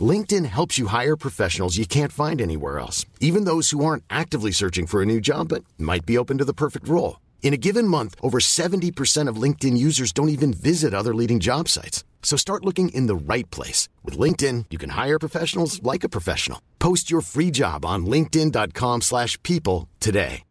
[0.00, 4.50] LinkedIn helps you hire professionals you can't find anywhere else, even those who aren't actively
[4.50, 7.20] searching for a new job but might be open to the perfect role.
[7.42, 11.68] In a given month, over 70% of LinkedIn users don't even visit other leading job
[11.68, 12.04] sites.
[12.22, 13.88] So start looking in the right place.
[14.04, 16.60] With LinkedIn, you can hire professionals like a professional.
[16.80, 20.42] Post your free job on linkedin.com slash people today.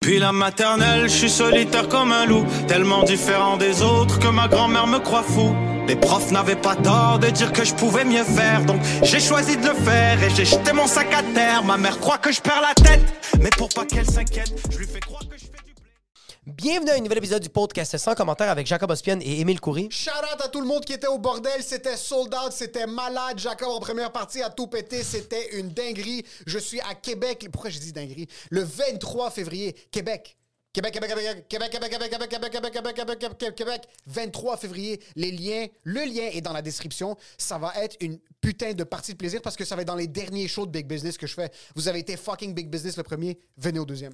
[0.00, 4.48] Puis la maternelle, je suis solitaire comme un loup, tellement différent des autres que ma
[4.48, 5.54] grand-mère me croit fou.
[5.88, 9.56] Les profs n'avaient pas tort de dire que je pouvais mieux faire, donc j'ai choisi
[9.56, 11.64] de le faire et j'ai jeté mon sac à terre.
[11.64, 13.00] Ma mère croit que je perds la tête,
[13.40, 15.90] mais pour pas qu'elle s'inquiète, je lui fais croire que je fais du blé.
[16.46, 19.88] Bienvenue à un nouvel épisode du podcast sans commentaire avec Jacob Ospian et Émile Coury.
[19.90, 23.38] Shout out à tout le monde qui était au bordel, c'était sold out, c'était malade.
[23.38, 26.22] Jacob en première partie a tout pété, c'était une dinguerie.
[26.46, 27.48] Je suis à Québec.
[27.50, 28.28] Pourquoi j'ai dit dinguerie?
[28.50, 30.36] Le 23 février, Québec.
[30.72, 35.00] Québec, Québec, Québec, Québec, Québec, Québec, Québec, Québec, Québec, Québec, Québec, Québec, Québec, 23 février.
[35.16, 37.16] Les liens, le lien est dans la description.
[37.38, 39.96] Ça va être une putain de partie de plaisir parce que ça va être dans
[39.96, 41.50] les derniers shows de Big Business que je fais.
[41.74, 44.12] Vous avez été fucking Big Business le premier, venez au deuxième.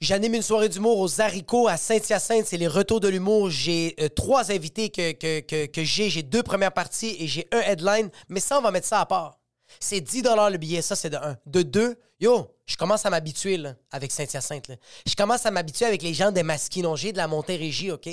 [0.00, 2.46] J'anime une soirée d'humour aux haricots à Saint-Hyacinthe.
[2.46, 3.50] C'est les retours de l'humour.
[3.50, 6.10] J'ai euh, trois invités que, que, que j'ai.
[6.10, 8.10] J'ai deux premières parties et j'ai un headline.
[8.28, 9.38] Mais ça, on va mettre ça à part.
[9.80, 10.82] C'est 10 le billet.
[10.82, 11.36] Ça, c'est de un.
[11.46, 14.68] De deux, yo, je commence à m'habituer là, avec Saint-Hyacinthe.
[14.68, 14.76] là.
[15.06, 18.08] Je commence à m'habituer avec les gens des Masquinongés, de la Montérégie, OK?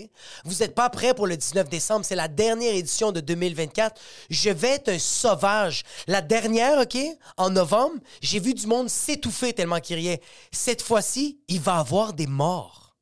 [0.45, 2.06] Vous n'êtes pas prêts pour le 19 décembre.
[2.06, 4.00] C'est la dernière édition de 2024.
[4.30, 5.84] Je vais être un sauvage.
[6.08, 6.97] La dernière, OK?
[7.38, 10.22] En novembre, j'ai vu du monde s'étouffer tellement qu'il riait.
[10.52, 12.95] Cette fois-ci, il va y avoir des morts.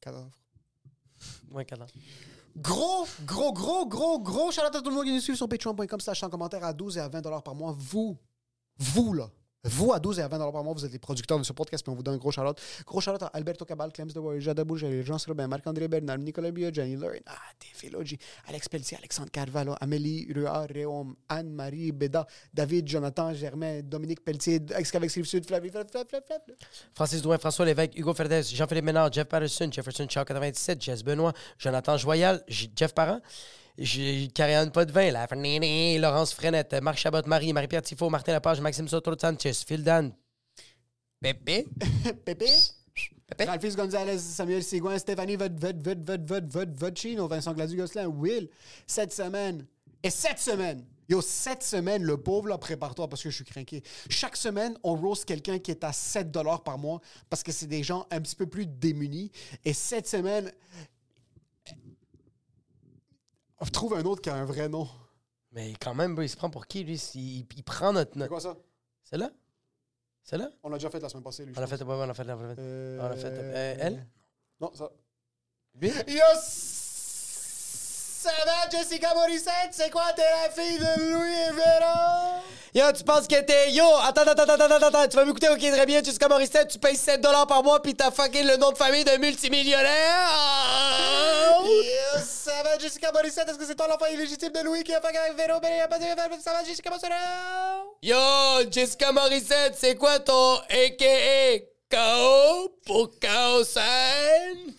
[0.00, 0.30] Cadavre.
[1.50, 1.92] Ouais, cadavre.
[2.56, 5.48] Gros, gros, gros, gros, gros shout out à tout le monde qui nous suit sur
[5.48, 7.74] patreon.com slash en commentaire à 12 et à 20 dollars par mois.
[7.76, 8.16] Vous,
[8.78, 9.28] vous là,
[9.64, 11.52] vous à 12 et à 20 dollars par mois, vous êtes les producteurs de ce
[11.52, 12.60] podcast, mais on vous donne un gros out.
[12.86, 16.50] Gros out à Alberto Cabal, Clems de Warrior, Jada Bouge, Jean Robin, Marc-André Bernard, Nicolas
[16.50, 22.86] Bio, Jenny Lurn, ah, Théphiloggi, Alex Pelletier, Alexandre Carvalho, Amélie Ruard, Réaume, Anne-Marie Béda, David,
[22.86, 26.58] Jonathan, Germain, Dominique Pelletier, Excavex Rive Sud, Flavie, Flavie, Flavie, Flavie.
[26.94, 31.32] Francis Douin, François Lévesque, Hugo Ferdès, Jean-Philippe Ménard, Jeff Patterson, Jefferson Chow 97, Jess Benoît,
[31.58, 33.20] Jonathan Joyal, Jeff Parent,
[33.78, 38.88] J- Karianne Potvin, la Fernandine, Laurence Frenette, Marc Chabot, Marie, Marie-Pierre Tifo, Martin Lepage, Maxime
[38.88, 40.12] Soto Sanchez, Phil Dan,
[41.20, 41.66] Pépé,
[42.24, 42.46] Pépé.
[43.26, 48.06] Pépé, Ralphis Gonzalez, Samuel Sigouin, Stéphanie Vod, Vod, Vod, Vod, Vod, Vod, Vodchino, Vincent Gladu-Gosselin,
[48.06, 48.48] Will,
[48.86, 49.66] cette semaine.
[50.02, 53.82] Et cette semaine, yo, cette semaine, le pauvre, là, prépare-toi parce que je suis craqué.
[54.10, 56.30] Chaque semaine, on roast quelqu'un qui est à 7
[56.62, 59.32] par mois parce que c'est des gens un petit peu plus démunis.
[59.64, 60.52] Et cette semaine,
[63.70, 64.88] trouve un autre qui a un vrai nom.
[65.52, 66.94] Mais quand même, il se prend pour qui, lui?
[67.14, 68.18] Il, il prend notre...
[68.18, 68.56] C'est quoi ça?
[69.04, 69.30] C'est là?
[70.22, 70.50] C'est là?
[70.62, 71.54] On l'a déjà fait la semaine passée, lui.
[71.56, 72.60] On l'a fait, ouais, on l'a fait, on l'a fait.
[72.60, 73.28] Euh, On l'a fait.
[73.30, 74.06] Euh, elle?
[74.60, 74.90] Non, ça.
[75.74, 75.88] Lui?
[76.08, 76.22] Yo,
[78.24, 79.72] ça va, Jessica Morissette?
[79.72, 82.40] C'est quoi, t'es la fille de Louis Véran?
[82.74, 83.72] Yo, tu penses que t'es...
[83.72, 86.78] Yo, attends, attends, attends, attends, attends, tu vas m'écouter, ok, très bien, Jessica Morissette, tu
[86.78, 89.90] payes 7 par mois, puis t'as fucking le nom de famille d'un multimillionnaire.
[91.64, 93.46] Yo, ça va, Jessica Morissette?
[93.46, 95.60] Est-ce que c'est toi l'enfant illégitime de Louis qui a fait avec Véro?
[95.60, 95.86] Ben,
[96.40, 97.12] Ça va, Jessica Morissette?
[98.02, 101.58] Yo, Jessica Morissette, c'est quoi ton a.k.a.
[101.90, 104.74] KO pour KO scène?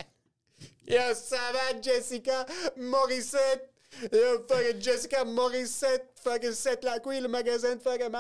[0.88, 2.46] Yo, ça va, Jessica
[2.78, 3.70] Morissette?
[4.12, 8.12] Yo, fucking Jessica Morissette, fucking Seth la queen, le magasin de fucking.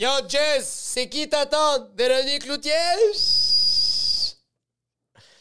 [0.00, 1.90] Yo, Jess, c'est qui ta tante?
[1.96, 2.44] Véronique?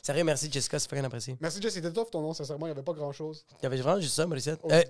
[0.07, 1.35] Sérieux, merci Jessica, c'est fucking apprécié.
[1.41, 3.44] Merci, Jess, c'était tough ton nom, sincèrement, il n'y avait pas grand-chose.
[3.59, 4.57] Il y avait vraiment juste ça, Morissette.
[4.63, 4.81] Oh, Euh,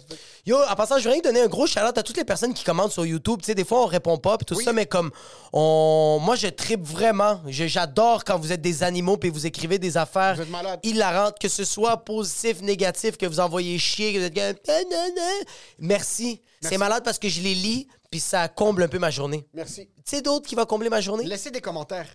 [0.46, 2.92] yo, en passant, je voudrais donner un gros shout à toutes les personnes qui commentent
[2.92, 3.40] sur YouTube.
[3.40, 4.64] Tu sais, des fois, on répond pas, puis tout Oui.
[4.64, 5.10] ça, mais comme
[5.54, 6.20] on.
[6.22, 7.42] Moi, je tripe vraiment.
[7.48, 10.80] Je- J'adore quand vous êtes des animaux, puis vous écrivez des affaires Vous êtes malade.
[10.84, 14.56] hilarantes, que ce soit positif, négatif, que vous envoyez chier, que vous êtes comme.
[14.76, 15.46] Ah, non, non.
[15.80, 16.42] Merci.
[16.62, 19.48] C'est malade parce que je les lis, puis ça comble un peu ma journée.
[19.52, 19.88] Merci.
[19.88, 21.24] Tu sais d'autres qui va combler ma journée?
[21.26, 22.08] Laissez des commentaires.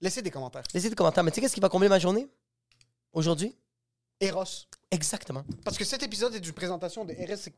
[0.00, 0.62] Laissez des commentaires.
[0.74, 1.24] Laissez des commentaires.
[1.24, 2.28] Mais tu sais qu'est-ce qui va combler ma journée?
[3.12, 3.56] Aujourd'hui?
[4.20, 4.44] Eros.
[4.90, 5.44] Exactement.
[5.64, 7.14] Parce que cet épisode est une présentation de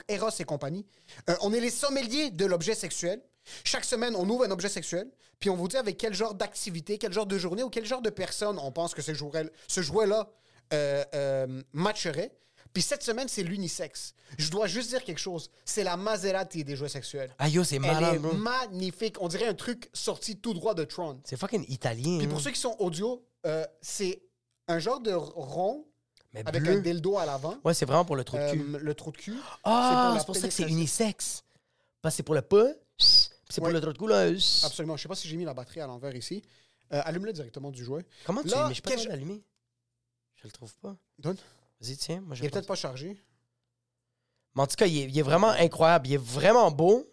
[0.09, 0.85] Eros et, compagnie.
[1.29, 3.23] Euh, on est les sommeliers de l'objet sexuel.
[3.65, 6.99] Chaque semaine, on ouvre un objet sexuel, puis on vous dit avec quel genre d'activité,
[6.99, 9.81] quel genre de journée ou quel genre de personne on pense que ce jouet- ce
[9.81, 10.31] jouet-là
[10.73, 12.33] euh, euh, matcherait.
[12.73, 14.15] Puis cette semaine, c'est l'unisexe.
[14.39, 15.51] Je dois juste dire quelque chose.
[15.65, 17.35] C'est la Maserati des jouets sexuels.
[17.39, 18.33] Ah yo, c'est Elle malade, est bro.
[18.35, 19.17] magnifique.
[19.21, 21.21] On dirait un truc sorti tout droit de Tron.
[21.25, 22.19] C'est fucking italien.
[22.19, 22.31] Puis hein.
[22.31, 24.23] pour ceux qui sont audio, euh, c'est
[24.69, 25.85] un genre de rond
[26.33, 26.77] Mais avec bleu.
[26.77, 27.57] un dildo à l'avant.
[27.65, 28.61] Ouais, c'est vraiment pour le trou de cul.
[28.61, 29.35] Euh, le trou de cul.
[29.65, 31.43] ah, c'est pour ça que c'est unisexe.
[32.03, 32.69] Parce que c'est pour le pas,
[32.99, 34.29] c'est pour le trou de cou, là.
[34.29, 34.97] Absolument.
[34.97, 36.43] Je sais pas si j'ai mis la batterie à l'envers ici.
[36.93, 38.05] Euh, Allume-le directement du jouet.
[38.25, 39.43] Comment tu Là, Mais je suis pas d'allumer.
[40.37, 40.97] Je le trouve pas.
[41.19, 41.37] Donne.
[41.81, 42.21] Vas-y, tiens.
[42.21, 43.17] Moi, je Il est peut-être pas chargé.
[44.55, 46.09] Mais en tout cas, il est, il est vraiment incroyable.
[46.09, 47.07] Il est vraiment beau.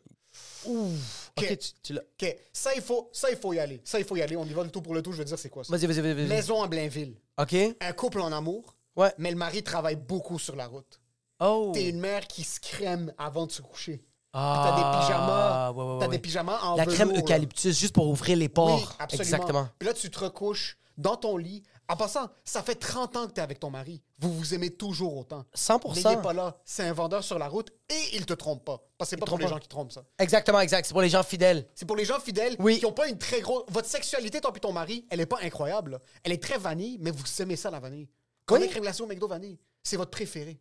[0.66, 0.92] Ouh.
[1.38, 1.58] Ok, Ok.
[1.60, 2.02] tu, tu l'as.
[2.02, 2.36] OK.
[2.52, 3.82] Ça, il faut, ça, il faut y aller.
[3.86, 4.36] Ça, il faut y aller.
[4.36, 5.12] On y va le tout pour le tout.
[5.12, 5.72] Je veux dire, c'est quoi ça?
[5.76, 6.28] Vas-y, vas-y, vas-y.
[6.28, 7.16] Maison à Blainville.
[7.38, 7.56] Ok.
[7.80, 8.76] Un couple en amour.
[8.96, 9.14] Ouais.
[9.20, 11.00] Mais le mari travaille beaucoup sur la route.
[11.40, 11.72] Oh.
[11.74, 14.04] T'es une mère qui se crème avant de se coucher.
[14.34, 15.72] Ah, T'as des pyjamas.
[15.72, 17.20] ouais, ouais, T'as des pyjamas en La crème là.
[17.20, 18.80] eucalyptus, juste pour ouvrir les pores.
[18.80, 19.24] Oui, absolument.
[19.24, 19.70] Exactement.
[19.80, 21.64] Puis là, tu te recouches dans ton lit.
[21.90, 24.02] En passant, ça fait 30 ans que t'es avec ton mari.
[24.20, 25.46] Vous vous aimez toujours autant.
[25.56, 25.96] 100%.
[25.96, 26.58] Mais il n'est pas là.
[26.66, 28.82] C'est un vendeur sur la route et il te trompe pas.
[28.98, 29.52] Parce que c'est pas pour les pas.
[29.52, 30.04] gens qui trompent ça.
[30.20, 30.86] Exactement, exact.
[30.86, 31.66] C'est pour les gens fidèles.
[31.76, 32.80] C'est pour les gens fidèles Oui.
[32.80, 33.64] qui n'ont pas une très grosse.
[33.70, 35.92] Votre sexualité, toi et ton mari, elle est pas incroyable.
[35.92, 36.00] là.
[36.24, 38.10] Elle est très vanille, mais vous aimez ça, la vanille.
[38.46, 38.70] Comme Oui.
[39.08, 39.58] McDo vanille.
[39.84, 40.60] C'est votre préféré.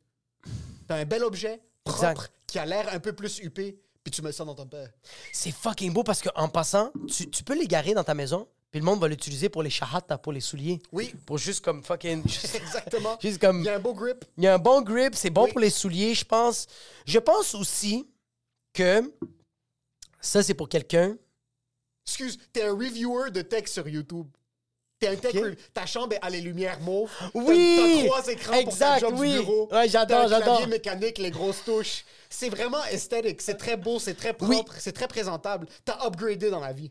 [0.87, 2.32] T'as un bel objet, propre, Exact.
[2.46, 4.90] qui a l'air un peu plus huppé, puis tu mets ça dans ton père.
[5.32, 8.81] C'est fucking beau parce qu'en passant, tu, tu peux les garer dans ta maison, puis
[8.81, 10.81] le monde va l'utiliser pour les chahata, pour les souliers.
[10.93, 11.15] Oui.
[11.25, 12.23] Pour juste comme fucking.
[12.29, 13.17] juste- Exactement.
[13.23, 13.61] Juste comme.
[13.61, 14.25] Il y a un beau grip.
[14.37, 15.51] Il y a un bon grip, c'est bon Oui.
[15.53, 16.67] pour les souliers, je pense.
[17.07, 18.07] Je pense aussi
[18.75, 19.13] que
[20.21, 21.17] ça, c'est pour quelqu'un.
[22.07, 24.27] Excuse, t'es un reviewer de tech sur YouTube.
[24.99, 25.43] T'es un tech Ok.
[25.43, 27.11] re- Ta chambre a les lumières mauves.
[27.35, 28.01] Oui!
[28.03, 29.33] T'as trois écrans pour Exact, ta job oui.
[29.33, 29.69] du bureau.
[29.73, 30.57] Ouais, j'adore, j'adore.
[30.59, 32.05] clavier mécanique, les grosses touches.
[32.31, 33.43] C'est vraiment esthétique.
[33.43, 34.57] C'est très beau, c'est très Oui.
[34.57, 35.67] propre, c'est très présentable.
[35.85, 36.91] T'as upgradé dans la vie.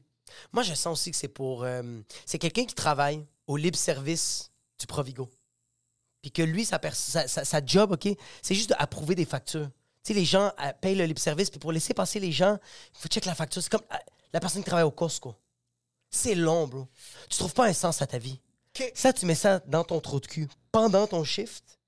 [0.52, 1.64] Moi, je sens aussi que c'est pour.
[1.64, 1.84] euh,
[2.26, 5.30] c'est quelqu'un qui travaille au libre service du Provigo.
[6.22, 8.08] Puis que lui, sa, pers- sa, sa- sa job, OK,
[8.42, 9.70] c'est juste d'approuver des factures.
[10.04, 12.58] Tu sais, les gens euh, payent le libre service, puis pour laisser passer les gens,
[12.96, 13.62] il faut checker la facture.
[13.62, 13.98] C'est comme euh,
[14.34, 15.36] la personne qui travaille au Costco.
[16.10, 16.88] C'est long, bro.
[17.30, 18.40] Tu trouves pas un sens à ta vie.
[18.76, 18.92] Ok.
[18.96, 21.80] Ça, tu mets ça dans ton trou de cul pendant ton shift.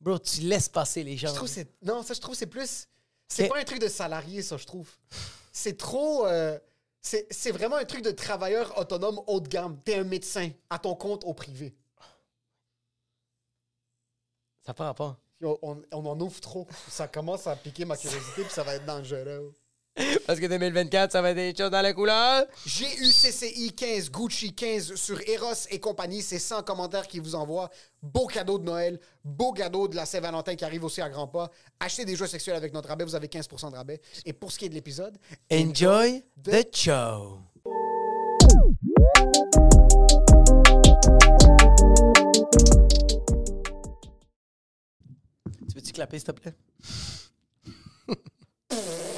[0.00, 1.28] Bro, tu laisses passer les gens.
[1.28, 2.88] Je trouve que c'est non, ça je trouve que c'est plus
[3.28, 3.50] c'est Ok.
[3.50, 4.88] pas un truc de salarié ça je trouve.
[5.52, 6.58] C'est trop euh,
[7.02, 9.78] c'est vraiment un truc de travailleur autonome haut de gamme.
[9.84, 11.74] T'es un médecin à ton compte au privé.
[14.64, 15.16] Ça pas rapport.
[15.42, 16.68] On, on en ouvre trop.
[16.88, 19.52] Ça commence à piquer ma curiosité puis ça va être dangereux.
[20.26, 22.46] Parce que 2024, ça va être des choses dans la couleur.
[22.64, 26.22] J'ai eu CCI 15, Gucci 15 sur Eros et compagnie.
[26.22, 27.68] C'est 100 commentaires qui vous envoient.
[28.02, 31.50] Beau cadeau de Noël, beau cadeau de la Saint-Valentin qui arrive aussi à grands pas.
[31.78, 34.00] Achetez des jouets sexuels avec notre rabais, vous avez 15% de rabais.
[34.24, 35.18] Et pour ce qui est de l'épisode,
[35.52, 37.38] Enjoy the show.
[45.68, 46.54] Tu veux-tu clapper, s'il te plaît?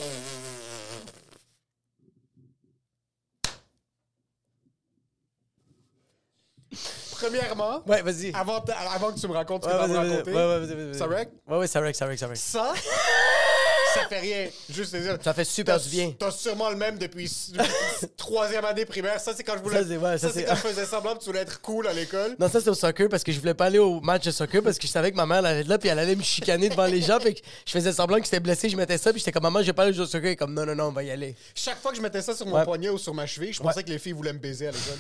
[7.29, 8.33] premièrement, Ouais, vas-y.
[8.35, 10.99] avant, que tu me racontes ce que tu vas me raconter, Ouais, ouais, vas-y, vas-y.
[10.99, 11.29] ça rec?
[11.49, 12.37] Ouais, ouais, ça rec, ça rec, ça rec.
[12.37, 12.73] Ça,
[13.95, 14.49] ça fait rien.
[14.69, 15.19] Juste te dire.
[15.23, 16.13] Ça fait super du bien.
[16.19, 17.31] T'as sûrement le même depuis
[18.17, 19.21] troisième année primaire.
[19.21, 19.83] Ça, c'est quand je voulais.
[19.83, 21.61] Ça, c'est- ouais, ça, ça, c'est c'est- quand je faisais semblant que tu voulais être
[21.61, 22.35] cool à l'école.
[22.39, 24.63] Non, ça, c'était au soccer parce que je voulais pas aller au match de soccer
[24.63, 26.69] parce que je savais que ma mère elle allait là puis elle allait me chicaner
[26.69, 27.19] devant les gens.
[27.21, 29.61] Puis que je faisais semblant que j'étais blessé, je mettais ça puis j'étais comme maman,
[29.61, 30.37] je vais pas aller au soccer.
[30.37, 31.37] Comme non, non, non, on va y aller.
[31.55, 32.65] Chaque fois que je mettais ça sur mon Ouais.
[32.65, 34.99] poignet ou sur ma cheville, je pensais que les filles voulaient me baiser à l'école.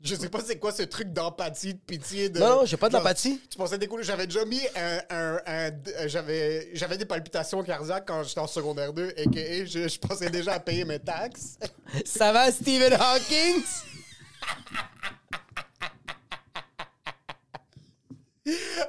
[0.00, 2.28] Je sais pas c'est quoi ce truc d'empathie, de pitié.
[2.28, 3.40] De, Non, non, j'ai pas de genre, l'empathie.
[3.50, 4.04] Tu pensais découler.
[4.04, 4.98] J'avais déjà mis un.
[5.10, 9.66] un- un- euh, j'avais, j'avais des palpitations cardiaques quand j'étais en secondaire 2 et que
[9.66, 11.58] je, je pensais déjà à payer mes taxes.
[12.04, 13.62] Ça va, Stephen Hawking?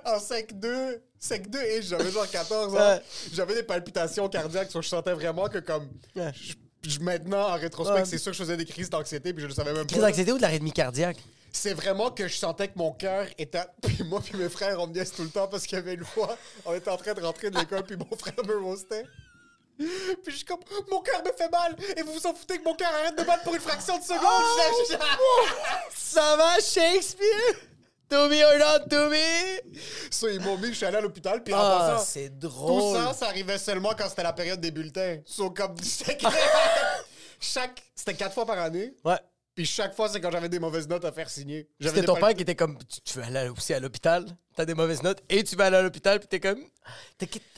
[0.06, 3.00] en sec 2, sec 2 et j'avais genre 14 ans.
[3.34, 8.18] J'avais des palpitations cardiaques, je sentais vraiment que comme je- je- maintenant en rétrospect, c'est
[8.18, 10.08] sûr que je faisais des crises d'anxiété puis je le savais même Crise pas.
[10.08, 11.18] d'anxiété ou de l'arythmie cardiaque?
[11.52, 14.88] C'est vraiment que je sentais que mon cœur était puis moi puis mes frères on
[14.88, 17.14] me niaise tout le temps parce qu'il y avait une fois, on était en train
[17.14, 19.06] de rentrer de l'école puis mon frère me roastait.
[19.78, 19.88] Puis
[20.28, 20.60] je suis comme
[20.92, 23.24] mon cœur me fait mal et vous vous en foutez que mon cœur arrête de
[23.24, 24.20] battre pour une fraction de seconde.
[24.90, 24.96] Je-
[25.96, 27.56] Ça va, Shakespeare?
[28.10, 29.78] To be or not to be?
[30.10, 32.48] Ça, ils m'ont mis, je suis allé à l'hôpital puis en Ah, passant, c'est Tout
[32.48, 32.98] drôle.
[32.98, 35.18] ça, ça arrivait seulement quand c'était la période des bulletins.
[35.26, 36.24] So, comme chaque,
[37.40, 38.94] chaque c'était quatre fois par année.
[39.06, 39.18] Ouais.
[39.56, 41.68] Puis chaque fois, c'est quand j'avais des mauvaises notes à faire signer.
[41.82, 44.26] C'était ton père qui était comme tu, tu veux aller aussi à l'hôpital,
[44.56, 46.64] t'as des mauvaises notes et tu vas aller à l'hôpital puis t'es comme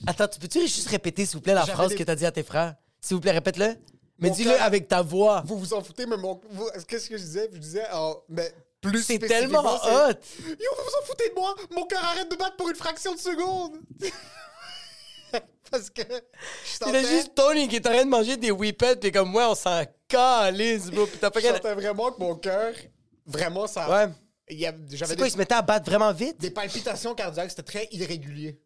[0.08, 2.26] Attends, tu peux-tu juste répéter s'il vous plaît la J'avais phrase des- que t'as dit
[2.26, 2.76] à tes frères?
[3.00, 3.76] S'il vous plaît, répète-le.
[4.20, 5.42] Mais Mon dis-le cœur- avec ta voix.
[5.46, 6.40] Vous vous en foutez, mais mon.
[6.52, 7.50] vous- Qu'est-ce que je disais?
[7.52, 10.14] Je disais, oh, mais plus C'est tellement hot.
[10.40, 11.56] Yo, vous vous en foutez de moi?
[11.72, 13.80] Mon cœur arrête de battre pour une fraction de seconde.
[15.72, 16.02] Parce que.
[16.88, 19.52] Il a juste Tony qui est en train de manger des whippets, puis comme moi,
[19.52, 21.06] on s'en calisse, bro.
[21.06, 22.74] Puis t'as pas Je sentais vraiment que mon cœur,
[23.26, 23.90] vraiment, ça.
[23.90, 24.12] Ouais.
[24.50, 26.40] C'est quoi, il se mettait à battre vraiment vite?
[26.40, 28.60] des palpitations cardiaques, c'était très irrégulier.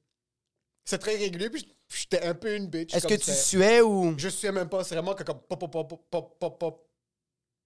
[0.83, 2.95] C'était très irrégulier, puis j'étais un peu une bitch.
[2.95, 4.15] Est-ce que tu suais ou.
[4.17, 6.84] Je suais même pas, c'est vraiment que comme pop, pop, pop, pop, pop, pop.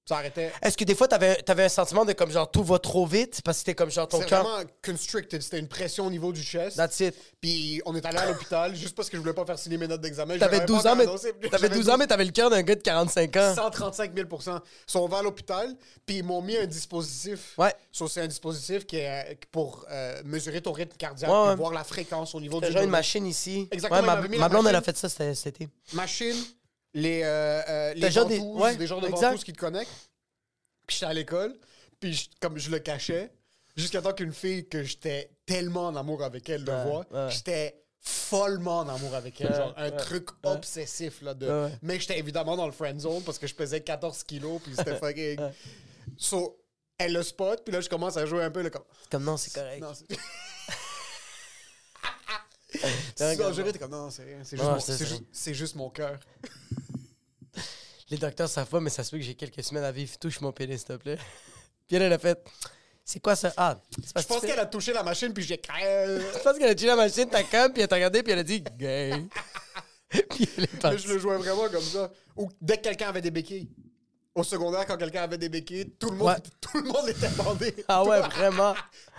[0.10, 0.52] Ça arrêtait.
[0.64, 3.42] Est-ce que des fois, t'avais avais un sentiment de comme genre tout va trop vite
[3.44, 4.44] parce que c'était comme genre ton C'est cœur?
[4.44, 6.78] vraiment constricted, c'était une pression au niveau du chest.
[6.78, 7.16] That's it.
[7.40, 9.88] Puis on est allé à l'hôpital juste parce que je voulais pas faire signer mes
[9.88, 10.34] notes d'examen.
[10.34, 11.04] Je T'avais l'avais 12 pas ans, mais.
[11.04, 11.32] annoncé.
[11.34, 13.54] T'avais J'avais 12 ans, mais t'avais le cœur d'un gars de 45 ans.
[13.56, 15.76] 135 000 Ils sont va à l'hôpital,
[16.08, 17.54] puis ils m'ont mis un dispositif.
[17.60, 17.74] Ouais.
[17.92, 21.72] So, c'est un dispositif qui est euh, pour euh, mesurer ton rythme cardiaque, Ouais, voir
[21.72, 23.68] la fréquence au niveau T'as du genre une machine ici.
[23.72, 24.94] Exactement, Ouais, ma, il m'avait mis ma la blonde, elle a machine.
[24.96, 25.70] fait ça cet cet été.
[25.94, 26.36] Machine,
[26.94, 29.28] les, euh, euh, les des- ouais, des genres de exact.
[29.28, 30.10] ventouses qui te connectent.
[30.88, 31.56] Puis j'étais à l'école,
[32.00, 33.32] puis je- comme je le cachais,
[33.76, 37.32] jusqu'à temps qu'une fille que j'étais tellement en amour avec elle le Ouais, voit, ouais.
[37.32, 39.54] j'étais follement en amour avec elle.
[39.54, 41.70] Genre un truc obsessif là de.
[41.82, 44.96] Mais j'étais évidemment dans le friend zone parce que je pesais 14 kilos puis c'était
[45.00, 45.40] fucking.
[46.18, 46.60] So,
[46.98, 48.84] elle le spot, puis là je commence à jouer un peu le comme.
[49.12, 49.82] Comme non, c'est correct.
[49.82, 49.92] Non,
[53.16, 54.40] Tu jurer, t'es comme non, c'est rien.
[54.44, 55.16] C'est juste, mon- c'est c'est ça.
[55.16, 56.20] ju- c'est juste mon cœur.
[58.10, 60.18] Les docteurs savent pas, mais ça se peut que j'ai quelques semaines à vivre.
[60.20, 61.18] Touche mon pénis, s'il te plaît.
[61.88, 62.40] Puis elle, elle a fait.
[63.06, 63.52] C'est quoi ça?
[63.58, 65.60] Ah, c'est parce Je que pense tu fais- qu'elle a touché la machine puis j'ai.
[65.68, 68.40] Je pense qu'elle a tué la machine, ta cam, puis elle t'a regardé, puis elle
[68.40, 69.14] a dit gay.
[70.30, 71.00] puis elle est partie.
[71.08, 72.12] je le jouais vraiment comme ça.
[72.36, 73.70] Ou dès que quelqu'un avait des béquilles.
[74.36, 76.36] Au secondaire, quand quelqu'un avait des béquilles, tout le monde, Ouais.
[76.62, 77.76] tout le monde était bandé.
[77.88, 78.76] Ah ouais, vraiment.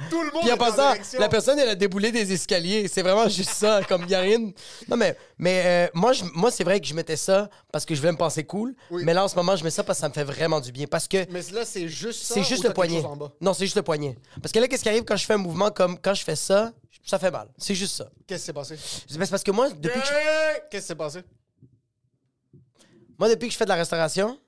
[0.08, 2.86] Tout le monde Puis en était en passant, la personne, elle a déboulé des escaliers.
[2.88, 4.38] C'est vraiment juste ça, comme il y a rien.
[4.38, 4.52] de-
[4.88, 7.94] Non, mais, mais euh, moi, je- moi c'est vrai que je mettais ça parce que
[7.94, 8.74] je voulais me penser cool.
[8.90, 9.02] Oui.
[9.04, 10.70] Mais là, en ce moment, je mets ça parce que ça me fait vraiment du
[10.70, 10.86] bien.
[10.86, 12.34] Parce que Mais là, c'est juste ça.
[12.34, 12.96] c'est ou juste t'as le quelque poignet?
[13.02, 13.32] chose en bas?
[13.40, 14.16] Non, c'est juste le poignet.
[14.40, 16.36] Parce que là, qu'est-ce qui arrive quand je fais un mouvement comme quand je fais
[16.36, 16.72] ça,
[17.04, 17.48] ça fait mal.
[17.58, 18.08] C'est juste ça.
[18.28, 18.76] Qu'est-ce qui s'est passé?
[19.08, 20.12] C'est parce que moi, depuis que je,
[20.70, 21.20] Qu'est-ce qui s'est passé?
[23.18, 24.38] moi, depuis que je fais de la restauration,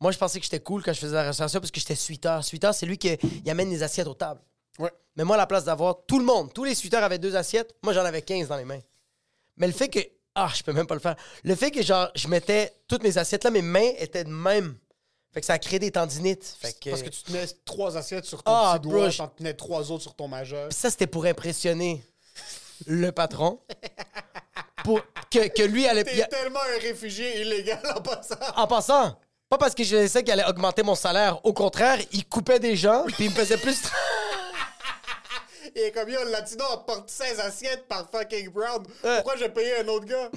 [0.00, 2.44] moi, je pensais que j'étais cool quand je faisais la restauration parce que j'étais suiteur.
[2.44, 4.40] Suiteur, c'est lui qui il amène les assiettes aux tables.
[4.78, 4.92] Ouais.
[5.16, 7.74] Mais moi, à la place d'avoir tout le monde, tous les suiteurs avaient deux assiettes,
[7.82, 8.80] moi, j'en avais 15 dans les mains.
[9.56, 10.00] Mais le fait que.
[10.34, 11.16] Ah, je peux même pas le faire.
[11.44, 14.76] Le fait que, genre, je mettais toutes mes assiettes là, mes mains étaient de même.
[15.32, 16.56] Fait que ça a créé des tendinites.
[16.60, 16.90] Fait que.
[16.90, 20.02] Parce que tu tenais trois assiettes sur ton Ah, petit doigt, t'en tenais trois autres
[20.02, 20.70] sur ton majeur.
[20.72, 22.04] Ça, c'était pour impressionner
[22.86, 23.60] le patron.
[24.84, 25.00] pour
[25.30, 26.04] que, que lui allait.
[26.04, 28.34] T'es tellement un réfugié illégal en passant.
[28.56, 31.44] En passant, pas parce que je sais qu'il allait augmenter mon salaire.
[31.44, 33.80] Au contraire, il coupait des gens, puis il me faisait plus.
[35.74, 38.82] Et comme yo, le latino apporte 16 assiettes par fucking Brown.
[39.02, 40.30] Pourquoi j'ai payé un autre gars?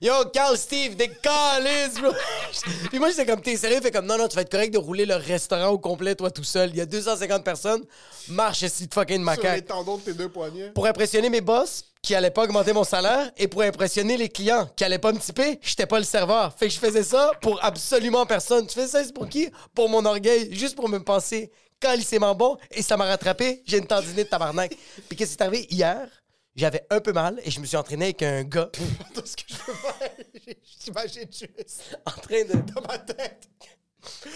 [0.00, 2.12] Yo, Carl Steve, des calices, bro.
[2.88, 3.80] Puis moi, j'étais comme, t'es sérieux?
[3.82, 6.30] Fait comme, non, non, tu vas être correct de rouler le restaurant au complet, toi,
[6.30, 6.70] tout seul.
[6.70, 7.84] Il y a 250 personnes.
[8.28, 9.66] Marche, ici de fucking Sur les macaque.
[9.66, 10.70] tendons de tes deux poignets.
[10.70, 14.68] Pour impressionner mes boss, qui allaient pas augmenter mon salaire, et pour impressionner les clients,
[14.76, 16.54] qui allaient pas me typer, j'étais pas le serveur.
[16.56, 18.66] Fait que je faisais ça pour absolument personne.
[18.66, 19.48] Tu fais ça, c'est pour qui?
[19.74, 23.62] Pour mon orgueil, juste pour me penser calissement bon, et ça m'a rattrapé.
[23.66, 24.76] J'ai une tendinite de tabarnak.
[25.08, 25.66] Puis qu'est-ce qui est arrivé?
[25.70, 26.08] Hier?
[26.54, 28.70] J'avais un peu mal, et je me suis entraîné avec un gars
[29.14, 32.72] Tout ce que je veux faire, j'imagine juste en train de...
[32.72, 33.48] dans ma tête.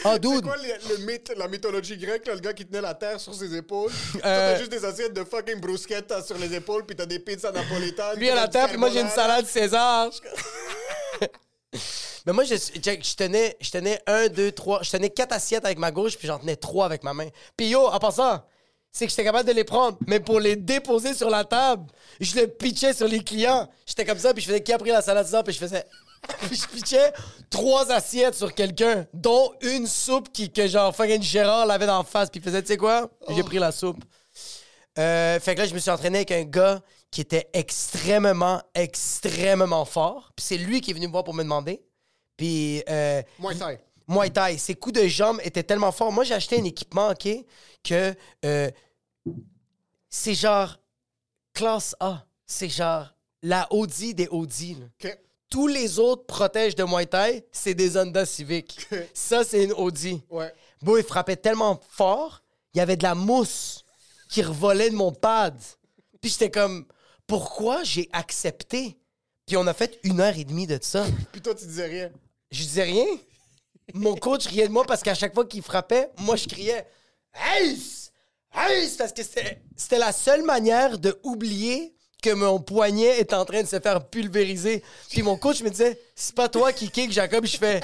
[0.05, 2.95] Oh, C'est quoi le, le mythe, la mythologie grecque, là, le gars qui tenait la
[2.95, 3.91] terre sur ses épaules?
[4.13, 7.19] Toi, Euh, t'as juste des assiettes de fucking bruschetta sur les épaules, puis t'as des
[7.19, 8.17] pizzas napolitaines.
[8.17, 10.11] Lui à la table, puis moi j'ai une salade César.
[12.27, 15.91] Mais moi, je tenais, je tenais un, deux, trois, je tenais quatre assiettes avec ma
[15.91, 17.29] gauche, puis j'en tenais trois avec ma main.
[17.57, 18.43] Puis yo, en passant,
[18.93, 21.87] c'est que j'étais capable de les prendre, mais pour les déposer sur la table,
[22.21, 23.71] je le pitchais sur les clients.
[23.87, 25.85] J'étais comme ça, puis je faisais qui a pris la salade César, puis je faisais.
[26.47, 27.13] Puis je pitchais
[27.51, 32.31] trois assiettes sur quelqu'un, dont une soupe qui, que genre fucking Gérard l'avait d'en face,
[32.31, 33.11] puis il faisait, tu sais quoi?
[33.29, 34.05] J'ai pris la soupe.
[34.99, 39.85] Euh, fait que là, je me suis entraîné avec un gars qui était extrêmement, extrêmement
[39.85, 40.33] fort.
[40.35, 41.81] Puis c'est lui qui est venu me voir pour me demander.
[42.37, 43.79] Puis euh, Muay Thai.
[44.09, 46.13] Muay Thai, ses coups de jambes étaient tellement forts.
[46.13, 47.29] Moi, j'ai acheté un équipement, OK,
[47.85, 48.71] que euh,
[50.09, 50.79] c'est genre
[51.55, 52.25] classe A.
[52.47, 54.75] C'est genre la Audi des Audi.
[54.75, 54.87] là.
[55.05, 55.19] OK.
[55.51, 58.87] Tous les autres protèges de Muay Thai, c'est des Honda Civic.
[59.15, 60.23] Ça, c'est une Audi.
[60.31, 60.53] Ouais.
[60.83, 62.43] Bon, il frappait tellement fort,
[62.75, 63.85] il y avait de la mousse
[64.29, 65.59] qui revolait de mon pad.
[66.21, 66.87] Puis j'étais comme,
[67.27, 68.99] pourquoi j'ai accepté?
[69.47, 71.07] Puis on a fait une heure et demie de ça.
[71.33, 72.11] Puis toi, tu disais rien.
[72.51, 73.07] Je disais rien.
[73.95, 76.87] Mon coach riait de moi parce qu'à chaque fois qu'il frappait, moi je criais
[77.57, 78.13] Ace!
[78.55, 78.97] Ace!
[78.97, 83.63] Parce que c'était c'était la seule manière de oublier que mon poignet est en train
[83.63, 84.83] de se faire pulvériser.
[85.11, 87.47] Puis mon coach me disait, c'est pas toi qui kick, Jacob.
[87.47, 87.81] Je fais,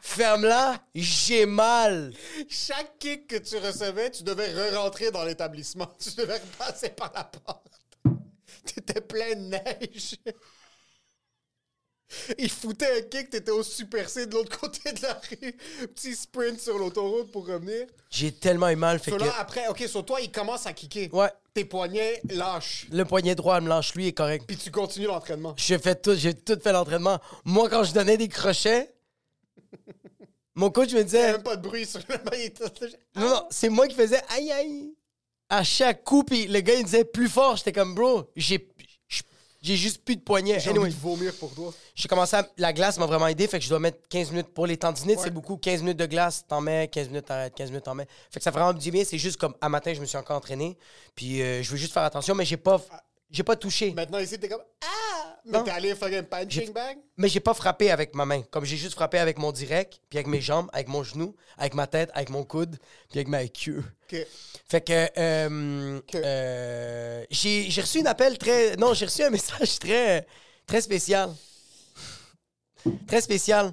[0.00, 2.12] ferme-la, j'ai mal.
[2.48, 5.88] Chaque kick que tu recevais, tu devais re-rentrer dans l'établissement.
[5.98, 7.66] Tu devais repasser par la porte.
[8.64, 10.16] T'étais plein de neige.
[12.38, 15.52] Il foutait un kick, t'étais au Super C de l'autre côté de la rue.
[15.94, 17.86] Petit sprint sur l'autoroute pour revenir.
[18.10, 18.98] J'ai tellement eu mal.
[18.98, 21.08] Fait So que, là, après, OK, sur toi, il commence à kicker.
[21.14, 22.86] ouais, Tes poignets lâchent.
[22.92, 24.44] le poignet droit me lâche, lui est correct.
[24.46, 25.54] Puis tu continues l'entraînement.
[25.56, 27.18] J'ai fait tout, j'ai tout fait l'entraînement.
[27.44, 28.94] Moi, quand je donnais des crochets,
[30.54, 33.46] mon coach me Il n'y a disait, même pas de bruit sur le non, non,
[33.50, 34.94] c'est moi qui faisais aïe aïe.
[35.48, 37.56] À chaque coup, puis le gars, il disait plus fort.
[37.56, 38.69] J'étais comme, bro, j'ai
[39.62, 40.58] j'ai juste plus de poignet.
[40.60, 40.86] J'ai Anyway.
[40.86, 41.72] envie de vomir pour toi.
[41.94, 42.48] J'ai commencé à...
[42.56, 45.18] La glace m'a vraiment aidé, fait que je dois mettre 15 minutes pour les tendinites,
[45.18, 45.24] Ouais.
[45.24, 45.56] c'est beaucoup.
[45.56, 48.06] 15 minutes de glace, t'en mets, 15 minutes t'arrêtes, 15 minutes t'en mets.
[48.30, 50.16] Fait que ça fait vraiment du bien, c'est juste comme à matin, je me suis
[50.18, 50.76] encore entraîné,
[51.14, 52.80] puis euh, je veux juste faire attention, mais j'ai pas
[53.30, 53.92] j'ai pas touché.
[53.92, 55.20] Maintenant, ici, t'es comme Ah!
[55.44, 56.98] Mais t'es allé faire un punching bag?
[57.16, 60.18] Mais j'ai pas frappé avec ma main, comme j'ai juste frappé avec mon direct, puis
[60.18, 62.76] avec mes jambes, avec mon genou, avec ma tête, avec mon coude,
[63.08, 63.84] puis avec ma queue.
[64.68, 68.76] Fait que euh, euh, j'ai reçu un appel très.
[68.76, 70.26] Non, j'ai reçu un message très,
[70.66, 71.30] très spécial.
[73.06, 73.72] Très spécial.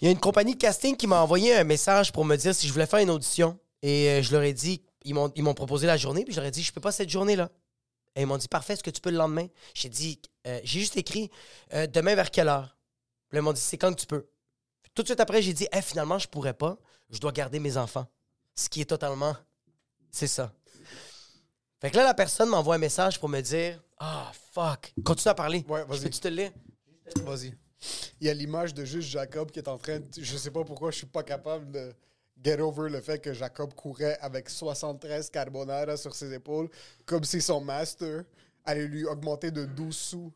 [0.00, 2.54] Il y a une compagnie de casting qui m'a envoyé un message pour me dire
[2.54, 3.58] si je voulais faire une audition.
[3.82, 6.40] Et euh, je leur ai dit, ils m'ont ils m'ont proposé la journée, puis je
[6.40, 7.50] leur ai dit, je peux pas cette journée-là.
[8.16, 9.46] Et ils m'ont dit, parfait, est-ce que tu peux le lendemain?
[9.74, 11.30] J'ai dit, euh, j'ai juste écrit,
[11.74, 12.76] euh, demain vers quelle heure?
[13.28, 14.26] Puis là, ils m'ont dit, c'est quand que tu peux.
[14.94, 16.78] Tout de suite après, j'ai dit, Eh, finalement, je pourrais pas.
[17.10, 18.06] Je dois garder mes enfants.
[18.54, 19.36] Ce qui est totalement.
[20.10, 20.52] C'est ça.
[21.80, 24.94] Fait que là, la personne m'envoie un message pour me dire Ah, fuck.
[25.04, 25.64] Continue à parler.
[25.68, 26.00] Ouais, vas-y.
[26.00, 26.52] Peux-tu te le lire?
[27.16, 27.54] Vas-y.
[28.20, 30.06] Il y a l'image de juste Jacob qui est en train de...
[30.16, 31.92] Je sais pas pourquoi je suis pas capable de
[32.42, 36.68] get over le fait que Jacob courait avec 73 carbonara sur ses épaules,
[37.04, 38.24] comme si son master
[38.64, 40.32] allait lui augmenter de 12 sous.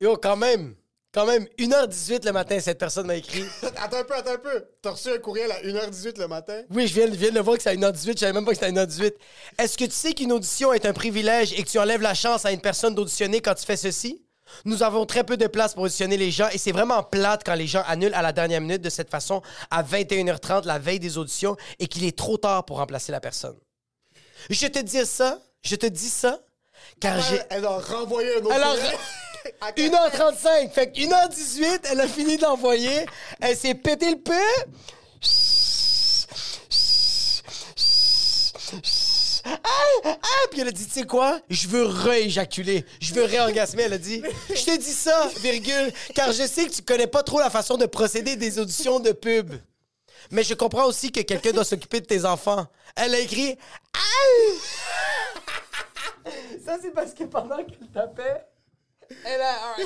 [0.00, 0.74] Yo, quand même.
[1.12, 3.42] Quand même, 1h18 le matin, cette personne m'a écrit.
[3.76, 4.64] Attends un peu, attends un peu.
[4.80, 6.62] T'as reçu un courriel à 1h18 le matin?
[6.70, 8.12] Oui, je viens, je viens de voir que c'est à 1h18.
[8.12, 9.12] Je savais même pas que c'était à 1h18.
[9.58, 12.46] Est-ce que tu sais qu'une audition est un privilège et que tu enlèves la chance
[12.46, 14.24] à une personne d'auditionner quand tu fais ceci?
[14.64, 17.54] Nous avons très peu de place pour auditionner les gens et c'est vraiment plate quand
[17.54, 21.18] les gens annulent à la dernière minute de cette façon à 21h30 la veille des
[21.18, 23.56] auditions et qu'il est trop tard pour remplacer la personne.
[24.48, 26.40] Je te dis ça, je te dis ça,
[27.00, 27.40] car j'ai...
[27.50, 28.98] Elle, a renvoyé un autre Elle a courriel.
[29.60, 30.70] À 1h35.
[30.70, 33.06] Fait que 1h18, elle a fini d'envoyer.
[33.40, 34.34] Elle s'est pété le peu.
[39.50, 39.58] Ah,
[40.04, 40.16] ah,
[40.56, 41.40] elle a dit, tu sais quoi?
[41.48, 42.84] Je veux rééjaculer.
[43.00, 43.84] Je veux réorgasmer.
[43.84, 47.22] Elle a dit, je te dis ça, virgule, car je sais que tu connais pas
[47.22, 49.52] trop la façon de procéder des auditions de pub.
[50.30, 52.66] Mais je comprends aussi que quelqu'un doit s'occuper de tes enfants.
[52.96, 53.56] Elle a écrit,
[53.94, 54.00] ah!
[56.64, 58.44] Ça, c'est parce que pendant qu'elle tapait,
[59.24, 59.76] elle a...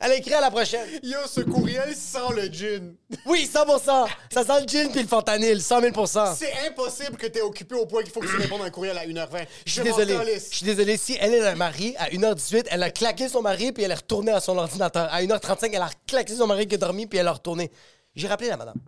[0.00, 0.86] Elle a écrit à la prochaine.
[1.02, 2.94] Yo, ce courriel sent le gin.
[3.24, 4.06] Oui, 100%.
[4.30, 7.86] Ça sent le gin puis le fentanyl, 100 000% C'est impossible que t'es occupé au
[7.86, 9.46] point qu'il faut que tu répondes à un courriel à 1h20.
[9.64, 10.34] Je suis désolé.
[10.34, 10.96] Je suis désolé.
[10.96, 13.94] Si elle est un mari, à 1h18, elle a claqué son mari puis elle est
[13.94, 15.08] retournée à son ordinateur.
[15.10, 17.70] À 1h35, elle a claqué son mari qui a dormi puis elle a retourné.
[18.14, 18.78] J'ai rappelé la madame.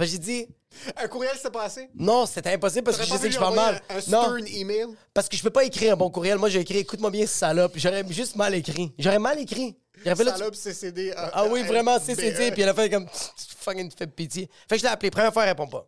[0.00, 0.46] J'ai dit,
[0.96, 1.88] Un courriel s'est passé?
[1.94, 3.80] non, c'était impossible parce que je pas sais que je parle mal.
[3.88, 4.86] Un, un non, email?
[5.14, 6.38] parce que je peux pas écrire un bon courriel.
[6.38, 7.72] Moi, j'ai écrit, écoute-moi bien, salope.
[7.76, 8.92] J'aurais juste mal écrit.
[8.98, 9.76] J'aurais mal écrit.
[10.04, 11.10] J'aurais fait là, Salope CCD.
[11.10, 12.02] euh, Ah oui, euh, vraiment, BE.
[12.02, 12.52] CCD.
[12.52, 14.50] Puis elle a fait comme, tu fucking fais pitié.
[14.68, 15.10] Fait que je l'ai appelé.
[15.10, 15.86] Première fois, elle répond pas.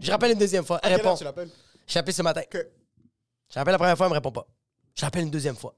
[0.00, 0.78] Je rappelle une deuxième fois.
[0.82, 1.14] Elle répond.
[1.16, 1.50] tu l'appelles?
[1.86, 2.42] J'ai appelé ce matin.
[2.48, 2.68] Que-
[3.52, 4.46] Je rappelle la première fois, elle me répond pas.
[4.96, 5.74] Je rappelle une deuxième fois.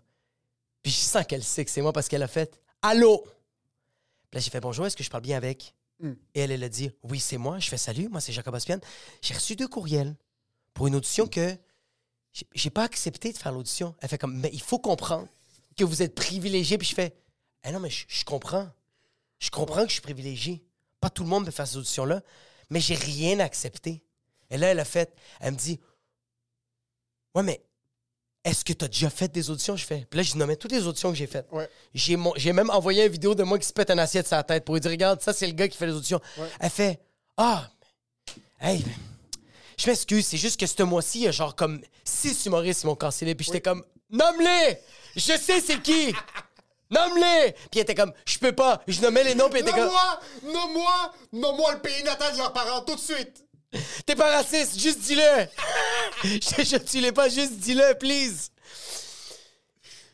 [0.83, 3.25] Puis je sens qu'elle sait que c'est moi parce qu'elle a fait Allô?
[4.31, 5.75] Puis là, j'ai fait bonjour, est-ce que je parle bien avec?
[6.01, 6.13] Hmm.
[6.35, 7.59] Et elle, elle a dit Oui, c'est moi.
[7.59, 8.79] Je fais salut, moi, c'est Jacob Ospian.
[9.23, 10.15] J'ai reçu deux courriels
[10.75, 11.57] pour une audition que
[12.55, 13.95] j'ai- pas accepté de faire l'audition.
[14.01, 15.29] Elle fait comme Mais il faut comprendre
[15.77, 16.77] que vous êtes privilégié.
[16.79, 17.17] Puis je fais
[17.65, 18.69] Eh non, mais je, je comprends.
[19.39, 20.65] Je comprends que je suis privilégié.
[21.01, 22.23] Pas tout le monde peut faire ces auditions-là,
[22.71, 24.03] mais j'ai rien accepté.
[24.51, 25.81] Et là, elle a fait, elle me dit,
[27.35, 27.66] ouais, mais
[28.47, 29.77] est-ce que tu as déjà fait des auditions?
[29.77, 30.07] Je fais.
[30.09, 31.47] Puis là, j'ai nommé toutes les auditions que j'ai faites.
[31.51, 31.69] Ouais.
[31.93, 34.37] J'ai, mon- j'ai même envoyé une vidéo de moi qui se pète une assiette sur
[34.37, 36.21] la tête pour lui dire, regarde, ça, c'est le gars qui fait les auditions.
[36.39, 36.47] Ouais.
[36.61, 37.01] Elle fait,
[37.37, 37.69] ah,
[38.61, 38.85] hey,
[39.77, 42.87] je m'excuse, c'est juste que ce mois-ci, il y a genre comme six humoristes qui
[42.87, 43.35] m'ont cancellé.
[43.35, 44.79] Puis j'étais comme, nomme-les!
[45.17, 46.15] Je sais c'est qui!
[46.89, 47.53] Nomme-les!
[47.53, 48.81] Puis elle était comme, je peux pas.
[48.87, 50.21] Je nommais les noms, puis elle était comme, Nomme-moi!
[50.45, 51.13] Nomme-moi!
[51.33, 53.45] Nomme-moi le pays natal de leurs parents tout de suite!
[54.05, 55.47] T'es pas raciste, juste dis-le.
[56.25, 58.51] je, je tu l'es pas, juste dis-le, please.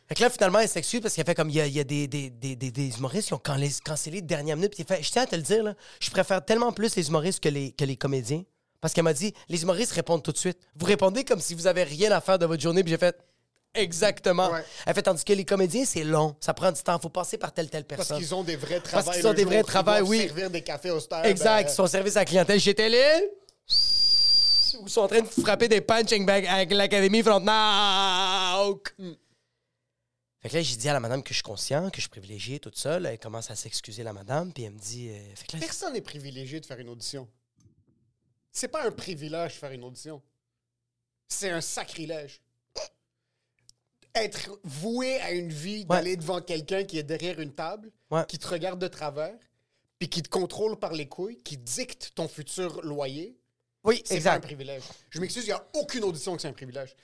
[0.07, 1.79] Fait que là, finalement, elle s'excuse parce qu'elle fait comme il y a, il y
[1.79, 4.73] a des, des, des, des, humoristes qui ont canlé- cancellé de dernière minute.
[4.75, 7.41] Puis fait, je tiens à te le dire, là, je préfère tellement plus les humoristes
[7.41, 8.43] que les, que les comédiens.
[8.81, 10.57] Parce qu'elle m'a dit, les humoristes répondent tout de suite.
[10.75, 12.83] Vous répondez comme si vous avez rien à faire de votre journée.
[12.83, 13.15] Puis j'ai fait,
[13.73, 14.51] exactement.
[14.51, 14.63] Ouais.
[14.85, 16.35] Elle fait, tandis que les comédiens, c'est long.
[16.41, 16.99] Ça prend du temps.
[16.99, 18.17] faut passer par telle, telle Parce personne.
[18.17, 19.15] qu'ils ont des vrais Parce travails.
[19.19, 20.27] qu'ils ont des vrais doivent oui.
[20.27, 21.23] servir des cafés au star.
[21.25, 21.67] Exact.
[21.69, 23.01] ben, Son service à la clientèle chez Télé.
[24.79, 28.95] Ou sont en train de frapper des punching bags avec l'Académie Frontenac.
[30.41, 32.09] Fait que là, j'ai dit à la madame que je suis conscient, que je suis
[32.09, 32.99] privilégié, tout ça.
[32.99, 35.09] Là, elle commence à s'excuser, la madame, puis elle me dit...
[35.09, 37.29] euh, fait que là, Personne n'est privilégié de faire une audition.
[38.51, 40.21] C'est pas un privilège de faire une audition.
[41.29, 42.41] C'est un sacrilège.
[44.15, 48.25] Être voué à une vie d'aller devant quelqu'un qui est derrière une table, Ouais.
[48.27, 49.33] qui te regarde de travers,
[49.97, 53.35] puis qui te contrôle par les couilles, qui dicte ton futur loyer,
[53.83, 54.43] oui, c'est pas un exact.
[54.45, 54.83] privilège.
[55.09, 56.95] Je m'excuse, il n'y a aucune audition que c'est un privilège.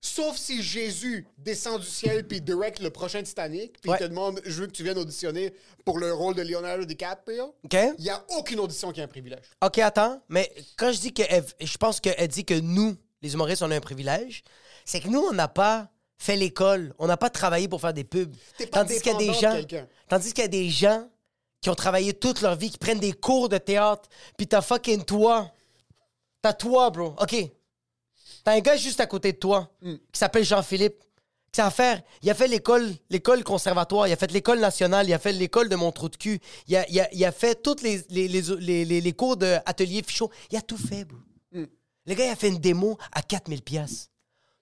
[0.00, 3.96] Sauf si Jésus descend du ciel puis direct le prochain Titanic, puis Ouais.
[3.98, 5.54] il te demande Je veux que tu viennes auditionner
[5.86, 7.54] pour le rôle de Leonardo DiCaprio.
[7.64, 7.76] OK?
[7.98, 9.44] Il n'y a aucune audition qui est un privilège.
[9.62, 10.20] OK, attends.
[10.28, 11.22] Mais quand je dis que...
[11.28, 14.42] elle- je pense qu'elle dit que nous, les humoristes, on a un privilège,
[14.84, 16.92] c'est que nous, on n'a pas fait l'école.
[16.98, 18.34] On n'a pas travaillé pour faire des pubs.
[18.58, 19.86] Pas Tandis qu'il y a des de gens...
[20.08, 21.08] Tandis qu'il y a des gens
[21.62, 25.02] qui ont travaillé toute leur vie, qui prennent des cours de théâtre, puis t'as fucking
[25.02, 25.50] toi.
[26.44, 27.14] T'as toi, bro.
[27.18, 27.36] OK.
[28.44, 29.94] T'as un gars juste à côté de toi Hmm.
[30.12, 31.02] qui s'appelle Jean-Philippe.
[31.50, 32.02] Qui a faire.
[32.20, 35.70] Il a fait l'école, l'école conservatoire, il a fait l'école nationale, il a fait l'école
[35.70, 38.28] de mon trou de cul, il a, il a- il a fait tous les, les,
[38.28, 40.30] les, les- les- cours d'atelier Fichot.
[40.50, 41.16] Il a tout fait, bro.
[41.52, 41.64] Hmm.
[42.04, 44.10] Le gars, il a fait une démo à 4000 pièces.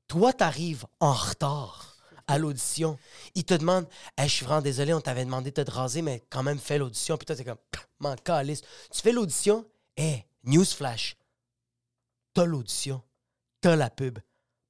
[0.06, 1.96] Toi, t'arrives en retard
[2.28, 2.96] à l'audition.
[3.34, 6.22] Il te demande Hey, Je suis vraiment désolé, on t'avait demandé de te raser, mais
[6.30, 7.16] quand même, fais l'audition.
[7.16, 8.60] Puis toi, t'es comme Pff, M'en calisse.
[8.92, 9.64] Tu fais l'audition.
[9.96, 11.16] Hé, newsflash.
[12.34, 13.02] T'as l'audition.
[13.60, 14.18] T'as la pub.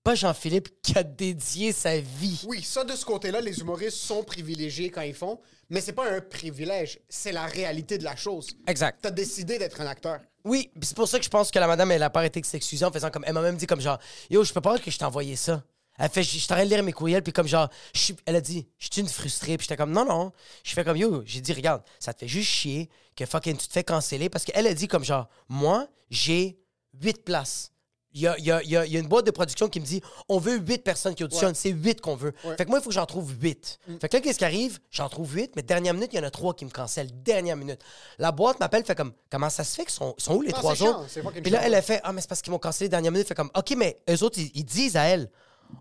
[0.03, 2.43] Pas Jean-Philippe qui a dédié sa vie.
[2.49, 5.39] Oui, ça, de ce côté-là, les humoristes sont privilégiés quand ils font,
[5.71, 8.49] mais c'est pas un privilège, c'est la réalité de la chose.
[8.67, 8.99] Exact.
[9.01, 10.19] T'as décidé d'être un acteur.
[10.45, 12.41] Oui, pis c'est pour ça que je pense que la madame, elle a pas arrêté
[12.41, 13.23] de s'excuser en faisant comme.
[13.25, 15.63] Elle m'a même dit comme genre, yo, je peux pas que je t'ai envoyé ça.
[15.99, 18.67] Elle fait, je train de lire mes courriels, puis comme genre, je elle a dit,
[18.79, 20.33] je suis une frustrée, puis j'étais comme, non, non.
[20.65, 23.69] Je fais comme, yo, j'ai dit, regarde, ça te fait juste chier que fucking tu
[23.69, 26.59] te fais canceller, parce qu'elle a dit comme genre, moi, j'ai
[27.01, 27.71] huit places.
[28.15, 29.87] Il y a, il y a- il y a- une boîte de production qui me
[29.87, 31.55] dit on veut huit personnes qui auditionnent, Ouais.
[31.55, 32.35] c'est huit qu'on veut.
[32.45, 32.55] Ouais.
[32.59, 33.79] Fait que moi, il faut que j'en trouve huit.
[34.03, 34.81] Fait que là, qu'est-ce qui arrive?
[34.91, 37.09] J'en trouve huit, mais dernière minute, il y en a trois qui me cancellent.
[37.23, 37.81] Dernière minute.
[38.19, 40.49] La boîte m'appelle, fait comme comment ça se fait qu'ils sont, ils sont où les
[40.51, 41.07] Non, trois autres?
[41.41, 43.27] Puis là, elle a fait ah, mais c'est parce qu'ils m'ont cancellé dernière minute.
[43.27, 45.31] Fait comme ok, mais eux autres, ils, ils disent à elle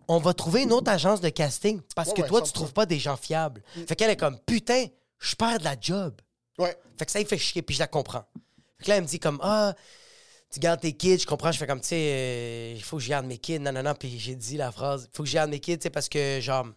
[0.08, 2.54] on va trouver une autre agence de casting parce Ouais, que toi, tu 100%.
[2.54, 3.62] trouves pas des gens fiables.
[3.90, 4.86] Fait qu'elle est comme putain,
[5.20, 6.14] je perds de la job.
[6.58, 6.78] Ouais.
[6.98, 8.24] Fait que ça, il fait chier, puis je la comprends.
[8.78, 9.74] Fait que là, elle me dit comme, ah,
[10.52, 11.52] tu gardes tes kids, je comprends.
[11.52, 13.84] Je fais comme, tu sais, euh, il faut que je garde mes kids, non, non,
[13.84, 13.96] non.
[13.96, 16.10] Puis j'ai dit la phrase, il faut que je garde mes kids, tu sais, parce
[16.10, 16.68] que, genre,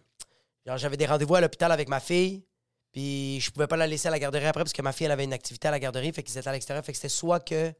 [0.65, 2.43] genre, j'avais des rendez-vous à l'hôpital avec ma fille,
[2.91, 5.11] puis je pouvais pas la laisser à la garderie après, parce que ma fille, elle
[5.11, 6.83] avait une activité à la garderie, fait qu'ils étaient à l'extérieur.
[6.85, 7.73] Fait que c'était soit que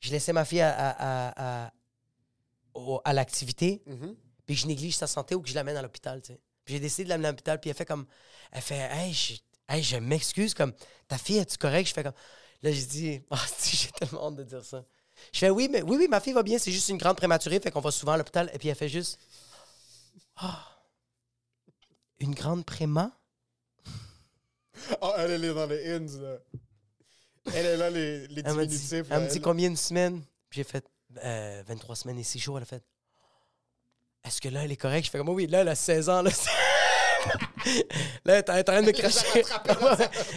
[0.00, 1.72] je laissais ma fille à, à, à,
[3.04, 4.14] à- l'activité, Mhm.
[4.46, 6.40] puis que je néglige sa santé ou que je l'amène à l'hôpital, tu sais.
[6.64, 8.06] Puis j'ai décidé de l'amener à l'hôpital, puis elle fait comme...
[8.52, 9.34] Elle fait, hey, je,
[9.68, 10.72] hey, je m'excuse, comme,
[11.08, 11.88] ta fille, es-tu correct?
[11.88, 12.12] Je fais comme...
[12.62, 14.84] Là, j'ai dit, ah, si, j'ai tellement hâte de dire ça.
[15.32, 17.60] Je fais, oui, mais oui, oui, ma fille va bien, c'est juste une grande prématurée,
[17.60, 18.50] fait qu'on va souvent à l'hôpital.
[18.54, 19.20] Et puis elle fait juste,
[20.36, 20.66] ah,
[22.18, 23.10] une grande préma?
[25.00, 26.38] Ah, elle, elle est dans les ins, là.
[27.54, 29.06] Elle est là, les, les Elle m'a dit, diminutifs.
[29.10, 30.22] elle me dit combien de semaines?
[30.48, 30.84] Puis j'ai fait,
[31.24, 32.56] euh, 23 semaines et 6 jours.
[32.56, 32.82] Elle a fait,
[34.24, 35.06] est-ce que là, elle est correcte?
[35.06, 36.30] Je fais comme, oui, là, elle a 16 ans, là.
[38.24, 39.42] Là, elle est en train de cracher.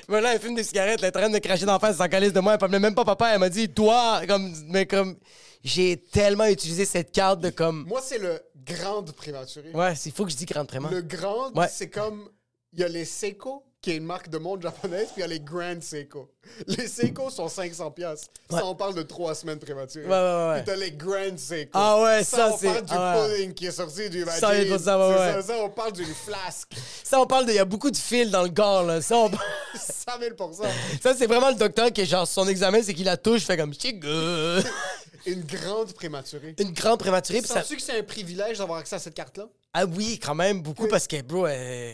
[0.10, 1.98] Mais là, elle fume des cigarettes, elle est en train de cracher d'en face, elle
[1.98, 2.54] s'en calisse de moi.
[2.54, 5.18] Elle m'appelait même pas papa, elle m'a dit, toi, comme, mais comme,
[5.64, 9.72] j'ai tellement utilisé cette carte de comme, Moi, c'est le grande prématuré.
[9.74, 10.90] ouais, il faut que je dise grande préma.
[10.92, 11.68] Le grand, Ouais.
[11.72, 12.30] c'est comme.
[12.74, 15.24] Il y a les Seiko, qui est une marque de montre japonaise, puis il y
[15.24, 16.28] a les Grand Seiko.
[16.66, 17.94] Les Seiko sont 500$.
[17.94, 18.30] piastres.
[18.50, 18.58] Ouais.
[18.60, 20.06] Ça, on parle de trois semaines prématurées.
[20.06, 20.64] Ouais, ouais, ouais.
[20.64, 21.70] Puis t'as les Grand Seiko.
[21.76, 23.36] Ah ouais, ça, on c'est- parle du ah ouais.
[23.36, 25.34] pudding qui est sorti du Ça, faut ça, ouais, ouais.
[25.34, 26.72] ça, ça, on parle d'une flasque.
[27.04, 29.02] Ça, on parle de, il y a beaucoup de fils dans le corps, là.
[29.02, 30.54] Ça, on- 100 000
[31.02, 33.74] ça c'est vraiment le docteur qui, genre, son examen, c'est qu'il la touche, fait comme.
[35.28, 36.56] Une grande prématurée.
[36.60, 37.62] Une grande prématurée, ça.
[37.62, 39.48] Sens-tu que c'est un privilège d'avoir accès à cette carte-là?
[39.74, 41.92] Ah oui, quand même, beaucoup, parce que, bro, euh,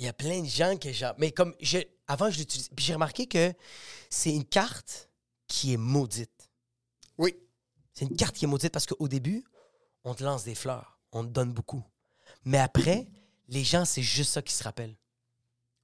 [0.00, 1.14] il y a plein de gens que genre.
[1.18, 2.70] Mais comme, je, avant, je l'utilisais.
[2.74, 3.52] Puis j'ai remarqué que
[4.08, 5.10] c'est une carte
[5.46, 6.50] qui est maudite.
[7.18, 7.36] Oui.
[7.92, 9.44] C'est une carte qui est maudite parce qu'au début,
[10.04, 11.84] on te lance des fleurs, on te donne beaucoup.
[12.46, 13.08] Mais après,
[13.48, 14.96] les gens, c'est juste ça qui se rappellent.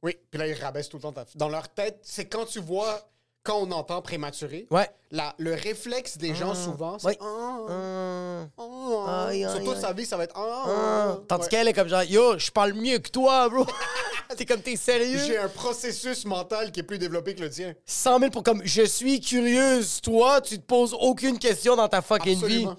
[0.03, 0.17] Oui.
[0.31, 3.11] Puis là, ils rabaissent tout le temps ta Dans leur tête, c'est quand tu vois,
[3.47, 4.89] quand on entend prématuré, Ouais.
[5.13, 7.17] la- le réflexe des gens souvent, c'est.
[7.21, 9.31] Ah, ah.
[9.33, 10.35] Sur toute sa vie, ça va être.
[10.37, 11.19] Ah, ah.
[11.29, 11.49] Tandis Ouais.
[11.49, 13.65] qu'elle est comme genre, yo, je parle mieux que toi, bro.
[14.37, 15.19] T'es comme, t'es sérieux?
[15.25, 17.75] J'ai un processus mental qui est plus développé que le tien.
[17.87, 20.01] 100 000 pour comme, je suis curieuse.
[20.03, 22.73] Toi, tu te poses aucune question dans ta fucking Absolument.
[22.75, 22.77] vie.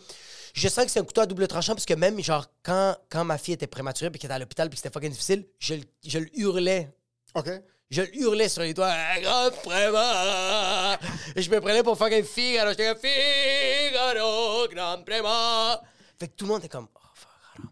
[0.54, 3.24] Je sens que c'est un couteau à double tranchant parce que même, genre, quand, quand
[3.24, 5.76] ma fille était prématurée puis qu'elle était à l'hôpital puis que c'était fucking difficile, je,
[5.76, 6.90] le- je le hurlais.
[7.36, 7.50] OK?
[7.90, 9.00] Je hurlais sur les préma!
[11.36, 12.72] Et je me prenais pour fucking Figaro.
[12.72, 15.82] J'étais comme Figaro, grande préma!
[16.20, 17.66] Fait que tout le monde était comme, oh, fuck,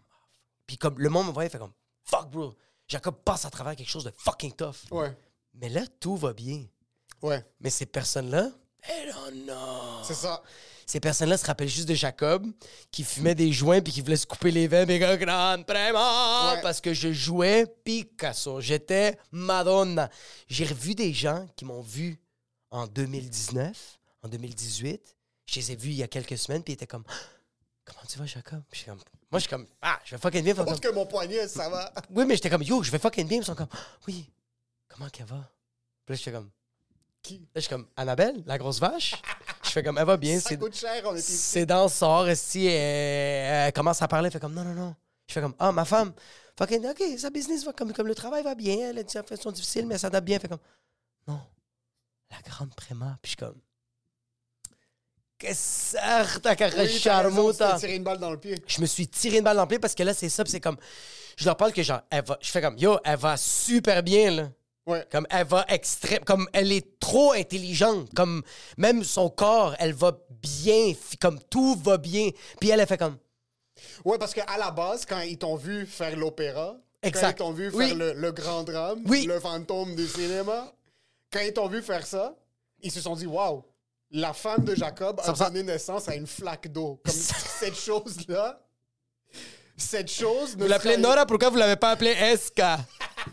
[0.66, 2.54] Puis comme le monde me voyait, fait comme, fuck, bro.
[2.88, 4.90] Jacob passe à travers quelque chose de fucking tough.
[4.90, 5.14] Ouais.
[5.54, 6.64] Mais là, tout va bien.
[7.20, 7.44] Ouais.
[7.60, 8.50] Mais ces personnes-là,
[8.82, 10.02] elles don't know.
[10.04, 10.42] C'est ça.
[10.86, 12.46] Ces personnes-là se rappellent juste de Jacob
[12.92, 14.86] qui fumait des joints puis qui voulait se couper les veines.
[14.86, 16.54] Mais préma!
[16.54, 16.62] Ouais.
[16.62, 18.60] Parce que je jouais Picasso.
[18.60, 20.08] J'étais Madonna.
[20.46, 22.20] J'ai revu des gens qui m'ont vu
[22.70, 25.16] en 2019, en 2018.
[25.46, 27.04] Je les ai vus il y a quelques semaines puis ils étaient comme
[27.84, 28.62] Comment tu vas, Jacob?
[28.70, 28.98] Puis je comme,
[29.30, 30.54] Moi, je suis comme Ah, je vais fucking bien.
[30.54, 31.92] Parce comme, que mon poignet, ça va.
[32.10, 33.38] Oui, mais j'étais comme Yo, je vais fucking bien.
[33.38, 33.68] Ils sont comme
[34.06, 34.30] Oui,
[34.88, 35.50] comment qu'elle va?
[36.04, 36.50] Puis là, j'étais comme
[37.22, 37.38] Qui?
[37.38, 39.14] Là, je suis comme Annabelle, la grosse vache.
[39.80, 40.38] Fais comme Elle va bien.
[40.40, 41.32] Ça c'est- coûte cher, on est ici.
[41.32, 44.94] ses dents sortent, si elle, elle commence à parler, elle fait comme non, non, non.
[45.28, 46.12] Je fais comme ah, ma femme,
[46.58, 49.94] fucking, ok, sa business va comme, comme le travail va bien, des situations difficiles, mais
[49.94, 50.38] elle s'adapte bien.
[50.38, 50.58] Fait comme
[51.28, 51.40] non,
[52.30, 53.18] la grande préma.
[53.22, 53.60] Puis je suis comme
[55.38, 57.66] que certes, ta Oui, t'as raison, charmota.
[57.68, 58.54] tu t'es tiré une balle dans le pied.
[58.66, 60.60] Je me suis tiré une balle dans le pied parce que là, c'est ça, c'est
[60.60, 60.78] comme.
[61.36, 62.38] Je leur parle que genre, elle va.
[62.40, 64.48] Je fais comme yo, elle va super bien, là.
[64.86, 65.04] Ouais.
[65.10, 68.42] Comme elle va extrême, comme elle est trop intelligente, comme
[68.76, 72.30] même son corps, elle va bien, comme tout va bien.
[72.60, 73.18] Puis elle, elle fait comme,
[74.04, 77.70] Ouais, parce qu'à la base, quand ils t'ont vu faire l'opéra, quand ils t'ont vu
[77.74, 77.88] Oui.
[77.88, 79.26] faire le, le grand drame, Oui.
[79.26, 80.72] le fantôme du cinéma,
[81.32, 82.34] quand ils t'ont vu faire ça,
[82.80, 83.64] ils se sont dit Waouh,
[84.12, 87.00] la femme de Jacob a donné naissance à une flaque d'eau.
[87.04, 88.60] Comme cette chose-là,
[89.76, 90.56] cette chose.
[90.56, 92.78] ne vous l'appelez sera- Nora, pourquoi vous l'avez pas appelée Eska?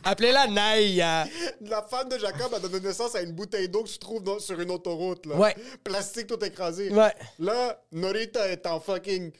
[0.04, 1.26] Appelez-la Naya.
[1.62, 4.40] La femme de Jacob a donné naissance à une bouteille d'eau que tu trouves dans-
[4.40, 5.26] sur une autoroute.
[5.26, 5.36] Là.
[5.36, 5.56] Ouais.
[5.84, 6.90] Plastique tout écrasé.
[6.92, 7.14] Ouais.
[7.40, 9.32] Là, Norita est en fucking.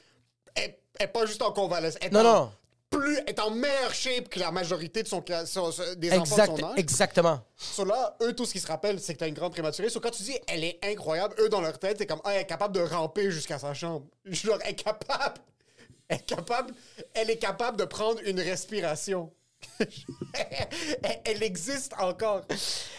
[0.54, 1.98] Elle elle est pas juste en convalescence.
[2.02, 2.52] Elle est Non, en non.
[2.88, 6.22] Plus, elle est en meilleure shape que la majorité de son, son- son- des enfants
[6.22, 6.74] Exact, de son âge.
[6.78, 7.40] exactement.
[7.56, 9.88] So là, eux, tout ce qu'ils se rappellent, c'est que t'as une grande prématurée.
[9.88, 12.42] So quand tu dis elle est incroyable, eux, dans leur tête, c'est comme ah, elle
[12.42, 14.06] est capable de ramper jusqu'à sa chambre.
[14.26, 15.40] Genre, elle est capable.
[16.06, 16.72] Elle est capable.
[17.14, 19.32] Elle est capable de prendre une respiration.
[21.24, 22.42] elle, existe encore.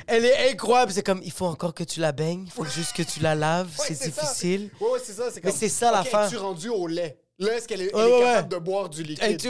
[0.07, 0.91] Elle est incroyable.
[0.91, 3.35] C'est comme, il faut encore que tu la baignes, il faut juste que tu la
[3.35, 4.21] laves, Ouais, c'est ça.
[4.21, 4.69] difficile.
[4.79, 5.29] Ouais, ouais, c'est ça.
[5.31, 6.25] c'est Mais comme, c'est ça, ok, l'affaire.
[6.27, 7.17] Es-tu rendu au lait?
[7.39, 9.23] Là, est-ce qu'elle est, elle est capable de boire du liquide?
[9.23, 9.49] Hey, tu?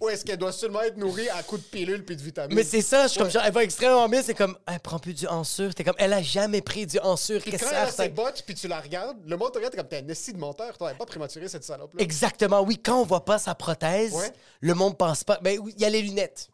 [0.00, 2.54] Ou est-ce qu'elle doit seulement être nourrie à coups de pilules puis de vitamines?
[2.56, 3.32] Mais c'est ça, je suis comme Ouais.
[3.32, 5.74] genre, elle va extrêmement bien, c'est comme, elle prend plus du ensure.
[5.74, 7.40] T'es comme, elle a jamais pris du ensure.
[7.40, 9.78] Puis quand elle a ses bottes puis tu la regardes, le monde te regarde t'es
[9.78, 12.02] comme t'es un esti de menteur, toi, elle est pas prématurée cette salope là.
[12.02, 12.78] Exactement, oui.
[12.82, 14.32] Quand on voit pas sa prothèse, Ouais.
[14.60, 15.38] le monde pense pas.
[15.42, 16.48] Ben, oui, il y a les lunettes.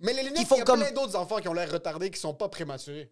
[0.00, 2.18] Mais les lunettes, il y a comme- plein d'autres enfants qui ont l'air retardés qui
[2.20, 3.10] sont pas prématurés.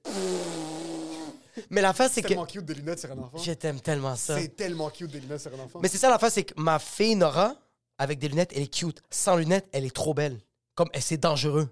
[1.71, 2.29] Mais l'affaire, c'est C'est que.
[2.29, 3.37] tellement cute des lunettes sur un enfant.
[3.39, 4.39] Je t'aime tellement ça.
[4.39, 5.81] C'est tellement cute des lunettes sur un enfant.
[5.83, 7.57] Mais c'est ça l'affaire, c'est que ma fille Nora,
[7.99, 9.03] avec des lunettes, elle est cute.
[9.11, 10.41] Sans lunettes, elle est trop belle.
[10.75, 11.69] Comme, elle, c'est dangereux.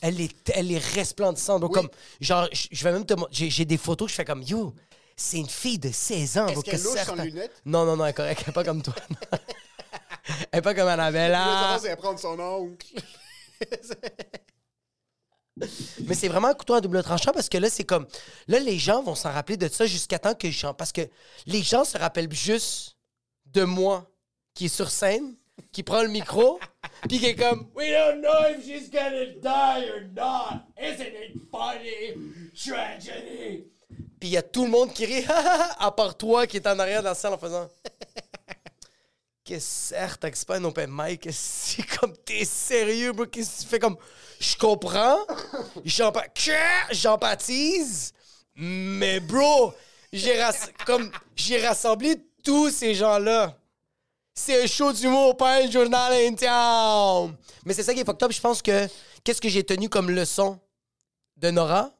[0.00, 1.60] Elle est, elle est resplendissante.
[1.60, 1.80] Donc, Oui.
[1.82, 4.42] comme, genre, je je vais même te mon- j'ai, j'ai des photos, je fais comme,
[4.42, 4.72] yo,
[5.16, 6.46] c'est une fille de 16 ans.
[6.46, 7.62] Est-ce donc qu'elle que louche sans certains- lunettes?
[7.64, 8.42] Non, non, non, elle est correcte.
[8.44, 8.94] Elle est pas comme toi.
[10.52, 11.32] elle est pas comme Annabelle.
[11.32, 11.60] Je veux ah.
[11.62, 12.86] savoir si elle prend son oncle.
[16.06, 18.06] Mais c'est vraiment un couteau à double tranchant parce que là, c'est comme.
[18.46, 20.66] Là, les gens vont s'en rappeler de ça jusqu'à temps que je.
[20.72, 21.00] Parce que
[21.46, 22.96] les gens se rappellent juste
[23.46, 24.06] de moi
[24.56, 25.36] qui est sur scène,
[25.70, 26.58] qui prend le micro,
[27.08, 30.64] puis qui est comme We don't know if she's gonna die or not.
[30.76, 32.50] Isn't it funny?
[32.56, 33.66] Tragedy.
[34.18, 35.24] Puis il y a tout le monde qui rit,
[35.78, 37.68] à part toi qui est en arrière de la salle en faisant.
[39.48, 43.26] Que certes, que c'est pas un open mic, c'est comme t'es sérieux, bro.
[43.26, 43.96] Qu'est-ce que tu fais comme.
[44.40, 45.20] Je comprends,
[46.90, 48.12] j'empathise,
[48.56, 49.72] mais bro,
[50.12, 53.56] j'ai rass- comme j'ai rassemblé tous ces gens-là.
[54.38, 57.34] C'est un show d'humour, pas un journal interne.
[57.64, 58.30] Mais c'est ça qui est fucked up.
[58.32, 58.86] Je pense que
[59.24, 60.60] qu'est-ce que j'ai tenu comme leçon
[61.38, 61.90] de Nora,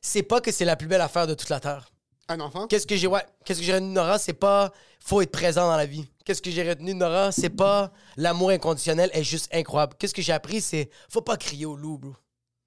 [0.00, 1.88] c'est pas que c'est la plus belle affaire de toute la terre.
[2.28, 2.66] Un enfant?
[2.66, 5.66] Qu'est-ce que j'ai ouais, qu'est-ce que j'ai retenu de Nora, c'est pas faut être présent
[5.68, 6.10] dans la vie.
[6.24, 9.94] Qu'est-ce que j'ai retenu de Nora, c'est pas l'amour inconditionnel est juste incroyable.
[9.98, 12.14] Qu'est-ce que j'ai appris, c'est faut pas crier au loup, bro.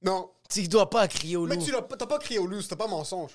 [0.01, 0.31] Non.
[0.49, 1.63] Tu dois pas crier au Mais loup.
[1.63, 3.31] tu l'as pas- t'as pas crié au loup, c'était pas mensonge.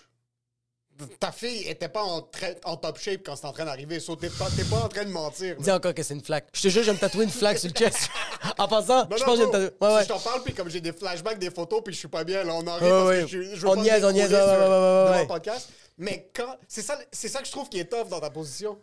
[1.21, 4.47] Ta fille était pas en, top shape quand c'était en train d'arriver, so t'es pas,
[4.83, 5.57] en train de mentir.
[5.57, 5.63] là.
[5.63, 6.49] Dis encore que c'est une flaque.
[6.55, 8.09] Je te jure, je me tatouer une flaque sur le chest.
[8.59, 9.57] en passant, Non, je non, pense que je.
[9.59, 10.03] Ouais, ouais.
[10.03, 12.25] Si je t'en parle, puis comme j'ai des flashbacks, des photos, puis je suis pas
[12.25, 14.33] bien, là, on en rit Ouais, parce que je, je veux On niaise, on niaise,
[14.33, 15.69] ouais, podcast.
[15.99, 16.57] Mais quand...
[16.69, 18.79] C'est ça, c'est ça que je trouve qui est tough dans ta position.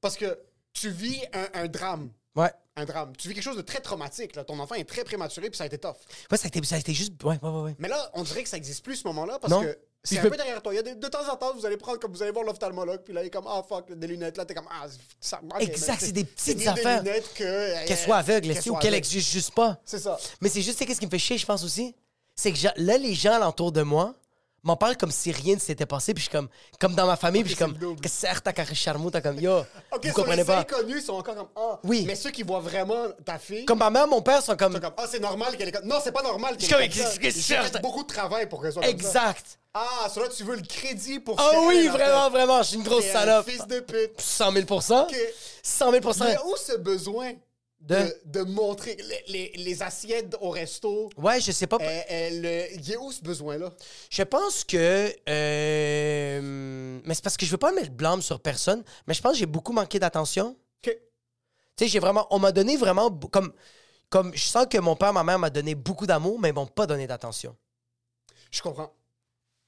[0.00, 0.38] Parce que
[0.72, 2.10] tu vis un, un drame.
[2.34, 2.52] Ouais.
[2.76, 3.12] Un drame.
[3.16, 4.36] Tu vis quelque chose de très traumatique.
[4.36, 4.44] Là.
[4.44, 5.96] Ton enfant est très prématuré, puis ça a été tough.
[6.30, 7.22] Ouais, ça a été, ça a été juste.
[7.24, 7.60] Ouais, ouais, ouais.
[7.62, 7.76] ouais.
[7.78, 9.78] Mais là, on dirait que ça n'existe plus ce moment-là parce que
[10.14, 10.72] c'est un peux- peu derrière toi.
[10.72, 13.02] Il y a de temps en temps, vous allez prendre comme vous allez voir l'ophtalmologue,
[13.02, 14.36] puis là, il est comme ah fuck, des lunettes.
[14.36, 14.86] Là, t'es comme ah,
[15.20, 15.40] ça.
[15.42, 17.02] ok, Exact, c'est des petites affaires.
[17.02, 17.86] Des lunettes que.
[17.86, 19.80] Qu'elle soit aveugle, esti, ou qu'elle existe juste pas.
[19.84, 20.18] C'est ça.
[20.40, 21.94] Mais c'est juste, c'est qu'est-ce qui me fait chier, je pense aussi?
[22.34, 24.14] C'est que là, les gens alentour de moi
[24.62, 26.48] m'en parlent comme si rien ne s'était passé, puis je suis comme,
[26.80, 29.38] comme dans ma famille, puis je suis comme, que c'est ta carré charmou, t'as comme,
[29.40, 29.60] yo,
[29.92, 30.58] Ok, vous comprenez les pas.
[30.60, 31.78] inconnus sont encore comme ah.
[31.84, 32.04] Oui.
[32.06, 33.64] Mais ceux qui voient vraiment ta fille.
[33.64, 35.86] Comme ma mère, mon père sont comme, sont comme, ah, c'est normal qu'elle est comme.
[35.86, 37.78] Non, c'est pas normal qu'elle est comme comme, ça.
[37.80, 38.96] beaucoup de travail pour qu'elle soit comme ça.
[38.96, 39.58] exact.
[39.74, 43.08] Ah, cela tu veux le crédit pour Ah oui, vraiment, vraiment, je suis une grosse
[43.10, 43.48] un salope.
[43.48, 44.20] Fils de pute.
[44.20, 45.16] 100 000 Ok.
[45.62, 47.32] 100 000 Mais où ce besoin
[47.80, 51.08] de, De- de montrer les, les- les assiettes au resto?
[51.16, 51.78] Ouais, je sais pas.
[51.80, 53.70] euh, euh, le- Il est où ce besoin-là?
[54.10, 55.12] Je pense que.
[55.28, 59.22] euh, mais c'est parce que je veux pas mettre le blâme sur personne, mais je
[59.22, 60.56] pense que j'ai beaucoup manqué d'attention.
[60.84, 60.92] Ok.
[61.76, 62.26] Tu sais, j'ai vraiment.
[62.30, 63.10] On m'a donné vraiment.
[63.10, 63.52] Comme,
[64.10, 66.66] comme je sens que mon père, ma mère m'a donné beaucoup d'amour, mais ils m'ont
[66.66, 67.56] pas donné d'attention.
[68.50, 68.92] Je comprends.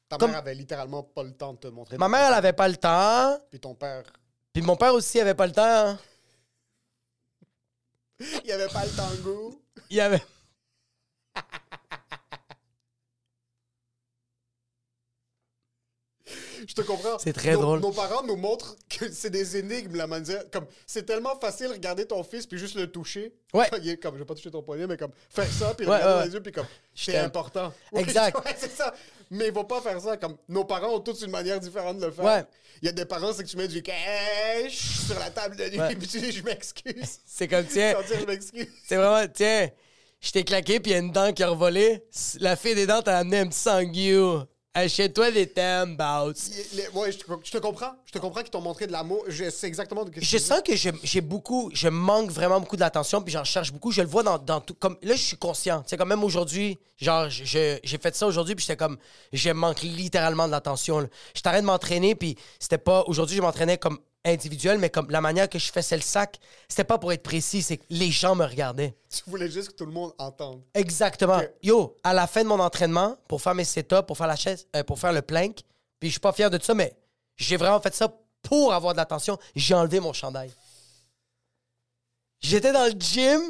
[0.08, 1.96] Ta Comme- mère avait littéralement pas le temps de te montrer.
[1.98, 4.02] Ma mère, elle avait pas le temps, Puis ton père,
[4.52, 5.96] puis mon père aussi avait pas le temps.
[8.44, 9.62] Il avait pas le tango.
[9.90, 10.22] Il avait.
[16.66, 17.18] Je te comprends.
[17.18, 17.80] C'est très Nos- drôle.
[17.80, 20.42] Nos parents nous montrent que c'est des énigmes, la manière.
[20.50, 23.32] Comme, c'est tellement facile de regarder ton fils puis juste le toucher.
[23.54, 23.68] Ouais.
[23.82, 25.94] Il est comme, je vais pas toucher ton poignet, mais comme, faire ça puis Ouais,
[25.96, 27.72] regarder ouais, dans les yeux puis comme, c'est important.
[27.92, 28.36] Oui, Exact.
[28.44, 28.94] ouais, c'est ça.
[29.30, 30.16] Mais ils vont pas faire ça.
[30.16, 32.24] Comme, nos parents ont tous une manière différente de le faire.
[32.24, 32.44] Ouais.
[32.82, 35.64] Il y a des parents, c'est que tu mets du cash sur la table de
[35.64, 37.18] nuit puis tu dis, je m'excuse.
[37.26, 38.68] C'est comme, tiens, dire, je m'excuse.
[38.86, 39.68] c'est vraiment, tiens,
[40.20, 42.04] je t'ai claqué, puis il y a une dent qui a revolé.
[42.40, 44.42] La fille des dents t'a amené un petit sanguillou.
[44.72, 46.32] Achète-toi des Tambouts.
[46.94, 47.92] Ouais, je te, je te comprends.
[48.06, 49.24] Je te comprends qu'ils t'ont montré de l'amour.
[49.26, 53.20] Je sais exactement de que Je sens que j'ai beaucoup, je manque vraiment beaucoup d'attention,
[53.20, 53.90] puis j'en cherche beaucoup.
[53.90, 54.74] Je le vois dans, dans tout.
[54.74, 55.82] Comme, là, je suis conscient.
[55.82, 58.96] Tu sais, quand même aujourd'hui, genre, j'ai fait ça aujourd'hui, puis j'étais comme,
[59.32, 61.08] je manque littéralement de l'attention.
[61.34, 63.02] Je t'arrête de m'entraîner, puis c'était pas.
[63.08, 66.84] Aujourd'hui, je m'entraînais comme individuel, mais comme la manière que je faisais le sac, c'était
[66.84, 68.94] pas pour être précis, c'est que les gens me regardaient.
[69.08, 70.62] Tu voulais juste que tout le monde entende.
[70.74, 71.40] Exactement.
[71.62, 74.66] Yo, à la fin de mon entraînement, pour faire mes setups, pour faire la chaise,
[74.76, 75.60] euh, pour faire le plank,
[75.98, 76.94] puis je suis pas fier de ça, mais
[77.36, 79.38] j'ai vraiment fait ça pour avoir de l'attention.
[79.54, 80.52] J'ai enlevé mon chandail.
[82.40, 83.40] J'étais dans le gym,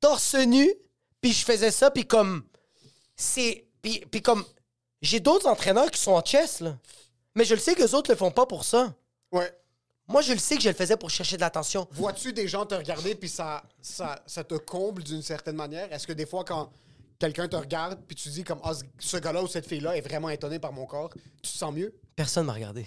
[0.00, 0.72] torse nu,
[1.20, 2.44] puis je faisais ça, puis comme.
[3.16, 3.66] C'est.
[3.80, 4.44] Puis, puis comme.
[5.00, 6.76] J'ai d'autres entraîneurs qui sont en chess, là.
[7.34, 8.94] Mais je le sais que les autres le font pas pour ça.
[9.32, 9.52] Ouais.
[10.12, 11.88] Moi, je le sais que je le faisais pour chercher de l'attention.
[11.92, 15.92] Vois-tu des gens te regarder puis ça, ça, ça te comble d'une certaine manière?
[15.92, 16.70] Est-ce que des fois, quand
[17.18, 20.00] quelqu'un te regarde puis tu dis comme ah, ce- ce gars-là ou cette fille-là est
[20.02, 21.10] vraiment étonné par mon corps,
[21.42, 21.94] tu te sens mieux?
[22.14, 22.86] Personne m'a regardé.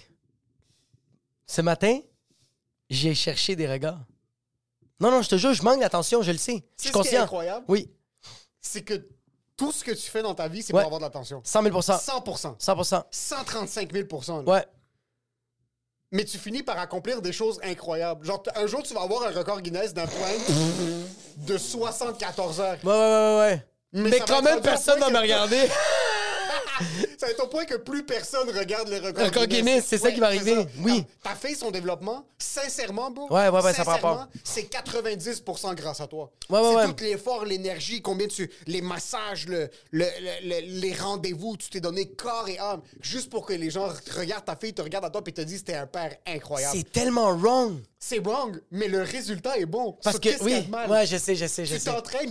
[1.46, 2.00] Ce matin,
[2.90, 4.04] j'ai cherché des regards.
[5.00, 6.56] Non, non, je te jure, je manque d'attention, je le sais.
[6.56, 7.22] Je C'est suis ce qui est conscient.
[7.22, 7.64] incroyable.
[7.68, 7.90] Oui,
[8.60, 9.08] C'est que
[9.56, 10.80] tout ce que tu fais dans ta vie, c'est Ouais.
[10.82, 11.40] pour avoir de l'attention.
[11.44, 14.40] 100 000 100 100 135 000 là.
[14.42, 14.66] Ouais.
[16.16, 18.24] Mais tu finis par accomplir des choses incroyables.
[18.24, 20.32] Genre, un jour, tu vas avoir un record Guinness d'un point
[21.36, 22.78] de 74 heures.
[22.82, 23.66] Ouais, ouais, ouais, ouais.
[23.92, 25.58] Mais quand même, personne va me regarder.
[27.18, 30.10] Ça va être au point que plus personne regarde le record Record Guinness, c'est ça
[30.12, 30.54] qui va arriver.
[30.54, 30.66] ça.
[30.80, 30.96] Oui.
[30.96, 33.32] Comme Ta fille, son développement, sincèrement, bro.
[33.32, 34.28] Ouais, ouais, ouais, ça prend pas.
[34.44, 36.30] C'est 90% grâce à toi.
[36.50, 36.86] Ouais, ouais, c'est ouais.
[36.94, 38.50] tout l'effort, l'énergie, combien tu.
[38.66, 43.30] Les massages, le, le- le- le- les rendez-vous, tu t'es donné corps et âme juste
[43.30, 45.74] pour que les gens regardent ta fille, te regardent à toi et te disent t'es
[45.74, 46.76] un père incroyable.
[46.76, 47.80] C'est tellement wrong.
[47.98, 49.96] C'est wrong, mais le résultat est bon.
[50.02, 50.90] Parce So, que, a oui, mal?
[50.90, 51.90] ouais, je sais, je sais, je Tu sais.
[51.90, 52.30] t'entraînes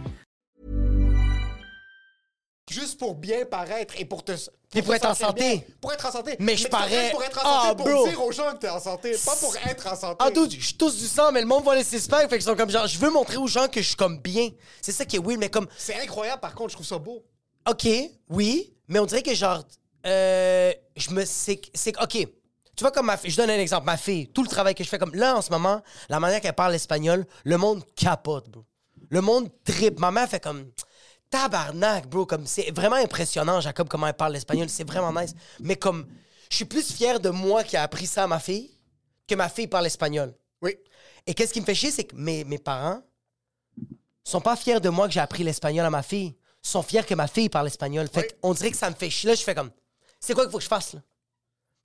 [3.01, 4.31] pour bien paraître et pour te.
[4.33, 5.41] Pour te être en santé.
[5.55, 5.61] bien.
[5.81, 6.35] Pour être en santé.
[6.37, 8.07] Mais je parais- Pour être en Ah, santé, pour bro.
[8.07, 10.17] dire aux gens que t'es en santé, pas pour être en santé.
[10.19, 12.55] Ah, dude, je tousse du sang, mais le monde voit les six fait qu'ils sont
[12.55, 14.49] comme genre, je veux montrer aux gens que je suis comme bien.
[14.83, 17.23] C'est ça qui est weird, mais comme, C'est incroyable, par contre, je trouve ça beau.
[17.67, 17.87] OK,
[18.29, 19.63] oui, mais on dirait que genre,
[20.05, 22.11] euh, je me, c'est, c'est, OK.
[22.13, 22.27] Tu
[22.81, 24.89] vois, comme ma fille, je donne un exemple, ma fille, tout le travail que je
[24.89, 28.63] fais, comme là, en ce moment, la manière qu'elle parle espagnol, le monde capote, bro.
[29.09, 29.99] Le monde tripe.
[29.99, 30.71] Ma mère fait comme,
[31.31, 35.33] tabarnak, bro, comme, c'est vraiment impressionnant, Jacob, comment elle parle l'espagnol, c'est vraiment nice.
[35.59, 36.05] Mais comme,
[36.49, 38.69] je suis plus fier de moi qui a appris ça à ma fille
[39.27, 40.35] que ma fille parle espagnol.
[40.61, 40.77] Oui.
[41.25, 43.01] Et qu'est-ce qui me fait chier, c'est que mes, mes parents
[44.23, 46.35] sont pas fiers de moi que j'ai appris l'espagnol à ma fille.
[46.63, 48.07] Ils sont fiers que ma fille parle espagnol.
[48.07, 48.37] Fait Oui.
[48.41, 49.29] qu'on dirait que ça me fait chier.
[49.29, 49.71] Là, je fais comme,
[50.19, 51.01] c'est quoi qu'il faut que je fasse, là?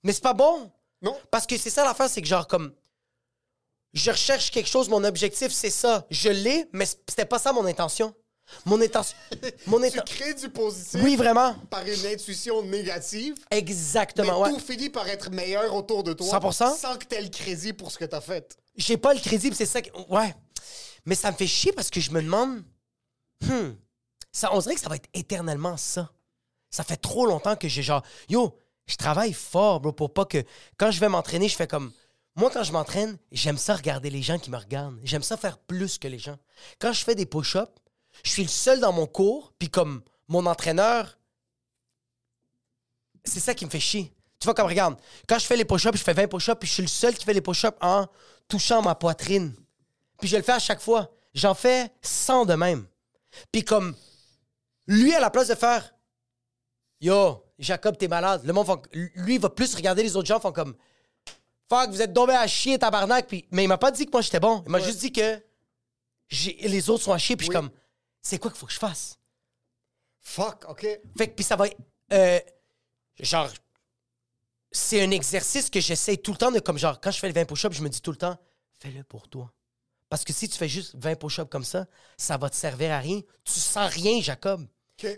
[0.03, 0.71] Mais c'est pas bon.
[1.01, 1.17] Non.
[1.31, 2.73] Parce que c'est ça l'affaire, c'est que genre comme,
[3.93, 6.05] je recherche quelque chose, mon objectif, c'est ça.
[6.11, 8.13] Je l'ai, mais c'était pas ça mon intention.
[8.65, 9.17] Mon intention...
[9.67, 11.55] mon Tu crées du positif Oui, vraiment.
[11.69, 13.35] par une intuition négative.
[13.51, 14.49] Mais Exactement, ouais.
[14.49, 16.39] tout finit par être meilleur autour de toi.
[16.39, 16.77] 100%.
[16.77, 18.57] Sans que t'aies le crédit pour ce que t'as fait.
[18.75, 19.89] j'ai pas le crédit, c'est ça que.
[20.09, 20.33] Ouais.
[21.05, 22.63] Mais ça me fait chier parce que je me demande.
[23.41, 23.71] Hmm.
[24.31, 26.11] Ça, on dirait que ça va être éternellement ça.
[26.69, 28.03] Ça fait trop longtemps que j'ai genre.
[28.29, 30.43] Yo, je travaille fort, bro, pour pas que.
[30.77, 31.91] Quand je vais m'entraîner, je fais comme.
[32.35, 34.99] Moi, quand je m'entraîne, j'aime ça regarder les gens qui me regardent.
[35.03, 36.37] J'aime ça faire plus que les gens.
[36.79, 37.71] Quand je fais des push-ups,
[38.23, 41.17] je suis le seul dans mon cours, puis comme mon entraîneur,
[43.23, 44.13] c'est ça qui me fait chier.
[44.39, 44.97] Tu vois, comme regarde,
[45.27, 47.25] quand je fais les push-ups, je fais 20 push-ups, puis je suis le seul qui
[47.25, 48.07] fait les push-ups en
[48.47, 49.53] touchant ma poitrine.
[50.19, 51.11] Puis je le fais à chaque fois.
[51.33, 52.85] J'en fais 100 de même.
[53.51, 53.95] Puis comme,
[54.87, 55.93] lui, à la place de faire
[57.01, 60.39] Yo, Jacob, t'es malade, le monde, font- lui, il va plus regarder les autres gens,
[60.39, 60.75] font comme
[61.69, 63.27] Fuck, vous êtes tombé à chier, tabarnak.
[63.27, 64.63] Puis, mais il m'a pas dit que moi j'étais bon.
[64.65, 65.43] Il m'a juste dit que
[66.61, 67.69] les autres sont à chier, puis je suis comme
[68.27, 69.17] C'est quoi qu'il faut que je fasse?
[70.19, 70.85] Fuck, OK.
[71.17, 71.65] Fait que, puis ça va.
[72.11, 72.39] euh,
[73.21, 73.49] genre,
[74.69, 76.59] c'est un exercice que j'essaie tout le temps de.
[76.59, 78.37] Comme genre, quand je fais le 20 push-ups, je me dis tout le temps,
[78.81, 79.53] fais-le pour toi.
[80.09, 81.85] Parce que si tu fais juste 20 push-ups comme ça,
[82.17, 83.21] ça va te servir à rien.
[83.45, 84.67] Tu sens rien, Jacob.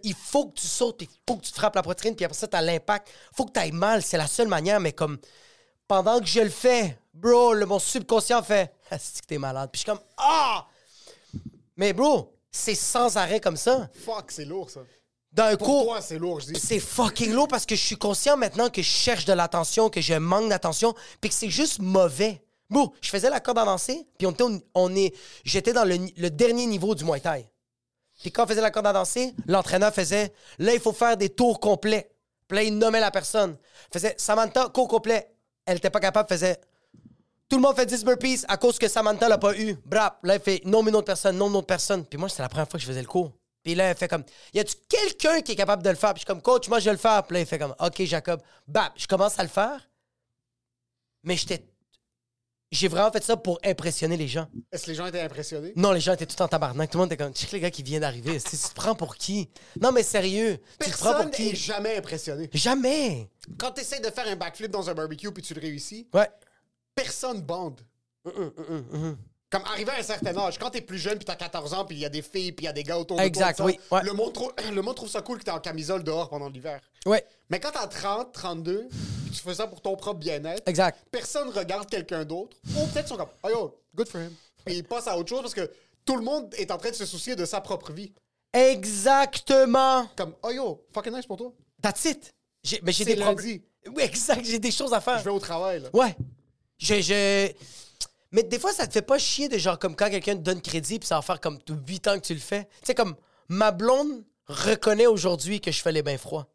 [0.04, 2.38] Il faut que tu sautes, il faut que tu te frappes la poitrine, puis après
[2.38, 3.10] ça, t'as l'impact.
[3.34, 4.04] faut que tu ailles mal.
[4.04, 5.18] C'est la seule manière, mais comme
[5.88, 9.72] pendant que je le fais, bro, le, mon subconscient fait Ah, c'est que t'es malade.
[9.72, 10.68] Puis je suis comme Ah!
[11.76, 13.90] Mais bro, c'est sans arrêt comme ça.
[14.06, 14.82] Fuck, c'est lourd, ça.
[15.32, 15.84] Dans un Pour cours.
[15.86, 16.60] toi, c'est lourd, je dis?
[16.60, 20.02] C'est fucking lourd parce que je suis conscient maintenant que je cherche de l'attention, que
[20.02, 22.42] je manque d'attention, puis que c'est juste mauvais.
[22.70, 25.84] Bon, je faisais la corde à danser, puis on était, au- on est, j'étais dans
[25.86, 27.48] le, ni- le dernier niveau du Muay Thai.
[28.22, 31.30] Puis quand on faisait la corde à danser, l'entraîneur faisait, là, il faut faire des
[31.30, 32.12] tours complets.
[32.48, 33.56] Puis là, il nommait la personne.
[33.90, 35.32] Il faisait, Samantha, cours complet.
[35.66, 36.60] Elle était pas capable, faisait,
[37.50, 39.76] tout le monde fait 10 burpees à cause que Samantha l'a pas eu.
[39.86, 40.20] Brap.
[40.24, 42.06] Là, il fait non, mais une autre personne, non, une autre personne.
[42.06, 43.32] Puis moi, c'était la première fois que je faisais le cours.
[43.64, 44.24] Puis là, elle fait comme,
[44.54, 46.14] y a-tu quelqu'un qui est capable de le faire?
[46.14, 47.24] Puis je suis comme, coach, moi, je vais le faire.
[47.24, 48.42] Puis là, il fait comme, OK, Jacob.
[48.68, 48.94] Bap.
[48.96, 49.90] Je commence à le faire.
[51.24, 51.66] Mais j'étais.
[52.72, 54.48] J'ai vraiment fait ça pour impressionner les gens.
[54.72, 55.74] Est-ce que les gens étaient impressionnés?
[55.76, 56.92] Non, les gens étaient tout en tabarnak.
[56.92, 58.40] Tout le monde était comme, check les gars qui viennent d'arriver.
[58.40, 59.50] Tu te prends pour qui?
[59.82, 60.60] Non, mais sérieux.
[60.80, 61.56] Tu te prends Personne pour n'est qui?
[61.56, 62.48] jamais impressionné.
[62.54, 63.28] Jamais.
[63.58, 66.30] Quand tu essaies de faire un backflip dans un barbecue puis tu le réussis, Ouais.
[67.04, 67.82] Personne bande.
[69.52, 71.96] Comme arrivé à un certain âge, quand t'es plus jeune puis t'as 14 ans puis
[71.98, 73.66] il y a des filles puis il y a des gars autour de Exact, toi,
[73.66, 74.04] oui, ouais.
[74.04, 76.80] le, monde trouve, le monde trouve ça cool que t'es en camisole dehors pendant l'hiver.
[77.06, 77.26] Ouais.
[77.50, 81.00] Mais quand t'as 30, 32, puis tu fais ça pour ton propre bien-être, Exact.
[81.10, 82.58] personne regarde quelqu'un d'autre.
[82.78, 84.34] Ou peut-être ils sont comme, oh yo, good for him.
[84.66, 85.72] Puis ils passent à autre chose parce que
[86.06, 88.14] tout le monde est en train de se soucier de sa propre vie.
[88.54, 90.08] Exactement.
[90.16, 91.52] Comme, oh yo, fucking nice pour toi.
[91.82, 92.32] That's it.
[92.64, 93.62] J'ai- mais j'ai des problèmes.
[93.96, 94.46] Oui, exact.
[94.46, 95.18] J'ai des choses à faire.
[95.20, 95.90] Je vais au travail, là.
[95.94, 96.16] Ouais.
[96.80, 97.52] Je.
[98.32, 100.62] Mais des fois, ça te fait pas chier de genre comme quand quelqu'un te donne
[100.62, 102.66] crédit puis ça va faire comme 8 ans que tu le fais.
[102.66, 103.16] Tu sais, comme
[103.48, 106.48] ma blonde reconnaît aujourd'hui que je fais les bains froids.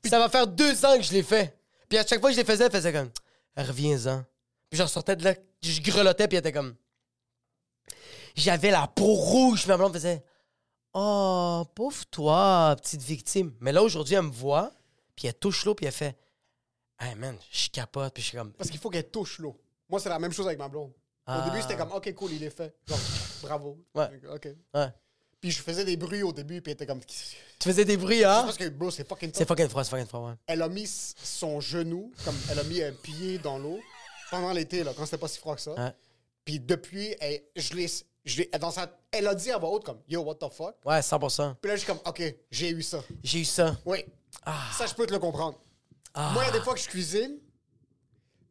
[0.00, 1.58] Puis ça va faire deux ans que je l'ai fait.
[1.88, 3.10] Puis à chaque fois que je les faisais, elle faisait comme
[3.56, 4.24] reviens-en.
[4.70, 6.74] Puis je ressortais de là, je grelottais puis elle était comme
[8.36, 9.66] j'avais la peau rouge.
[9.66, 10.24] Ma blonde faisait
[10.92, 13.54] oh pauvre toi, petite victime.
[13.60, 14.72] Mais là aujourd'hui, elle me voit
[15.16, 16.16] puis elle touche l'eau puis elle fait
[17.00, 19.58] hey man, je capote puis je suis comme Parce qu'il faut qu'elle touche l'eau.
[19.88, 20.92] Moi, c'est la même chose avec ma blonde.
[21.26, 21.40] Ah.
[21.40, 22.74] Au début, c'était comme, OK, cool, il est fait.
[22.86, 22.98] Genre,
[23.42, 23.78] bravo.
[23.94, 24.08] Ouais.
[24.34, 24.48] OK.
[24.74, 24.88] ouais.
[25.40, 27.00] Puis je faisais des bruits au début, puis elle était comme.
[27.06, 27.36] C'est?
[27.58, 28.42] Tu faisais des bruits, hein?
[28.44, 29.48] parce que, bro, c'est fucking C'est tough.
[29.48, 30.34] fucking froid, c'est fucking froid, ouais.
[30.46, 33.78] Elle a mis son genou, comme elle a mis un pied dans l'eau
[34.30, 35.72] pendant l'été, là, quand c'était pas si froid que ça.
[35.72, 35.92] Ouais.
[36.44, 37.86] Puis depuis, elle, je l'ai.
[38.24, 40.76] je dans sa, elle a dit à voix haute, comme, yo, what the fuck?
[40.84, 41.56] Ouais, 100%.
[41.60, 43.02] Puis là, je suis comme, OK, j'ai eu ça.
[43.22, 43.76] J'ai eu ça.
[43.84, 44.04] Oui.
[44.72, 45.58] Ça, je peux te le comprendre.
[46.16, 47.38] Moi, il y a des fois que je cuisine,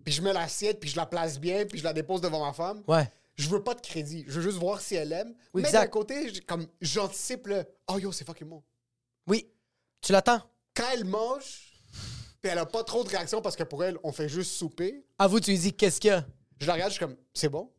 [0.03, 2.53] puis je mets l'assiette, puis je la place bien, puis je la dépose devant ma
[2.53, 2.84] femme.
[2.88, 3.09] Ouais.
[3.36, 4.26] Je veux pas de crédit.
[4.28, 5.34] Je veux juste voir si elle aime.
[5.53, 5.82] Oui, Mais exact.
[5.86, 8.61] d'un côté, j- comme j'anticipe le Oh yo, c'est fucking bon.
[9.28, 9.49] Oui.
[10.01, 10.41] Tu l'attends?
[10.76, 11.72] Quand elle mange,
[12.41, 15.05] puis elle a pas trop de réaction parce que pour elle, on fait juste souper,
[15.18, 16.26] À vous, tu lui dis qu'est-ce qu'il y a?
[16.59, 17.72] je la regarde, je suis comme, c'est bon.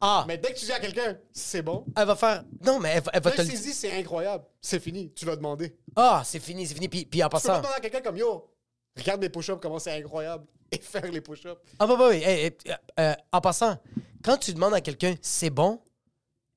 [0.00, 0.24] Ah!
[0.26, 2.44] Mais dès que tu dis à quelqu'un, c'est bon, Elle va faire.
[2.60, 3.66] Non, mais elle, va- elle va dès te que le tu dire.
[3.66, 5.76] dis, c'est incroyable, c'est fini, tu l'as demandé.
[5.96, 6.88] Ah, c'est fini, c'est fini.
[6.88, 7.58] Puis, puis en Tu peux pas passant.
[7.60, 8.51] demander à quelqu'un comme, yo,
[8.96, 11.60] regarde mes push-ups, comment c'est incroyable, et faire les push-ups.
[11.78, 12.16] Ah, bah, bah, oui.
[12.16, 13.76] Hey, hey, euh, euh, en passant,
[14.22, 15.80] quand tu demandes à quelqu'un c'est bon,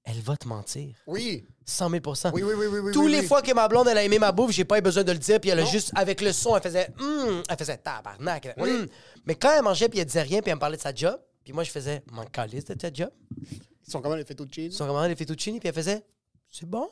[0.04, 0.96] elle va te mentir.
[1.08, 2.80] Oui, 100 000 oui, oui, oui, oui.
[2.80, 3.28] oui Tous oui, les oui.
[3.28, 5.18] fois que ma blonde, elle a aimé ma bouffe, j'ai pas eu besoin de le
[5.18, 8.54] dire, puis elle a juste, avec le son, elle faisait Hum elle faisait tabarnak.
[8.58, 8.70] Oui.
[8.70, 8.88] Hum.
[9.26, 11.20] Mais quand elle mangeait, puis elle disait rien, puis elle me parlait de sa job,
[11.44, 13.12] puis moi, je faisais M'en calisse de ta job.
[13.88, 14.66] Ils sont comment les fettuccine?
[14.66, 16.04] Ils sont comment les fettuccini, puis elle faisait
[16.52, 16.90] C'est bon.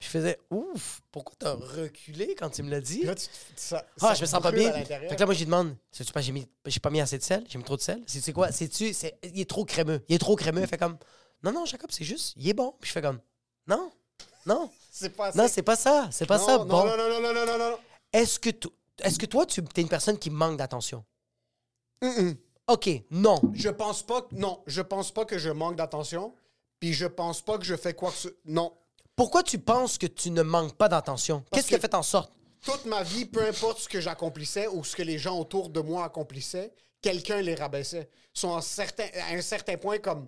[0.00, 3.02] Puis je faisais Ouf, pourquoi t'as reculé quand tu me l'as dit?
[3.04, 4.72] Là, tu- ça- Ah, ça je me sens pas bien.
[4.72, 7.18] Fait que là, moi, je lui demande, sais-tu pas, j'ai mis, j'ai pas mis assez
[7.18, 7.44] de sel?
[7.48, 8.02] J'ai mis trop de sel?
[8.06, 8.50] C'est c'est quoi?
[8.50, 10.02] C'est-tu, c'est, il est trop crémeux.
[10.08, 10.62] Il est trop crémeux.
[10.62, 10.96] Elle fait comme,
[11.42, 12.74] non, non, Jacob, c'est juste, il est bon.
[12.80, 13.20] Puis je fais comme,
[13.66, 13.92] non,
[14.46, 15.54] non, C'est pas non, assez.
[15.54, 16.08] c'est pas ça.
[16.10, 16.58] C'est pas non, ça.
[16.58, 16.84] non, bon.
[16.86, 17.78] Non, non, non, non, non, non, non.
[18.12, 18.72] Est-ce que, to-
[19.02, 21.04] est-ce que toi, tu es une personne qui manque d'attention?
[22.02, 22.36] Mm-mm.
[22.68, 23.40] OK, non.
[23.52, 24.34] Je pense pas que.
[24.34, 26.34] Non, je pense pas que je manque d'attention.
[26.78, 28.28] Puis je pense pas que je fais quoi que ce.
[28.46, 28.72] Non.
[29.20, 31.44] Pourquoi tu penses que tu ne manques pas d'attention?
[31.52, 32.32] Qu'est-ce qui a fait en sorte?
[32.64, 35.80] Toute ma vie, peu importe ce que j'accomplissais ou ce que les gens autour de
[35.80, 38.08] moi accomplissaient, quelqu'un les rabaissait.
[38.34, 40.26] Ils sont en certain- à un certain point comme.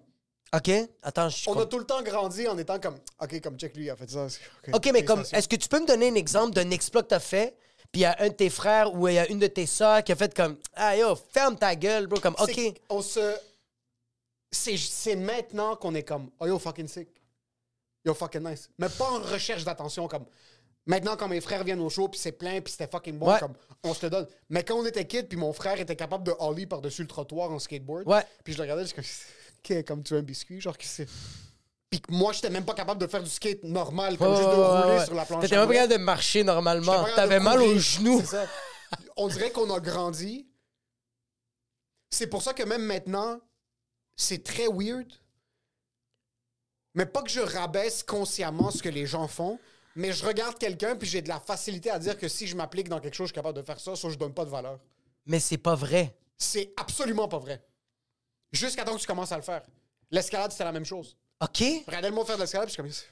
[0.54, 0.70] OK,
[1.02, 2.98] attends, je On a tout le temps grandi en étant comme.
[3.18, 4.26] OK, comme check lui, il a fait ça.
[4.74, 7.14] OK, mais comme, est-ce que tu peux me donner un exemple d'un exploit que tu
[7.14, 7.56] as fait,
[7.92, 9.64] puis il y a un de tes frères ou il y a une de tes
[9.64, 12.74] soeurs qui a fait comme, ah yo, ferme ta gueule, bro, comme, OK.
[12.90, 13.38] On se.
[14.50, 16.28] C'est c'est maintenant qu'on est comme.
[16.38, 17.08] Oh yo, fucking sick.
[18.04, 18.68] Yo, fucking nice.
[18.78, 20.24] Mais pas en recherche d'attention comme.
[20.84, 23.38] Maintenant, quand mes frères viennent au show, puis c'est plein, puis c'était fucking bon, Ouais.
[23.38, 24.26] comme on se le donne.
[24.48, 27.52] Mais quand on était kid, puis mon frère était capable de holly par-dessus le trottoir
[27.52, 28.24] en skateboard, Ouais.
[28.42, 29.04] puis je le regardais, je comme,
[29.64, 31.06] Ok, comme tu veux un biscuit, genre, que c'est.
[31.88, 34.54] Puis que moi, j'étais même pas capable de faire du skate normal, comme juste de
[34.54, 35.04] rouler ouais.
[35.04, 35.42] sur la planche.
[35.42, 37.04] T'étais même pas capable de marcher normalement.
[37.14, 38.20] T'avais mal aux genoux.
[38.24, 38.46] Ça.
[39.16, 40.48] On dirait qu'on a grandi.
[42.10, 43.40] C'est pour ça que même maintenant,
[44.16, 45.06] c'est très weird.
[46.94, 49.58] Mais pas que je rabaisse consciemment ce que les gens font,
[49.96, 52.88] mais je regarde quelqu'un puis j'ai de la facilité à dire que si je m'applique
[52.88, 54.78] dans quelque chose, je suis capable de faire ça, soit je donne pas de valeur.
[55.26, 56.16] Mais c'est pas vrai.
[56.36, 57.64] C'est absolument pas vrai.
[58.52, 59.62] Jusqu'à temps que tu commences à le faire.
[60.10, 61.16] L'escalade, c'était la même chose.
[61.40, 61.62] OK?
[61.86, 63.10] Regardez le monde faire de l'escalade, puis je suis comme.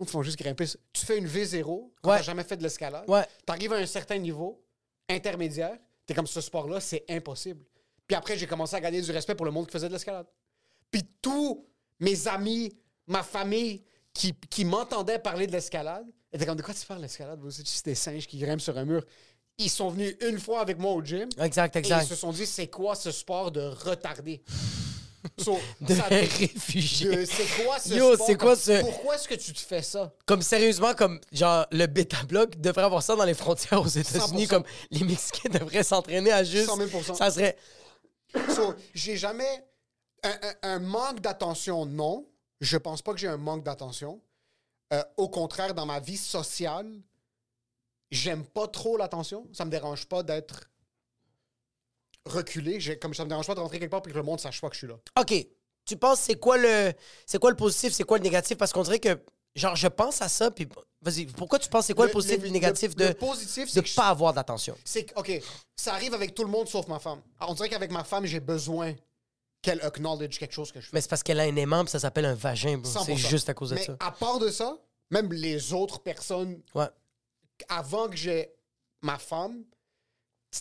[0.00, 0.66] Ils font juste grimper.
[0.92, 1.64] Tu fais une V0
[2.02, 2.16] quand Ouais.
[2.18, 3.08] t'as jamais fait de l'escalade.
[3.08, 3.24] Ouais.
[3.46, 4.62] T'arrives à un certain niveau
[5.08, 7.64] intermédiaire, t'es comme ce sport-là, c'est impossible.
[8.06, 10.26] Puis après, j'ai commencé à gagner du respect pour le monde qui faisait de l'escalade.
[10.90, 11.66] Puis tous
[12.00, 12.72] mes amis,
[13.08, 13.82] ma famille
[14.14, 17.38] qui, qui m'entendaient parler de l'escalade étaient comme de quoi tu parles de l'escalade?
[17.40, 17.50] bro?
[17.50, 19.04] C'est des singes qui grimpent sur un mur.
[19.58, 21.28] Ils sont venus une fois avec moi au gym.
[21.40, 22.04] Exact, Et exact.
[22.04, 24.42] ils se sont dit, c'est quoi ce sport de retardé?
[25.36, 27.10] So, De ça- réfugiés.
[27.16, 28.26] de- c'est quoi ce Yo, sport?
[28.26, 30.14] c'est quoi ce- Pourquoi est-ce que tu te fais ça?
[30.26, 34.44] Comme sérieusement, comme genre le bêta bloc devrait avoir ça dans les frontières aux États-Unis,
[34.46, 34.48] 100%.
[34.48, 36.66] comme les Mexicains devraient s'entraîner à juste.
[36.66, 37.14] 100 000%.
[37.16, 37.56] Ça serait.
[38.54, 39.64] So, j'ai jamais.
[40.22, 42.24] Un, un- un manque d'attention, non.
[42.60, 44.20] Je pense pas que j'ai un manque d'attention.
[44.92, 47.00] Euh, au contraire, dans ma vie sociale,
[48.10, 49.46] j'aime pas trop l'attention.
[49.52, 50.70] Ça me dérange pas d'être
[52.24, 52.78] reculé.
[52.98, 54.68] Comme ça me dérange pas de rentrer quelque part et que le monde sache pas
[54.68, 54.98] que je suis là.
[55.18, 55.34] OK.
[55.84, 56.92] Tu penses c'est quoi le
[57.24, 58.58] c'est quoi le positif, c'est quoi le négatif?
[58.58, 59.18] Parce qu'on dirait que
[59.54, 60.68] genre je pense à ça puis
[61.00, 63.80] vas-y, pourquoi tu penses c'est quoi le, positif et le négatif le de positif, de
[63.96, 64.76] pas avoir d'attention?
[64.84, 65.32] C'est OK,
[65.76, 67.22] ça arrive avec tout le monde sauf ma femme.
[67.40, 68.94] Alors, on dirait qu'avec ma femme, j'ai besoin
[69.62, 70.90] qu'elle acknowledge quelque chose que je fais.
[70.94, 72.90] Mais c'est parce qu'elle a un aimant puis ça s'appelle un vagin, bro.
[72.90, 73.04] 100%.
[73.04, 73.96] C'est juste à cause de Mais ça.
[74.00, 74.78] à part de ça,
[75.10, 76.86] même les autres personnes, Ouais.
[77.68, 78.54] avant que j'ai
[79.02, 79.64] ma femme,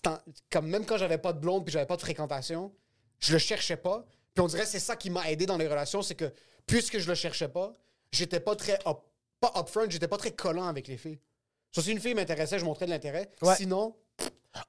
[0.06, 0.18] en-
[0.52, 2.74] comme même quand j'avais pas de blonde puis j'avais pas de fréquentation,
[3.20, 4.06] je le cherchais pas.
[4.34, 6.32] Puis on dirait que c'est ça qui m'a aidé dans les relations, c'est que
[6.66, 7.76] puisque je le cherchais pas,
[8.12, 8.98] j'étais pas très up,
[9.40, 11.20] pas upfront, j'étais pas très collant avec les filles.
[11.72, 13.30] Soit si une fille m'intéressait, je montrais de l'intérêt.
[13.42, 13.56] Ouais.
[13.56, 13.96] Sinon,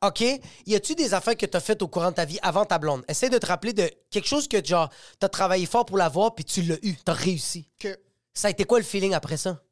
[0.03, 0.21] OK?
[0.67, 3.05] Y a-tu des affaires que t'as faites au courant de ta vie avant ta blonde?
[3.09, 6.45] Essaye de te rappeler de quelque chose que, genre, t'as travaillé fort pour l'avoir, puis
[6.45, 6.97] tu l'as eu.
[7.05, 7.71] T'as réussi.
[7.79, 7.99] que
[8.35, 9.63] Ça a été quoi le feeling après ça?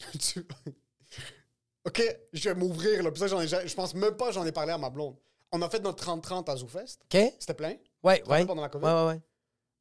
[0.18, 0.46] tu-
[1.84, 3.10] OK, je vais m'ouvrir là.
[3.10, 5.16] Puis ça, j'en ai ja- je pense même pas j'en ai parlé à ma blonde.
[5.50, 6.98] On a fait notre 30-30 à ZooFest.
[7.12, 7.34] OK?
[7.38, 7.74] C'était plein.
[8.02, 8.46] Ouais, ouais.
[8.46, 8.84] pendant la COVID?
[8.84, 9.20] Ouais, ouais, ouais.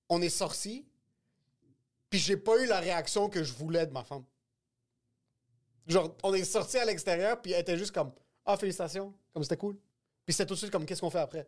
[0.09, 0.86] on est sorti,
[2.09, 4.24] puis j'ai pas eu la réaction que je voulais de ma femme.
[5.88, 8.12] Genre, on est sorti à l'extérieur, puis elle était juste comme
[8.46, 9.76] Ah, félicitations, comme c'était cool.
[10.26, 11.48] Puis c'était tout de suite comme Qu'est-ce qu'on fait après?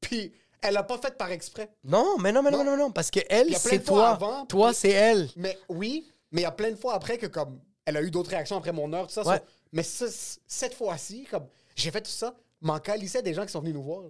[0.00, 1.70] Puis elle a pas fait par exprès.
[1.84, 2.64] Non, mais non, mais non, Non.
[2.72, 4.10] non, non, parce que elle, c'est toi.
[4.10, 5.28] avant, toi, puis- c'est elle.
[5.36, 8.10] Mais oui, mais il y a plein de fois après que comme elle a eu
[8.10, 9.26] d'autres réactions après mon heure, tout ça.
[9.26, 9.42] Ouais.
[9.72, 10.06] mais ça,
[10.46, 13.82] cette fois-ci, comme j'ai fait tout ça, m'en calissait des gens qui sont venus nous
[13.82, 14.04] voir.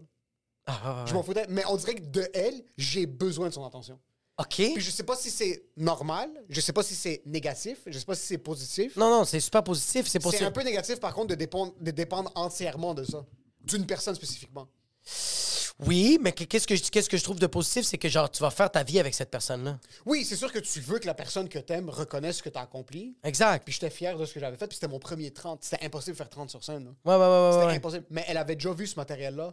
[0.66, 1.44] Ah, Je m'en foutais.
[1.48, 3.98] Mais on dirait que de elle, j'ai besoin de son attention.
[4.38, 4.54] OK.
[4.56, 8.04] Puis je sais pas si c'est normal, je sais pas si c'est négatif, je sais
[8.04, 8.96] pas si c'est positif.
[8.96, 10.06] Non, non, c'est super positif.
[10.08, 13.24] C'est C'est un peu négatif, par contre, de dépendre, de dépendre entièrement de ça.
[13.62, 14.66] D'une personne spécifiquement.
[15.80, 18.30] Oui, mais que- qu'est-ce que, je- qu'est-ce que je trouve de positif, c'est que genre,
[18.30, 19.78] tu vas faire ta vie avec cette personne-là.
[20.06, 22.60] Oui, c'est sûr que tu veux que la personne que t'aimes reconnaisse ce que t'as
[22.62, 23.16] accompli.
[23.24, 23.64] Exact.
[23.64, 24.68] Puis j'étais fier de ce que j'avais fait.
[24.68, 25.64] Puis c'était mon premier 30.
[25.64, 26.84] C'était impossible de faire 30 sur scène.
[26.84, 26.90] là.
[27.04, 27.52] Ouais, ouais, ouais, ouais.
[27.54, 27.74] C'était ouais.
[27.76, 28.06] impossible.
[28.10, 29.52] Mais elle avait déjà vu ce matériel-là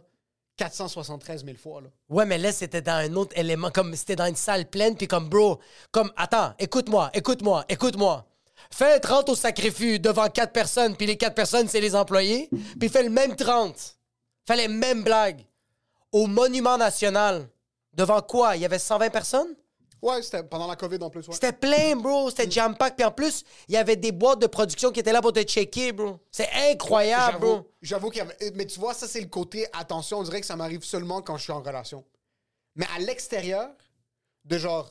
[0.56, 1.80] 473 000 fois.
[1.80, 1.88] Là.
[2.08, 5.08] Ouais, mais là, c'était dans un autre élément, comme c'était dans une salle pleine, puis
[5.08, 5.58] comme, bro,
[5.90, 8.26] comme, attends, écoute-moi, écoute-moi, écoute-moi.
[8.70, 12.48] Fais 30 au sacrifice devant quatre personnes, puis les quatre personnes, c'est les employés,
[12.78, 13.96] puis fais le même 30.
[14.46, 15.44] Fais les mêmes blagues.
[16.12, 17.48] Au Monument National.
[17.94, 18.56] Devant quoi?
[18.56, 19.54] Il y avait 120 personnes?
[20.02, 21.26] Ouais, c'était pendant la COVID en plus.
[21.28, 21.34] Ouais.
[21.34, 22.28] C'était plein, bro.
[22.28, 22.96] C'était jam-pack.
[22.96, 25.40] Puis en plus, il y avait des boîtes de production qui étaient là pour te
[25.42, 26.18] checker, bro.
[26.32, 27.70] C'est incroyable, bro.
[27.80, 28.36] J'avoue qu'il y avait.
[28.56, 30.18] Mais tu vois, ça, c'est le côté attention.
[30.18, 32.04] On dirait que ça m'arrive seulement quand je suis en relation.
[32.74, 33.70] Mais à l'extérieur,
[34.44, 34.90] de genre.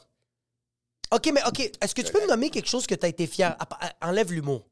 [1.14, 3.28] OK, mais OK, est-ce que tu peux me nommer quelque chose que tu as été
[3.28, 3.54] fier?
[3.60, 4.66] À- à- Enlève l'humour.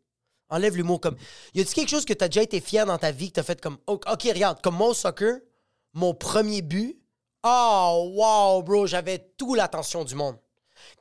[0.47, 1.01] Enlève l'humour.
[1.01, 1.17] Comme...
[1.53, 3.39] Y a-t-il quelque chose que tu as déjà été fier dans ta vie que tu
[3.41, 3.77] as fait comme.
[3.87, 5.39] OK, OK, regarde, comme mon soccer,
[5.93, 6.95] mon premier but.
[7.43, 10.37] Oh, wow, bro, j'avais toute l'attention du monde.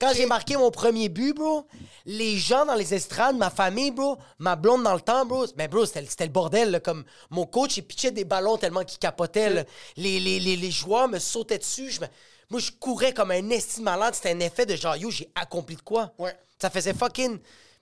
[0.00, 1.66] Quand j'ai marqué mon premier but, bro,
[2.06, 5.66] les gens dans les estrades, ma famille, bro, ma blonde dans le temps, bro, mais
[5.66, 9.50] bro, c'était le bordel, là, comme mon coach, il pitchait des ballons tellement qu'il capotait,
[9.50, 9.64] là.
[9.96, 12.06] Les, les, les, les joueurs me sautaient dessus, je me-
[12.50, 15.74] moi, je courais comme un esti malade, c'était un effet de genre, yo, j'ai accompli
[15.76, 16.12] de quoi?
[16.18, 16.36] Ouais.
[16.60, 17.38] Ça faisait fucking...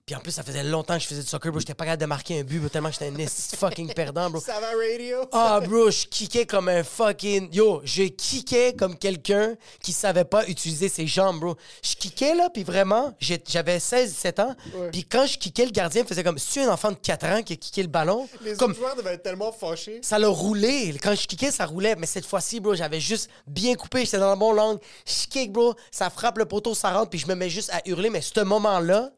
[0.07, 2.03] Puis en plus, ça faisait longtemps que je faisais du soccer, bro, j'étais pas capable
[2.03, 4.41] de marquer un but, bro, tellement j'étais un fucking perdant, bro.
[4.47, 5.17] Ça va radio?
[5.33, 7.53] Ah, bro, je kickais comme un fucking.
[7.53, 11.57] Yo, je kickais comme quelqu'un qui savait pas utiliser ses jambes, bro.
[11.83, 14.55] Je kickais, là, puis vraiment, j'avais 16-17 ans.
[14.93, 17.55] Puis quand je kickais, le gardien faisait comme si un enfant de 4 ans qui
[17.55, 18.29] a kické le ballon.
[18.43, 19.99] Les comme autres joueurs devaient être tellement fâchés.
[20.03, 20.97] ça l'a roulé.
[21.03, 21.97] Quand je kickais, ça roulait.
[21.97, 24.05] Mais cette fois-ci, bro, j'avais juste bien coupé.
[24.05, 24.79] J'étais dans la bonne langue.
[25.05, 25.75] Je kick, bro.
[25.91, 27.11] Ça frappe le poteau, ça rentre.
[27.11, 28.09] Puis je me mets juste à hurler.
[28.09, 29.11] Mais ce moment-là,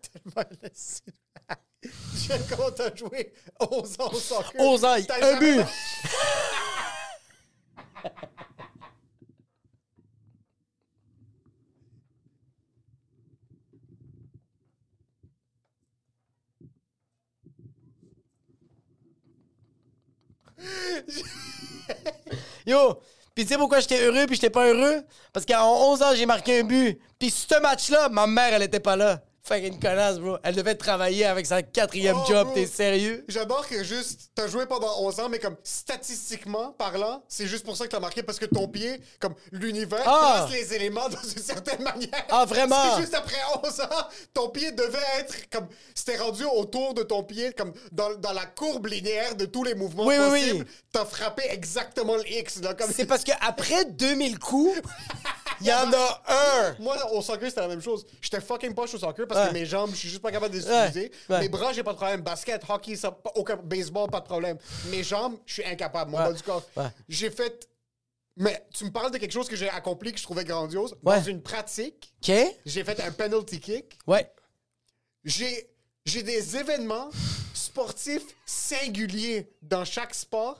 [2.16, 4.52] J'aime comment t'as joué 11 ans au soccer.
[4.58, 5.64] 11 ans, un but.
[22.66, 23.00] Yo,
[23.34, 25.02] puis tu sais pourquoi j'étais heureux puis j'étais pas heureux?
[25.32, 27.00] Parce qu'à 11 ans, j'ai marqué un but.
[27.18, 29.22] Puis ce match-là, ma mère, elle était pas là.
[29.48, 30.36] Fait une connasse, bro.
[30.42, 32.48] Elle devait travailler avec sa quatrième Oh, job.
[32.54, 33.24] T'es sérieux?
[33.28, 37.76] J'adore que juste, t'as joué pendant 11 ans, mais comme statistiquement parlant, c'est juste pour
[37.76, 40.46] ça que t'as marqué parce que ton pied, comme l'univers, Ah!
[40.46, 42.26] place les éléments dans une certaine manière.
[42.28, 42.94] Ah, vraiment?
[42.96, 47.22] C'est juste après 11 ans, ton pied devait être comme, c'était rendu autour de ton
[47.22, 50.40] pied, comme dans, dans la courbe linéaire de tous les mouvements Oui, oui, oui.
[50.48, 50.66] possibles.
[50.92, 54.78] T'as frappé exactement le X, là, comme C'est parce qu'après 2000 coups,
[55.60, 56.76] il y en a un.
[56.80, 58.06] Moi, au soccer, c'était la même chose.
[58.20, 60.58] J'étais fucking poche au soccer parce que mes jambes, je suis juste pas capable de
[60.60, 61.12] les utiliser.
[61.40, 62.20] Mes bras, j'ai pas de problème.
[62.22, 64.58] Basket, hockey, ça, pas- aucun baseball, pas de problème.
[64.90, 66.10] Mes jambes, je suis incapable.
[66.10, 66.62] Mon bas du corps.
[67.08, 67.68] J'ai fait.
[68.40, 70.94] Mais tu me parles de quelque chose que j'ai accompli que je trouvais grandiose.
[71.02, 72.14] Dans une pratique,
[72.64, 73.98] j'ai fait un penalty kick.
[74.06, 74.30] Ouais.
[75.24, 75.68] J'ai,
[76.06, 77.10] j'ai des événements
[77.52, 80.58] sportifs singuliers dans chaque sport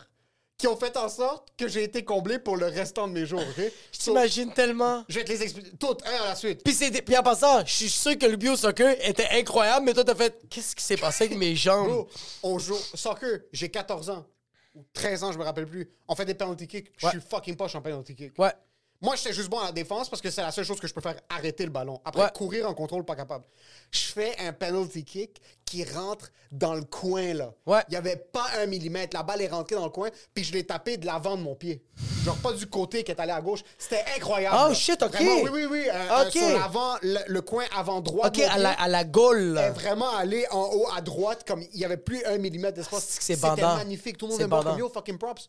[0.59, 3.41] qui ont fait en sorte que j'ai été comblé pour le restant de mes jours.
[3.41, 3.65] ok?
[3.93, 5.05] Je t'imagine tellement.
[5.09, 6.63] je vais te les expliquer toutes, un à la suite.
[6.65, 9.95] Puis, c'est- puis en passant, je suis sûr que le bio soccer était incroyable, mais
[9.95, 11.87] toi, t'as fait Qu'est-ce qui s'est passé avec mes jambes?
[11.87, 12.09] Bro,
[12.43, 14.27] on joue soccer, j'ai 14 ans.
[14.75, 15.89] Ou 13 ans, je me rappelle plus.
[16.09, 16.93] On fait des penalty kicks.
[16.97, 17.13] Je Ouais.
[17.13, 18.37] suis fucking poche en penalty kick.
[18.39, 18.53] Ouais.
[19.01, 20.93] Moi, j'étais juste bon à la défense parce que c'est la seule chose que je
[20.93, 22.01] peux faire arrêter le ballon.
[22.05, 22.31] Après, Ouais.
[22.35, 23.45] courir en contrôle, pas capable.
[23.93, 27.55] Je fais un penalty kick qui rentre dans le coin, là.
[27.65, 27.81] Ouais.
[27.89, 29.17] Il y avait pas un millimètre.
[29.17, 31.55] La balle est rentrée dans le coin, puis je l'ai tapé de l'avant de mon
[31.55, 31.81] pied.
[32.25, 33.61] Genre pas du côté qui est allé à gauche.
[33.79, 34.57] C'était incroyable.
[34.65, 34.75] Oh, là.
[34.75, 35.13] shit, ok.
[35.13, 35.89] Vraiment, oui, oui, oui.
[35.89, 36.33] Euh, euh, Ok.
[36.33, 38.27] sur l'avant, le, le coin avant droit.
[38.27, 39.71] OK, à la, à la est là.
[39.71, 43.19] vraiment allé en haut à droite comme il y avait plus un millimètre d'espace.
[43.21, 44.19] C'était magnifique.
[44.19, 45.49] Tout le monde est yo, fucking props.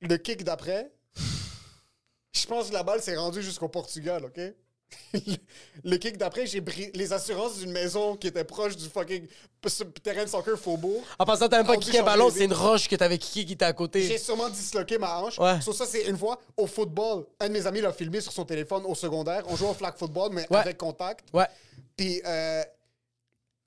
[0.00, 0.92] Le kick d'après,
[2.36, 4.40] je pense que la balle s'est rendue jusqu'au Portugal, OK?
[5.84, 9.26] le, kick d'après, j'ai pris les assurances d'une maison qui était proche du fucking
[10.02, 11.02] terrain de soccer Faubourg.
[11.18, 13.52] En passant, t'as même pas kické un ballon, c'est une roche que t'avais kické qui
[13.54, 14.18] était à J'ai côté.
[14.18, 15.38] sûrement disloqué ma hanche.
[15.40, 15.60] Ouais.
[15.60, 17.26] Sur ça, c'est une fois au football.
[17.40, 19.42] Un de mes amis l'a filmé sur son téléphone au secondaire.
[19.48, 20.58] On jouait au flag football, mais Ouais.
[20.58, 21.24] avec contact.
[21.34, 21.46] Ouais.
[21.96, 22.62] Puis euh,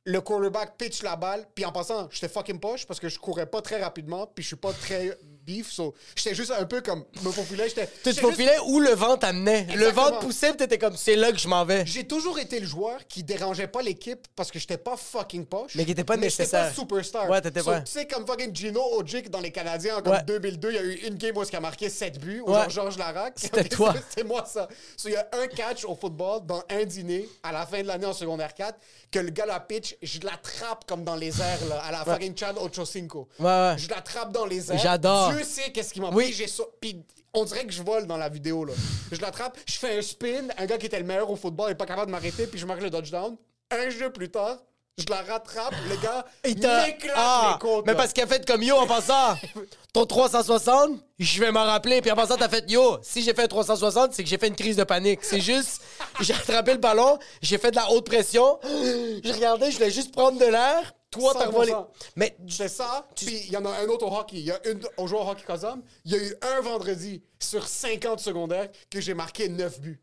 [0.05, 1.45] le quarterback pitch la balle.
[1.53, 4.25] Puis en passant, j'étais fucking poche parce que je courais pas très rapidement.
[4.27, 5.17] Puis je suis pas très
[5.49, 5.71] beef.
[5.71, 7.67] So, j'étais juste un peu comme me faufiler.
[7.69, 7.87] J'étais.
[7.87, 9.67] Tu te j'étais juste- faufilais où le vent t'amenait?
[9.75, 11.85] Le vent te poussait, t'étais comme, c'est là que je m'en vais.
[11.85, 15.73] J'ai toujours été le joueur qui dérangeait pas l'équipe parce que j'étais pas fucking poche.
[15.75, 16.67] Mais qui était pas j'étais nécessaire.
[16.69, 17.29] pas superstar.
[17.29, 17.81] Ouais, t'étais So, pas.
[17.81, 20.23] Tu sais, comme fucking Gino Ojic dans les Canadiens en comme Ouais.
[20.25, 22.69] 2002, il y a eu une game où il a marqué 7 buts, ou Ouais.
[22.69, 23.33] Georges Larac.
[23.37, 23.93] C'était toi.
[24.09, 24.67] C'était moi ça.
[24.97, 27.87] So, il y a un catch au football dans un dîner à la fin de
[27.87, 28.77] l'année en secondaire 4
[29.11, 32.37] que le gars la pitch, je l'attrape comme dans les airs là, à la fucking
[32.37, 33.27] Chad Ochocinco.
[33.39, 33.75] Ouais, ouais.
[33.77, 34.77] Je l'attrape dans les airs.
[34.77, 35.31] J'adore.
[35.43, 36.25] Dieu sait qu'est-ce qui m'a Oui.
[36.25, 36.33] pris.
[36.33, 38.73] J'ai ça- Puis on dirait que je vole dans la vidéo là.
[39.11, 41.75] Je l'attrape, je fais un spin, un gars qui était le meilleur au football n'est
[41.75, 43.35] pas capable de m'arrêter, puis je marque le touchdown.
[43.71, 44.57] Un jeu plus tard,
[44.97, 47.85] je la rattrape, le gars Il t'a- m'éclate Ah, les côtes.
[47.85, 47.97] mais là.
[47.99, 49.35] parce qu'il a fait comme yo en passant.
[49.93, 52.01] Ton 360, je vais m'en rappeler.
[52.01, 52.97] Puis en passant, t'as fait yo.
[53.01, 55.19] Si j'ai fait un 360, c'est que j'ai fait une crise de panique.
[55.23, 55.81] C'est juste,
[56.19, 58.59] j'ai attrapé le ballon, j'ai fait de la haute pression.
[58.63, 60.93] Je regardais, je voulais juste prendre de l'air.
[61.11, 61.51] Toi, t'as 100%.
[61.51, 61.73] volé.
[62.15, 64.37] Mais fais ça, puis il y en a un autre au hockey.
[64.37, 65.81] Il y a une au joueur au hockey Kazam.
[66.05, 69.99] Il y a eu un vendredi sur 50 secondaires que j'ai marqué 9 buts.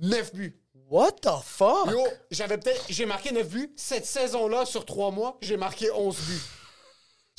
[0.00, 0.56] 9 buts.
[0.90, 1.90] what the fuck?
[1.90, 2.84] Yo, j'avais peut-être.
[2.88, 3.72] J'ai marqué 9 buts.
[3.76, 6.42] Cette saison-là, sur 3 mois, j'ai marqué 11 buts.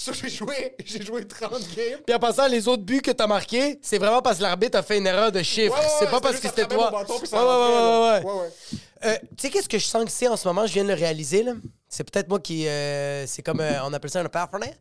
[0.02, 2.00] So, j'ai joué, j'ai joué 30 games.
[2.06, 4.82] Puis en passant, les autres buts que t'as marqués, c'est vraiment parce que l'arbitre a
[4.82, 5.74] fait une erreur de chiffre.
[5.78, 6.90] Ouais, ouais, c'est pas parce que c'était toi.
[6.90, 8.20] bâton, ça ouais, ouais, rentrait, ouais, là.
[8.20, 8.32] ouais, ouais.
[8.32, 8.80] ouais, ouais.
[9.06, 10.66] Euh, tu sais, qu'est-ce que je sens que c'est en ce moment?
[10.66, 11.52] Je viens de le réaliser, là.
[11.90, 12.66] C'est peut-être moi qui.
[12.68, 13.60] euh, c'est comme.
[13.60, 14.74] euh, on appelle ça un partenaire.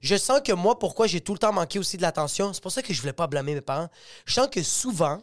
[0.00, 2.72] Je sens que moi, pourquoi j'ai tout le temps manqué aussi de l'attention, c'est pour
[2.72, 3.88] ça que je voulais pas blâmer mes parents.
[4.24, 5.22] Je sens que souvent,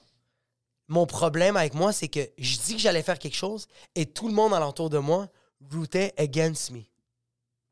[0.87, 4.27] mon problème avec moi, c'est que je dis que j'allais faire quelque chose et tout
[4.27, 5.27] le monde alentour de moi
[5.71, 6.81] rootait against me.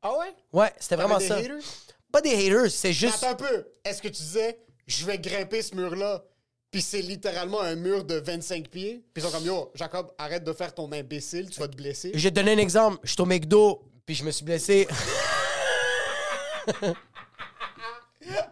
[0.01, 0.33] Ah ouais?
[0.53, 1.35] Ouais, c'était vraiment T'avais ça.
[1.41, 1.63] des haters?
[2.11, 3.23] Pas des haters, c'est juste.
[3.23, 3.65] Attends un peu.
[3.83, 6.23] Est-ce que tu disais, je vais grimper ce mur-là,
[6.71, 9.03] puis c'est littéralement un mur de 25 pieds?
[9.13, 12.11] Puis ils sont comme, yo, Jacob, arrête de faire ton imbécile, tu vas te blesser.
[12.13, 12.99] Je vais te donner un exemple.
[13.03, 14.87] Je suis au McDo, puis je me suis blessé.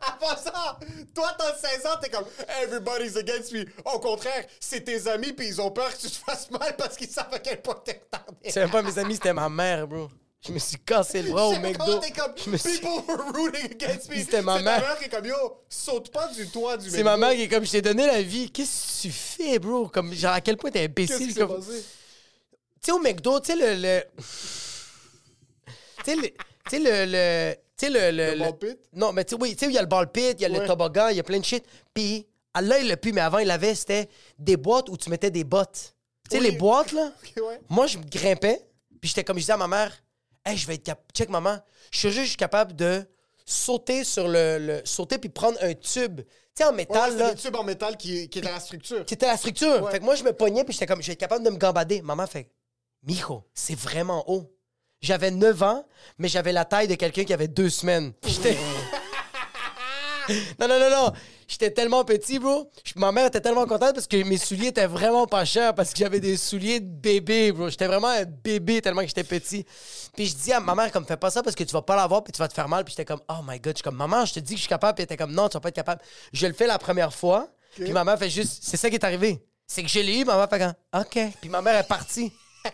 [0.02, 0.80] Avant ça,
[1.14, 2.26] toi, t'as 16 ans, t'es comme,
[2.64, 3.66] everybody's against me.
[3.86, 6.96] Au contraire, c'est tes amis, puis ils ont peur que tu te fasses mal parce
[6.96, 8.50] qu'ils savent à quel point t'es retardé.
[8.50, 10.10] C'est même pas mes amis, c'était ma mère, bro.
[10.46, 12.00] Je me suis cassé le bras au McDo.
[12.16, 14.16] comme, Je me suis- people were rooting against me.
[14.18, 14.98] C'était ma mère.
[15.00, 15.36] qui est comme, yo,
[15.68, 18.22] saute pas du toit du C'est ma mère qui est comme, je t'ai donné la
[18.22, 18.50] vie.
[18.52, 19.88] Qu'est-ce que tu fais, bro?
[19.90, 21.34] Comme, genre, à quel point t'es Qu'est-ce imbécile.
[21.34, 21.62] s'est comme-?
[21.66, 21.72] Tu
[22.82, 23.82] sais, au McDo, tu sais, le.
[23.82, 24.04] le...
[25.66, 25.74] tu
[26.06, 26.22] sais, le.
[26.30, 26.36] Tu
[26.70, 27.06] sais, le.
[27.12, 27.56] le...
[27.76, 28.12] Tu sais, le.
[28.12, 28.78] Le, Le ball pit?
[28.94, 30.46] Non, mais tu sais, oui, tu sais, il y a le ball pit, il y
[30.46, 31.66] a le toboggan, il y a plein de shit.
[31.94, 32.26] Puis,
[32.60, 34.08] là, il l'a plus, mais avant, il avait, c'était
[34.38, 35.94] des boîtes où tu mettais des bottes.
[36.30, 36.52] Tu sais, Oui.
[36.52, 37.12] les boîtes, là.
[37.38, 37.60] Ouais.
[37.70, 38.62] Moi, je me grimpais,
[39.02, 39.92] puis j'étais comme, je disais à ma mère,
[40.52, 41.08] hey, je vais être capable.
[41.14, 41.58] Check, maman,
[41.92, 43.06] je suis juste capable de
[43.46, 44.58] sauter sur le.
[44.60, 46.22] le- sauter puis prendre un tube.
[46.22, 46.26] Tu
[46.56, 47.34] sais, en Ouais, métal, là.
[47.34, 49.04] des tubes en métal qui, qui étaient la structure.
[49.08, 49.84] C'était la structure.
[49.84, 49.92] Ouais.
[49.92, 51.58] Fait que moi, je me pognais, puis j'étais comme, je vais être capable de me
[51.58, 52.02] gambader.
[52.02, 52.50] Maman fait,
[53.04, 54.52] Mijo, c'est vraiment haut.
[55.02, 55.86] J'avais 9 ans,
[56.18, 58.14] mais j'avais la taille de quelqu'un qui avait deux semaines.
[58.26, 58.58] J'étais.
[60.60, 61.14] non, non, non, non.
[61.48, 62.70] J'étais tellement petit, bro.
[62.98, 66.00] Ma mère était tellement contente parce que mes souliers étaient vraiment pas chers parce que
[66.00, 67.70] j'avais des souliers de bébé, bro.
[67.70, 69.66] J'étais vraiment un bébé tellement que j'étais petit.
[70.16, 71.96] Puis je dis à ma mère, comme, fais pas ça parce que tu vas pas
[71.96, 72.84] l'avoir puis tu vas te faire mal.
[72.84, 73.74] Puis j'étais comme, oh my god.
[73.74, 74.96] Je suis comme, maman, je te dis que je suis capable.
[74.96, 76.02] Puis elle était comme, non, tu vas pas être capable.
[76.34, 77.48] Je le fais la première fois.
[77.76, 79.42] Puis ma mère fait juste, c'est ça qui est arrivé.
[79.66, 81.20] C'est que je l'ai eu, ma mère fait comme, OK.
[81.40, 82.32] Puis ma mère est partie.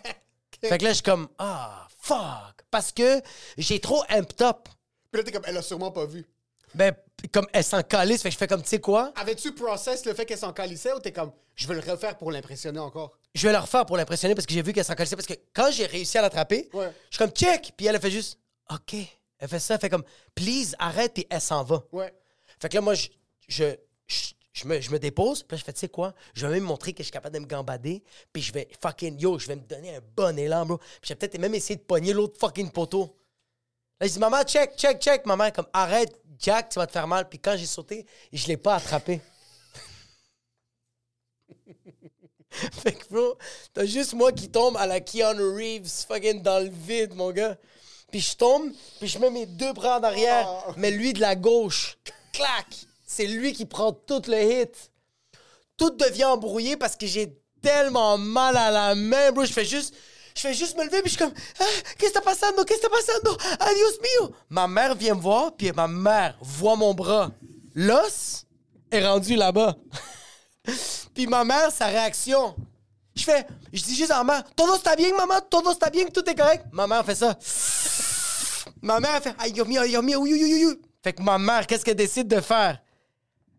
[0.61, 2.63] Fait que là, je suis comme, ah, fuck.
[2.71, 3.21] Parce que
[3.57, 4.69] j'ai trop amped up.
[5.11, 6.25] Puis là, t'es comme, elle a sûrement pas vu.
[6.75, 6.93] Ben,
[7.31, 9.11] comme elle s'en calisse, fait que je fais comme, tu sais quoi?
[9.15, 12.31] Avais-tu process le fait qu'elle s'en calissait ou t'es comme, je vais le refaire pour
[12.31, 13.17] l'impressionner encore?
[13.35, 15.15] Je vais le refaire pour l'impressionner parce que j'ai vu qu'elle s'en calissait.
[15.15, 16.91] Parce que quand j'ai réussi à l'attraper, Ouais.
[17.09, 17.73] je suis comme, check.
[17.77, 18.39] Puis elle, elle fait juste,
[18.71, 18.95] OK.
[19.39, 20.03] Elle fait ça, elle fait comme,
[20.35, 21.83] please, arrête, puis elle s'en va.
[21.91, 22.13] Ouais.
[22.59, 23.07] Fait que là, moi, je,
[23.47, 23.75] je,
[24.07, 26.13] je, je me, je me dépose, puis là, je fais, tu sais quoi?
[26.33, 29.19] Je vais même montrer que je suis capable de me gambader, puis je vais fucking,
[29.19, 30.77] yo, je vais me donner un bon élan, bro.
[30.77, 33.17] Puis je vais peut-être même essayer de pogner l'autre fucking poteau.
[33.99, 35.25] Là, je dis, maman, check, check, check.
[35.25, 37.27] Maman comme, arrête, Jack, tu vas te faire mal.
[37.29, 39.21] Puis quand j'ai sauté, je l'ai pas attrapé.
[42.51, 43.37] fait que, bro,
[43.73, 47.57] t'as juste moi qui tombe à la Keanu Reeves, fucking dans le vide, mon gars.
[48.11, 51.35] Puis je tombe, puis je mets mes deux bras en arrière, mais lui de la
[51.35, 51.97] gauche.
[52.33, 52.67] Clac!
[53.07, 54.91] C'est lui qui prend tout le hit.
[55.77, 59.45] Tout devient embrouillé parce que j'ai tellement mal à la main, bro.
[59.45, 59.95] Je fais juste.
[60.35, 62.63] Je fais juste me lever, puis je suis comme, ah, qu'est-ce que está passando?
[62.63, 63.37] Qu'est-ce que está passando?
[63.59, 64.35] Adios mio!
[64.49, 67.31] Ma mère vient me voir, puis ma mère voit mon bras.
[67.75, 68.45] L'os
[68.91, 69.75] est rendu là-bas.
[71.13, 72.55] puis ma mère, sa réaction.
[73.15, 76.05] Je fais, je dis juste à ma mère, todo está bien, maman, todo está bien,
[76.05, 76.65] tout est correct?
[76.71, 77.37] Ma mère fait ça.
[78.81, 80.81] Ma mère fait, aïe, Dios mío, oui, oui, oui, oui.
[81.01, 82.81] Fait que ma mère, qu'est-ce qu'elle décide de faire?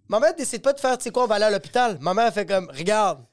[0.09, 1.99] Ma mère décide pas de faire, tu sais quoi, on va aller à l'hôpital.
[2.01, 3.25] Ma mère fait comme, regarde,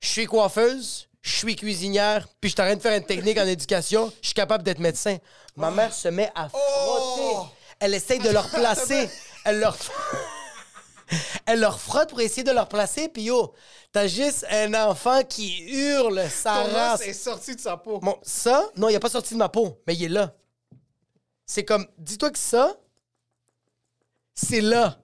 [0.00, 3.36] je suis coiffeuse, je suis cuisinière, puis je suis en train de faire une technique
[3.36, 5.16] en éducation, je suis capable d'être médecin.
[5.56, 7.48] Ma mère se met à frotter.
[7.80, 9.10] Elle essaye de le replacer.
[9.44, 9.76] elle leur...
[11.46, 13.52] elle leur frotte pour essayer de leur placer, puis yo,
[13.90, 17.00] t'as juste un enfant qui hurle sa Ton race.
[17.00, 17.98] os est sorti de sa peau.
[17.98, 20.32] Bon, ça, non, il a pas sorti de ma peau, mais il est là.
[21.44, 22.76] C'est comme, dis-toi que ça,
[24.32, 24.96] c'est là.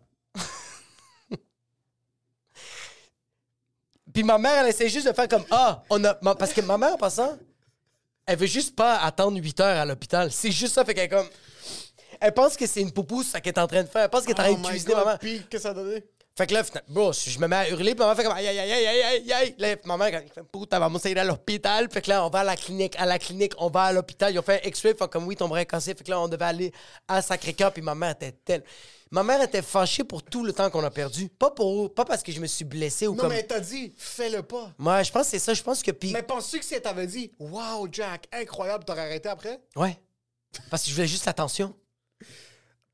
[4.13, 6.17] Puis ma mère, elle essaie juste de faire comme, ah, on a.
[6.23, 7.37] ma- Parce que ma mère, en passant,
[8.27, 10.31] elle veut juste pas attendre 8 heures à l'hôpital.
[10.31, 11.29] C'est juste ça, fait qu'elle est comme.
[12.21, 14.03] Elle pense que c'est une poupousse, ça qu'elle est en train de faire.
[14.03, 15.19] Elle pense qu'elle est en train Oh de cuisiner God, ma mère.
[15.19, 16.05] Puis, qu'est-ce que ça a donné?
[16.35, 18.47] Fait que là, bro, je me mets à hurler, puis ma mère fait comme aïe,
[18.47, 19.55] aïe, aïe, aïe, aïe, aïe, aïe.
[19.59, 21.89] Là, ma mère, elle fait putain, vamos a ir à l'hôpital.
[21.91, 24.33] Fait que là, on va à la clinique, à la clinique, on va à l'hôpital.
[24.33, 25.95] Ils ont fait un X-ray, fait comme oui, ton bras est cassé.
[25.95, 26.73] Fait que là, on devait aller
[27.07, 28.63] à Sacré-Cœur, puis ma mère était telle.
[29.13, 31.29] Ma mère était fâchée pour tout le temps qu'on a perdu.
[31.29, 33.29] Pas pour, pas parce que je me suis blessé ou Non, comme.
[33.29, 34.73] mais elle t'a dit, fais-le pas.
[34.79, 35.53] Moi, je pense que c'est ça.
[35.53, 36.13] Je pense que puis.
[36.13, 39.61] Mais penses-tu que si elle t'avait dit, wow, Jack, incroyable, t'aurais arrêté après?
[39.77, 40.01] Ouais.
[40.71, 41.77] Parce que je voulais juste l'attention.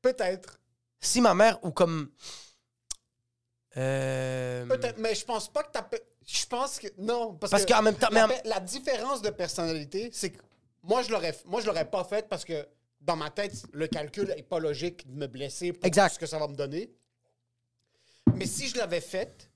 [0.01, 0.59] Peut-être.
[0.99, 2.09] Si ma mère ou comme.
[3.77, 4.65] Euh...
[4.65, 5.83] Peut-être, mais je pense pas que t'as.
[5.83, 6.87] pe- Je pense que.
[6.97, 7.71] Non, parce, Parce que.
[7.73, 10.41] qu'en même temps- La, mais en- la différence de personnalité, c'est que
[10.83, 12.67] moi, je l'aurais moi, je l'aurais pas fait parce que
[13.01, 16.13] dans ma tête, le calcul est pas logique de me blesser pour Exact.
[16.13, 16.91] ce que ça va me donner.
[18.35, 19.49] Mais si je l'avais fait,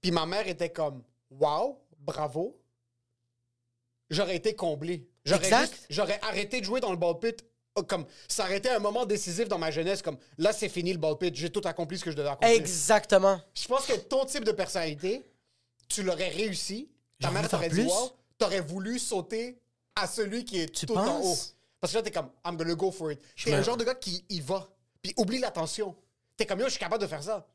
[0.00, 2.60] puis ma mère était comme, wow, bravo,
[4.10, 5.08] j'aurais été comblé.
[5.24, 5.70] J'aurais Exact.
[5.72, 7.44] juste- J'aurais arrêté de jouer dans le ball pit.
[7.78, 10.92] euh, Comme, ça aurait été un moment décisif dans ma jeunesse, comme là, c'est fini
[10.92, 12.50] le ball pit, j'ai tout accompli ce que je devais accomplir.
[12.56, 13.40] Exactement.
[13.54, 15.24] Je pense que ton type de personnalité,
[15.88, 16.90] tu l'aurais réussi.
[17.20, 17.84] Ta mère t'aurait dit plus.
[17.86, 19.60] wow, t'aurais voulu sauter
[19.94, 21.36] à celui qui est Tu tout en haut.
[21.80, 23.20] Parce que là, t'es comme, I'm gonna go for it.
[23.42, 24.68] T'es un genre de gars qui y va.
[25.02, 25.96] Puis oublie l'attention.
[26.36, 27.46] T'es comme, yo, je suis capable de faire ça.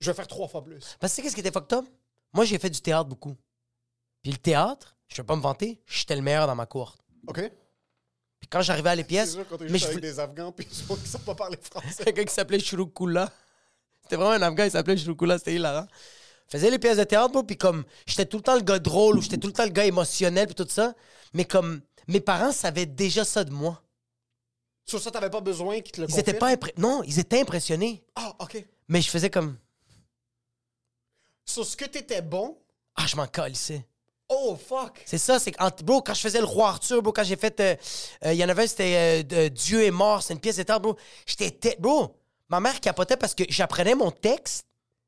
[0.00, 0.96] Je vais faire trois fois plus.
[1.00, 1.84] Parce que tu sais qu'est-ce qui était fucked up?
[2.32, 3.36] Moi, j'ai fait du théâtre beaucoup.
[4.22, 6.96] Puis le théâtre, je vais pas me vanter, j'étais le meilleur dans ma cour.
[7.26, 7.40] OK?
[8.40, 10.66] Puis quand j'arrivais à les C'est pièces, sûr quand mais je avec des Afghans puis
[10.88, 12.04] autres qui savent pas parler français.
[12.04, 13.32] quelqu'un qui s'appelait Shurukula.
[14.02, 15.86] C'était vraiment un Afghan, il s'appelait Shurukula, c'était hilarant.
[16.48, 18.78] Je faisais les pièces de théâtre, moi, puis comme j'étais tout le temps le gars
[18.78, 20.94] drôle ou j'étais tout le temps le gars émotionnel puis tout ça,
[21.32, 23.82] mais comme mes parents savaient déjà ça de moi.
[24.86, 26.38] Sur ça, t'avais pas besoin qu'ils te le Ils étaient confirment?
[26.38, 28.64] pas impré- non, ils étaient impressionnés, Ah, OK.
[28.88, 29.56] mais je faisais comme
[31.46, 32.58] Sur ce que t'étais bon,
[32.96, 33.86] ah, je m'en calissais.
[34.28, 35.02] oh, fuck.
[35.06, 37.58] C'est ça, c'est quand, bro, quand je faisais le roi Arthur, bro, quand j'ai fait,
[37.60, 37.76] euh,
[38.26, 40.56] euh, il y en avait un, c'était euh, de- Dieu est mort, c'est une pièce
[40.56, 40.96] de théâtre, bro.
[41.26, 42.16] J'étais, te- bro,
[42.48, 44.66] ma mère capotait parce que j'apprenais mon texte.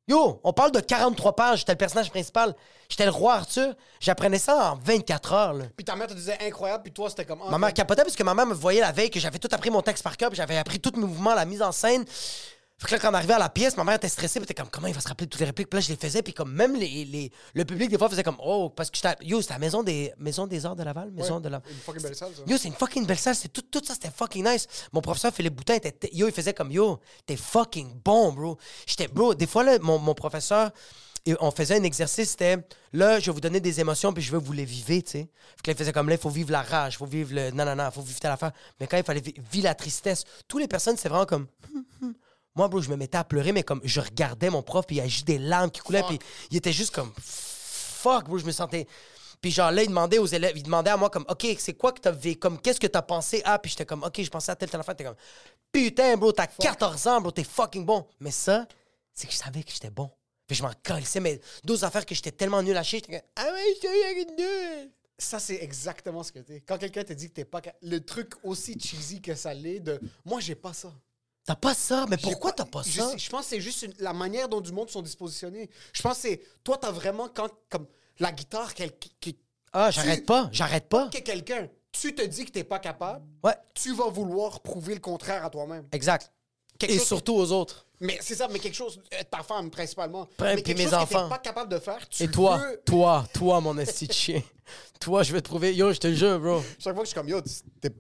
[0.09, 2.55] Yo, on parle de 43 pages, j'étais le personnage principal.
[2.89, 5.65] J'étais le roi Arthur, j'apprenais ça en 24 heures, là.
[5.77, 7.41] Puis ta mère te disait incroyable, puis toi, c'était comme.
[7.45, 9.49] ah, Ma mère capotait parce que ma mère me voyait la veille que j'avais tout
[9.51, 12.05] appris mon texte par cœur, j'avais appris tous mes mouvements, la mise en scène.
[12.79, 14.53] Fait que là, quand on arrivait à la pièce, ma mère était stressée, puis était
[14.55, 15.71] comme, comment il va se rappeler toutes les répliques?
[15.71, 18.23] Puis là, je les faisais, puis comme même les, les- le public, des fois, faisait
[18.23, 21.11] comme, oh, parce que j'étais, yo, c'était la maison des, maison des arts de Laval,
[21.11, 21.63] maison Ouais, de la.
[21.71, 22.43] Une fucking belle salle, ça.
[22.47, 24.67] Yo, c'est une fucking belle salle, c'est tout, tout ça, c'était fucking nice.
[24.93, 28.59] Mon professeur Philippe Boutin était, yo, il faisait comme, yo, t'es fucking bon, bro.
[28.87, 30.71] J'étais, bro, des fois, là, mon, mon professeur,
[31.25, 32.59] et on faisait un exercice, c'était,
[32.93, 35.13] là, je vais vous donner des émotions, puis je veux que vous les vivez, tu
[35.13, 35.19] sais.
[35.57, 37.35] Fait que là, il faisait comme, là, il faut vivre la rage, il faut vivre
[37.35, 38.53] le, non, non, non, il faut vivre telle affaire.
[38.79, 41.85] Mais quand il fallait vi- vivre la tristesse, toutes les personnes, c'est vraiment comme, hum,
[42.03, 42.15] hum.
[42.57, 45.01] Moi, bro, je me mettais à pleurer, mais comme, je regardais mon prof, puis il
[45.01, 46.19] agit des larmes qui coulaient, puis
[46.51, 48.87] il était juste comme, fuck, bro, je me sentais.
[49.41, 51.93] Puis genre là, il demandait aux élèves, il demandait à moi comme, OK, c'est quoi
[51.93, 54.51] que t'as vécu, comme, qu'est-ce que t'as pensé à, puis j'étais comme, OK, je pensais
[54.51, 55.17] à telle, telle affaire, t'es comme,
[55.71, 58.07] putain, bro, t'as 14 ans, bro, t'es fucking bon.
[58.19, 58.67] Mais ça,
[59.13, 60.11] c'est que je savais que j'étais bon.
[60.47, 63.29] Puis je m'en calissais, mais d'autres affaires que j'étais tellement nul à chier, j'étais comme,
[63.37, 64.91] ah ouais, j'étais nul.
[65.19, 66.61] Ça, c'est exactement ce que t'es.
[66.61, 67.63] Quand quelqu'un te dit que t'es pas.
[67.83, 69.99] Le truc aussi cheesy que ça l'est de.
[70.27, 70.93] Moi, j'ai pas ça.
[71.47, 73.17] T'as pas ça, mais pourquoi t'as pas je ça?
[73.17, 75.71] Je pense que c'est juste une- la manière dont du monde sont dispositionnés.
[75.93, 76.41] Je pense que c'est.
[76.65, 77.29] Toi, t'as vraiment.
[77.33, 77.87] quand Comme
[78.19, 78.91] la guitare, qui.
[79.21, 79.39] qui-
[79.73, 81.09] Ah, j'arrête pas, j'arrête pas.
[81.09, 85.01] que quelqu'un, tu te dis que t'es pas capable, Ouais, tu vas vouloir prouver le
[85.01, 85.87] contraire à toi-même.
[85.93, 86.33] exact.
[86.79, 87.87] Quelque Et chose- surtout aux autres.
[88.01, 89.01] Mais c'est ça, mais quelque chose.
[89.15, 90.27] euh, Ta femme, principalement.
[90.27, 91.23] Puis mais quelque mes chose que enfants.
[91.25, 94.43] t'es pas capable de faire, tu Et toi, veux- toi, toi, mon esti chien.
[95.01, 95.75] toi, je vais te prouver.
[95.75, 96.61] Yo, je te le jure, bro.
[96.79, 97.41] Chaque fois que je suis comme yo,
[97.81, 97.91] t'es-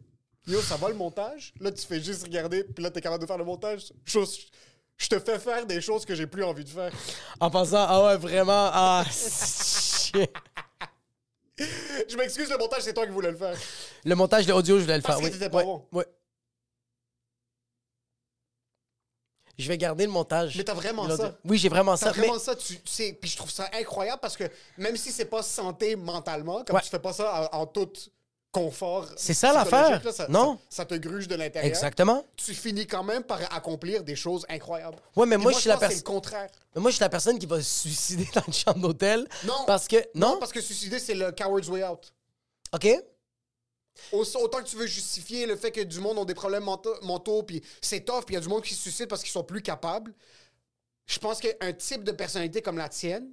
[0.46, 1.52] yo, ça va le montage?
[1.60, 3.92] Là, tu fais juste regarder, puis là, t'es capable de faire le montage.
[4.04, 4.38] Chose,
[4.96, 6.92] je te fais faire des choses que j'ai plus envie de faire.
[7.40, 10.26] En pensant, ah ouais, vraiment, ah, chien.
[12.08, 13.56] Je m'excuse, le montage, c'est toi qui voulais le faire.
[14.04, 15.22] Le montage de l'audio, je voulais le Parce faire.
[15.28, 15.38] que oui.
[15.38, 15.86] t'étais pas Ouais, bon.
[15.92, 16.06] ouais.
[19.58, 20.54] Je vais garder le montage.
[20.58, 21.16] Mais t'as vraiment l'audio.
[21.24, 21.38] ça.
[21.44, 22.12] Oui, j'ai vraiment T'as ça.
[22.14, 24.44] Mais vraiment ça, tu, tu sais, puis je trouve ça incroyable parce que
[24.76, 26.82] même si c'est pas santé mentalement, comme Ouais.
[26.82, 27.90] tu fais pas ça en, en tout
[28.60, 29.08] confort.
[29.16, 30.00] C'est ça, l'affaire.
[30.28, 30.58] Non.
[30.68, 31.68] Ça, ça te gruge de l'intérieur.
[31.68, 32.24] Exactement.
[32.36, 34.98] Tu finis quand même par accomplir des choses incroyables.
[35.14, 36.50] Ouais, mais Et moi, je suis la personne- C'est le contraire.
[36.74, 39.26] Mais moi, je suis la personne qui va se suicider dans une chambre d'hôtel.
[39.44, 39.64] Non.
[39.66, 39.96] Parce que.
[40.14, 40.38] Non?
[40.38, 42.12] parce que suicider, c'est le coward's way out.
[42.72, 42.86] OK?
[44.12, 46.94] Au- Autant que tu veux justifier le fait que du monde ont des problèmes mentaux,
[47.02, 49.30] mentaux puis c'est tough, puis il y a du monde qui se suicide parce qu'ils
[49.32, 50.12] sont plus capables.
[51.06, 53.28] Je pense qu'un type de personnalité comme la tienne,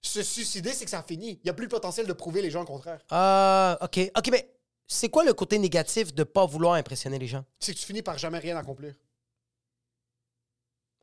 [0.00, 1.32] se suicider, c'est que ça finit.
[1.32, 3.00] Il n'y a plus le potentiel de prouver les gens le contraire.
[3.10, 3.98] Ah, OK.
[4.16, 4.50] OK, mais
[4.86, 7.44] c'est quoi le côté négatif de pas vouloir impressionner les gens?
[7.58, 8.94] C'est que tu finis par jamais rien accomplir.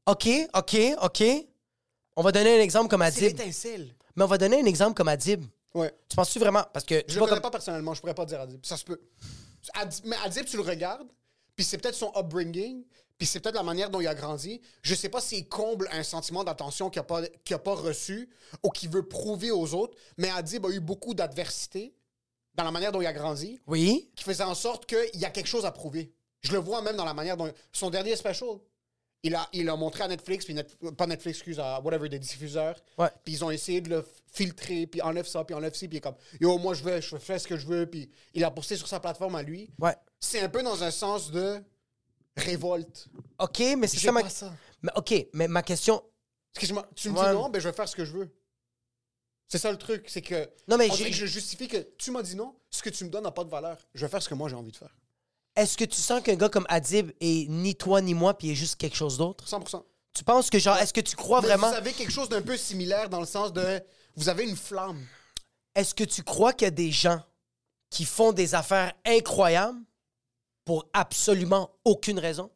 [0.07, 1.23] OK, OK, OK.
[2.15, 3.37] On va donner un exemple comme C'est Adib.
[3.37, 3.95] l'étincelle.
[4.15, 5.43] Mais on va donner un exemple comme Adib.
[5.73, 5.93] Ouais.
[6.07, 6.63] Tu penses-tu vraiment?
[6.71, 7.51] Parce que tu Je le vois connais comme...
[7.51, 8.63] pas personnellement, je pourrais pas dire Adib.
[8.65, 9.01] Ça se peut.
[9.73, 11.07] Adib- mais Adib, tu le regardes,
[11.55, 12.83] puis c'est peut-être son upbringing,
[13.17, 14.61] puis c'est peut-être la manière dont il a grandi.
[14.81, 18.29] Je sais pas s'il comble un sentiment d'attention qu'il a, pas- qu'il a pas reçu
[18.63, 21.95] ou qu'il veut prouver aux autres, mais Adib a eu beaucoup d'adversité
[22.55, 24.09] dans la manière dont il a grandi, Oui.
[24.15, 26.13] qui faisait en sorte qu'il y a quelque chose à prouver.
[26.41, 27.51] Je le vois même dans la manière dont...
[27.73, 28.49] Son dernier special,
[29.23, 32.19] il a, il a montré à Netflix, puis Net- pas Netflix, excuse, à whatever, des
[32.19, 32.75] diffuseurs.
[32.97, 33.09] Ouais.
[33.23, 35.99] Puis ils ont essayé de le filtrer, puis enlève ça, puis enlève ci, puis il
[35.99, 38.51] est comme, yo, moi je veux, je fais ce que je veux, puis il a
[38.51, 39.69] posté sur sa plateforme à lui.
[39.79, 39.95] Ouais.
[40.19, 41.61] C'est un peu dans un sens de
[42.37, 43.07] révolte.
[43.39, 44.27] OK, mais c'est ça ma...
[44.29, 44.53] ça.
[44.81, 46.03] Mais OK, mais ma question...
[46.55, 47.27] Excuse-moi, tu me Ouais.
[47.29, 48.29] dis non, ben je vais faire ce que je veux.
[49.47, 50.49] C'est ça le truc, c'est que.
[50.67, 53.23] Non, mais que je justifie que tu m'as dit non, ce que tu me donnes
[53.25, 53.77] n'a pas de valeur.
[53.93, 54.95] Je vais faire ce que moi j'ai envie de faire.
[55.55, 58.51] Est-ce que tu sens qu'un gars comme Adib est ni toi ni moi, puis il
[58.51, 59.45] est juste quelque chose d'autre?
[59.45, 59.83] 100%.
[60.13, 61.69] Tu penses que, genre, est-ce que tu crois Mais vraiment...
[61.69, 63.81] Vous avez quelque chose d'un peu similaire dans le sens de.
[64.15, 65.05] Vous avez une flamme.
[65.75, 67.21] Est-ce que tu crois qu'il y a des gens
[67.89, 69.77] qui font des affaires incroyables
[70.65, 72.49] pour absolument aucune raison?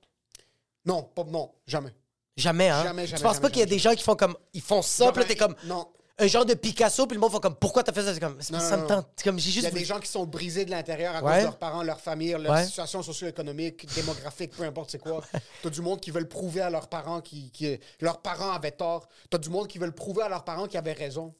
[0.85, 1.93] Non, pas, non, jamais.
[2.35, 2.83] Jamais, hein?
[2.83, 4.35] Jamais, tu jamais, penses jamais, pas qu'il y a des gens qui font comme.
[4.53, 5.55] Ils font ça, puis là, t'es comme.
[5.65, 5.87] Non.
[6.21, 7.55] Un genre de Picasso, puis le monde font comme.
[7.55, 8.13] Pourquoi t'as fait ça?
[8.13, 8.37] C'est comme.
[8.51, 9.07] Non, ça non, me tente.
[9.15, 9.67] C'est comme, j'ai Il y juste.
[9.67, 11.31] a des gens qui sont brisés de l'intérieur à Ouais.
[11.31, 12.65] cause de leurs parents, leur famille, leur Ouais.
[12.65, 15.21] situation socio-économique, démographique, peu importe c'est quoi.
[15.63, 19.07] T'as du monde qui veulent prouver à leurs parents qui, qui- leurs parents avaient tort.
[19.29, 21.33] T'as du monde qui veulent prouver à leurs parents qu'ils avaient raison.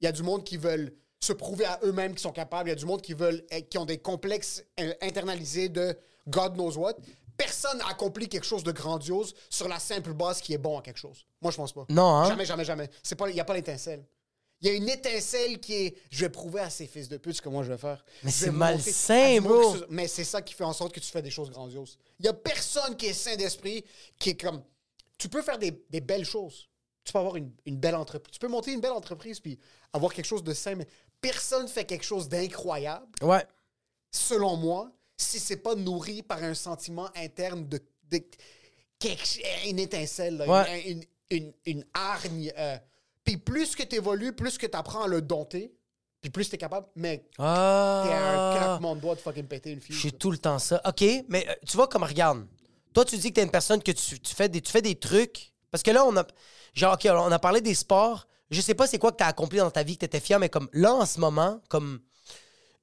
[0.00, 2.68] Il y a du monde qui veulent se prouver à eux-mêmes qu'ils sont capables.
[2.68, 5.96] Il y a du monde qui veulent eh, qui ont des complexes euh, internalisés de
[6.28, 6.94] God knows what.
[7.36, 10.82] Personne n'a accompli quelque chose de grandiose sur la simple base qui est bon à
[10.82, 11.24] quelque chose.
[11.40, 11.84] Moi, je pense pas.
[11.88, 12.28] Non, hein?
[12.28, 12.90] Jamais, jamais, jamais.
[13.02, 14.04] C'est pas, il n'y a pas l'étincelle.
[14.62, 17.34] Il y a une étincelle qui est je vais prouver à ces fils de pute
[17.36, 18.04] ce que moi je vais faire.
[18.22, 19.74] Mais c'est malsain, bro.
[19.76, 21.96] ce- Mais c'est ça qui fait en sorte que tu fais des choses grandioses.
[22.18, 23.84] Il y a personne qui est sain d'esprit,
[24.18, 24.62] qui est comme.
[25.16, 26.68] Tu peux faire des, des belles choses.
[27.04, 28.32] Tu peux avoir une, une belle entreprise.
[28.32, 29.58] Tu peux monter une belle entreprise puis
[29.94, 30.86] avoir quelque chose de sain, mais
[31.20, 33.44] personne fait quelque chose d'incroyable, Ouais.
[34.10, 37.80] selon moi, si c'est pas nourri par un sentiment interne de.
[38.10, 38.20] de
[38.98, 40.82] quelque- une étincelle, là, Ouais.
[40.90, 42.52] une, une, une, une hargne.
[42.58, 42.76] euh.
[43.24, 45.72] Puis plus que tu évolues, plus que tu apprends à le dompter,
[46.20, 48.54] puis plus tu es capable, mais t'es un Ah.
[48.58, 49.94] claquement de doigts de fucking péter une fille.
[49.94, 50.80] Je suis tout le temps ça.
[50.84, 52.46] OK, mais euh, tu vois comme regarde.
[52.92, 54.96] Toi, tu dis que t'es une personne que tu, tu fais des, tu fais des
[54.96, 55.52] trucs.
[55.70, 56.26] Parce que là, on a.
[56.74, 58.26] Genre, OK, on a parlé des sports.
[58.50, 60.48] Je sais pas c'est quoi que t'as accompli dans ta vie, que t'étais fier, mais
[60.48, 62.00] comme là, en ce moment, comme.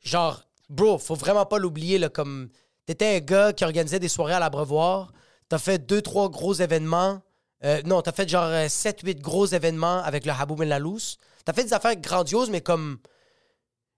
[0.01, 2.09] Genre, bro, faut vraiment pas l'oublier, là.
[2.09, 2.49] Comme.
[2.85, 5.11] T'étais un gars qui organisait des soirées à l'abreuvoir.
[5.49, 7.21] T'as fait deux, trois gros événements.
[7.63, 11.17] Euh, non, t'as fait genre 7-8 gros événements avec le Haboub Ben Lalous.
[11.43, 12.99] T'as fait des affaires grandioses, mais comme.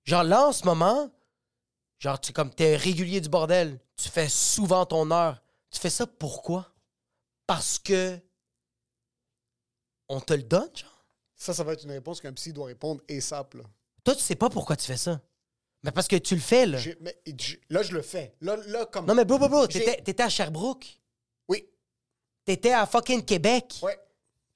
[0.06, 1.12] Genre là, en ce moment,
[2.00, 3.80] Genre, tu comme t'es régulier du bordel.
[3.98, 5.42] Tu fais souvent ton heure.
[5.70, 6.74] Tu fais ça pourquoi?
[7.46, 8.18] Parce que
[10.08, 10.99] on te le donne, genre?
[11.40, 13.54] Ça, ça va être une réponse qu'un psy doit répondre ASAP.
[13.56, 13.64] Là,
[14.04, 15.22] Toi, tu sais pas pourquoi tu fais ça.
[15.84, 16.78] Mais parce que tu le fais, là.
[16.78, 18.36] J'ai- mais, j'ai- là je le fais.
[18.42, 19.06] Là, là comme.
[19.06, 21.00] Non, mais bro, bro, bro, J'ai- t'étais t'étais à Sherbrooke.
[21.48, 21.66] Oui,
[22.44, 23.98] T'étais à fucking Québec ouais.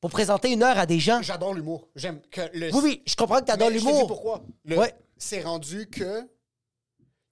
[0.01, 1.21] pour présenter une heure à des gens.
[1.21, 1.87] J'adore l'humour.
[1.95, 2.73] J'aime que le.
[2.75, 4.07] Oui, oui, je comprends que t'adores Mais je te dis l'humour.
[4.07, 4.43] pourquoi.
[4.65, 4.93] Le- Ouais.
[5.17, 6.27] C'est rendu que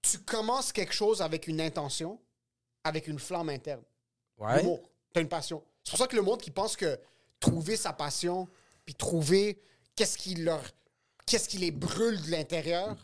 [0.01, 2.17] tu commences quelque chose avec une intention,
[2.85, 3.83] avec une flamme interne.
[4.37, 4.59] Ouais.
[4.59, 4.79] L'humour.
[5.13, 5.61] T'as une passion.
[5.83, 6.97] C'est pour ça que le monde qui pense que
[7.41, 8.47] trouver sa passion,
[8.91, 9.57] puis trouver
[9.95, 10.61] qu'est-ce qui leur.
[11.25, 12.97] qu'est-ce qui les brûle de l'intérieur,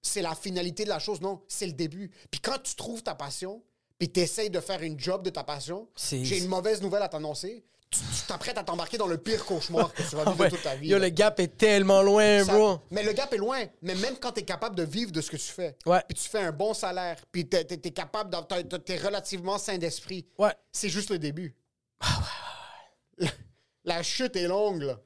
[0.00, 1.20] c'est la finalité de la chose.
[1.20, 2.10] Non, c'est le début.
[2.30, 3.62] Puis quand tu trouves ta passion,
[3.98, 7.08] puis tu essayes de faire une job de ta passion, j'ai une mauvaise nouvelle à
[7.10, 7.62] t'annoncer.
[7.90, 10.50] Tu t'apprêtes à t'embarquer dans le pire cauchemar que tu vas Ah vivre ouais.
[10.50, 10.88] toute ta vie.
[10.88, 11.04] Yo, là.
[11.04, 12.78] le gap est tellement loin, Ça- bro.
[12.90, 13.64] Mais le gap est loin.
[13.82, 16.00] Mais même quand tu es capable de vivre de ce que tu fais, Ouais.
[16.08, 18.34] puis tu fais un bon salaire, puis tu es, capable,
[18.84, 20.52] tu es relativement sain d'esprit, Ouais.
[20.72, 21.54] c'est juste le début.
[23.18, 23.28] La,
[23.86, 24.98] la chute est longue, là.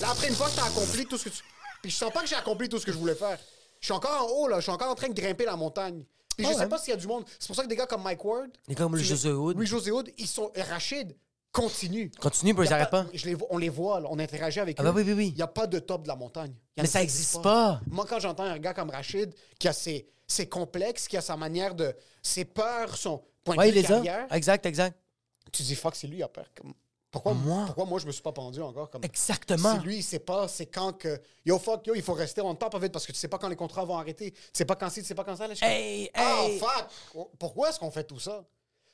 [0.00, 1.42] Là, après, une fois que tu as accompli tout ce que tu.
[1.82, 3.38] Puis je sens pas que j'ai accompli tout ce que je voulais faire.
[3.80, 4.56] Je suis encore en haut, là.
[4.58, 6.04] Je suis encore en train de grimper la montagne.
[6.36, 6.68] Puis je Ah sais ouais?
[6.68, 7.24] pas s'il y a du monde.
[7.38, 8.50] C'est pour ça que des gars comme Mike Ward.
[8.68, 9.30] Des gars comme tu le les- José
[9.92, 10.06] Hood.
[10.06, 10.52] Hood, ils sont.
[10.56, 11.16] Rachid,
[11.50, 12.10] continue.
[12.20, 13.06] Continue, bro, ils a arrêtent pas.
[13.12, 14.86] Je les vois- on les voit, là, on interagit avec Ah eux.
[14.86, 15.28] bah oui, oui, oui.
[15.28, 16.54] Il n'y a pas de top de la montagne.
[16.76, 17.80] Mais ça qui existe existent pas.
[17.88, 21.36] Moi, quand j'entends un gars comme Rachid, qui a ses, ses complexes, qui a sa
[21.36, 21.92] manière de.
[22.22, 23.96] ses peurs, son point Ouais, de il vue les a.
[23.96, 24.96] carrière, Exact, exact.
[25.52, 26.46] tu dis fuck, c'est lui, il a peur.
[26.56, 26.74] Comme-
[27.10, 27.64] Pourquoi Moi?
[27.66, 28.90] Pourquoi moi, je me suis pas pendu encore?
[28.90, 29.02] Comme...
[29.04, 29.76] Exactement.
[29.78, 31.20] Si lui, il sait pas, c'est quand que.
[31.46, 33.48] Yo, fuck, yo, il faut rester on top it parce que tu sais pas quand
[33.48, 34.32] les contrats vont arrêter.
[34.32, 35.46] Tu sais pas quand c'est, tu sais pas quand ça.
[35.48, 36.58] Là, je comme, Hey, Ah, hey.
[36.58, 37.28] fuck!
[37.38, 38.44] Pourquoi est-ce qu'on fait tout ça?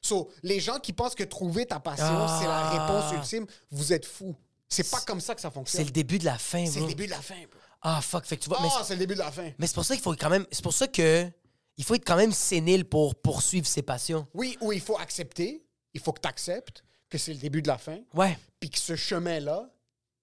[0.00, 2.38] So, les gens qui pensent que trouver ta passion, Ah.
[2.40, 4.36] c'est la réponse ultime, vous êtes fous.
[4.68, 5.84] C'est pas comme ça que ça C'est fonctionne.
[5.86, 7.60] le début de la fin, C'est le début de la fin, bro.
[7.82, 8.24] Ah, fuck.
[8.26, 8.60] Fait que tu vois.
[8.62, 9.50] mais Ah, c'est le début de la fin.
[9.58, 10.46] Mais c'est pour ça qu'il faut quand même.
[10.52, 11.28] C'est pour ça que.
[11.76, 14.28] Il faut être quand même sénile pour poursuivre ses passions.
[14.32, 16.84] Oui, ou il faut accepter, il faut que tu acceptes
[17.14, 18.36] que c'est le début de la fin, Ouais.
[18.58, 19.70] puis que ce chemin-là,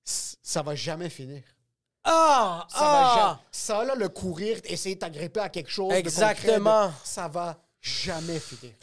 [0.03, 1.41] ça va jamais finir.
[2.03, 2.67] Ah!
[2.69, 3.21] Ça va jamais.
[3.21, 3.39] ah!
[3.49, 5.89] Ça, là, le courir, essayer de t'agripper à quelque chose.
[5.89, 6.87] de Exactement.
[6.87, 8.73] concret, de- ça va jamais finir.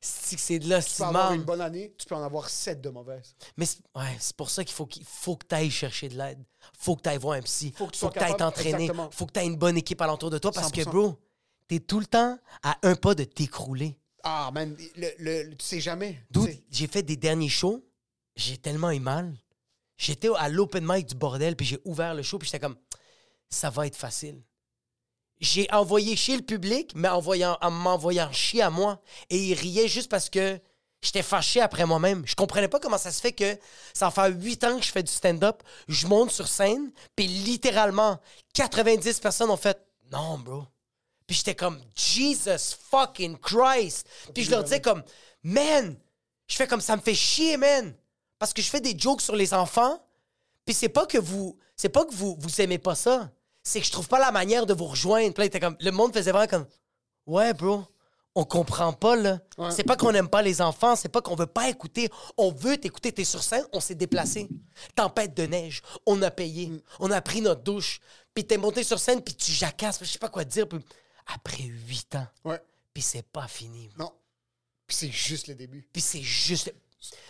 [0.00, 2.48] C'est que c'est de là, Tu peux avoir une bonne année, tu peux en avoir
[2.48, 3.36] sept de mauvaises.
[3.56, 6.42] Mais c'est ouais, pour ça qu'il faut qu'il faut que tu ailles chercher de l'aide.
[6.76, 7.72] Faut que tu ailles voir un psy.
[7.76, 8.90] Faut que tu faut sois que tu ailles t'entraîner.
[9.12, 10.90] Faut que tu aies une bonne équipe alentour de toi parce que, 100%.
[10.90, 11.20] bro,
[11.68, 13.96] t'es tout le temps à un pas de t'écrouler.
[14.22, 16.22] Ah, man, le, le- le- tu sais jamais.
[16.32, 16.62] tu Dude, sais.
[16.70, 17.84] j'ai fait des derniers shows,
[18.36, 19.34] j'ai tellement eu mal.
[19.96, 22.76] J'étais à l'open mic du bordel, puis j'ai ouvert le show, puis j'étais comme,
[23.50, 24.42] ça va être facile.
[25.40, 29.00] J'ai envoyé chier le public, mais en, voyant, en m'envoyant chier à moi.
[29.28, 30.60] Et ils riaient juste parce que
[31.02, 32.24] j'étais fâché après moi-même.
[32.26, 33.58] Je comprenais pas comment ça se fait que
[33.92, 38.20] ça fait huit ans que je fais du stand-up, je monte sur scène, puis littéralement,
[38.54, 40.64] 90 personnes ont fait «Non, bro».
[41.32, 44.06] Puis j'étais comme Jesus fucking Christ.
[44.34, 45.02] Puis je leur disais comme
[45.42, 45.96] man,
[46.46, 47.94] je fais comme ça me fait chier man
[48.38, 49.98] parce que je fais des jokes sur les enfants.
[50.66, 53.30] Puis c'est pas que vous c'est pas que vous vous aimez pas ça,
[53.62, 55.32] c'est que je trouve pas la manière de vous rejoindre.
[55.32, 56.66] Puis là, comme le monde faisait vraiment comme
[57.24, 57.82] ouais bro,
[58.34, 59.40] on comprend pas là.
[59.70, 62.76] C'est pas qu'on aime pas les enfants, c'est pas qu'on veut pas écouter, on veut
[62.76, 64.50] t'écouter, t'es sur scène, on s'est déplacé.
[64.94, 66.70] Tempête de neige, on a payé,
[67.00, 68.00] on a pris notre douche,
[68.34, 70.68] puis t'es monté sur scène puis tu jacasses, je sais pas quoi dire.
[70.68, 70.78] Puis
[71.26, 72.60] après huit ans, Ouais.
[72.92, 73.90] puis c'est pas fini.
[73.98, 74.12] Non.
[74.86, 75.88] Puis c'est juste le début.
[75.92, 76.72] Puis c'est juste.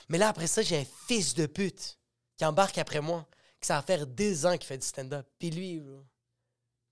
[0.08, 1.98] Mais là, après ça, j'ai un fils de pute
[2.36, 3.26] qui embarque après moi,
[3.60, 5.26] que ça va faire deux ans qu'il fait du stand-up.
[5.38, 6.04] Puis lui, bro,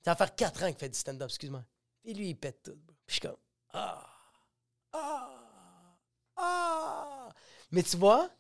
[0.05, 1.65] ça va faire quatre ans qu'il fait du stand-up, excuse-moi.
[2.03, 2.77] Puis lui, il pète tout.
[2.77, 2.95] bro.
[3.07, 3.37] Puis je suis comme.
[3.73, 4.07] Ah!
[4.93, 5.31] Ah!
[6.37, 7.29] Ah!
[7.71, 8.31] Mais tu vois,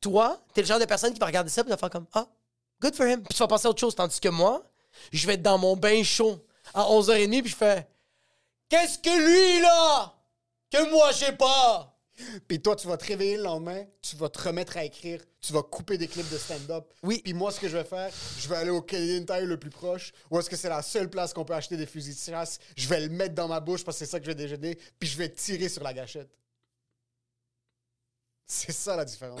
[0.00, 2.26] toi, t'es le genre de personne qui va regarder ça et va faire comme Ah,
[2.80, 3.22] good for him.
[3.22, 3.94] Puis tu vas passer à autre chose.
[3.94, 4.62] Tandis que moi,
[5.12, 6.44] je vais être dans mon bain chaud
[6.74, 7.86] à 11h30 puis je fais
[8.68, 10.14] Qu'est-ce que lui, là?
[10.70, 11.94] Que moi, j'ai pas!
[12.48, 15.52] Puis toi, tu vas te réveiller le lendemain, tu vas te remettre à écrire, tu
[15.52, 16.92] vas couper des clips de stand-up.
[17.02, 17.20] Oui.
[17.22, 19.70] Puis moi, ce que je vais faire, je vais aller au Canadian Tire le plus
[19.70, 22.58] proche, où est-ce que c'est la seule place qu'on peut acheter des fusils de chasse.
[22.76, 24.76] Je vais le mettre dans ma bouche parce que c'est ça que je vais déjeuner,
[24.98, 26.30] puis je vais tirer sur la gâchette.
[28.46, 29.40] C'est ça la différence.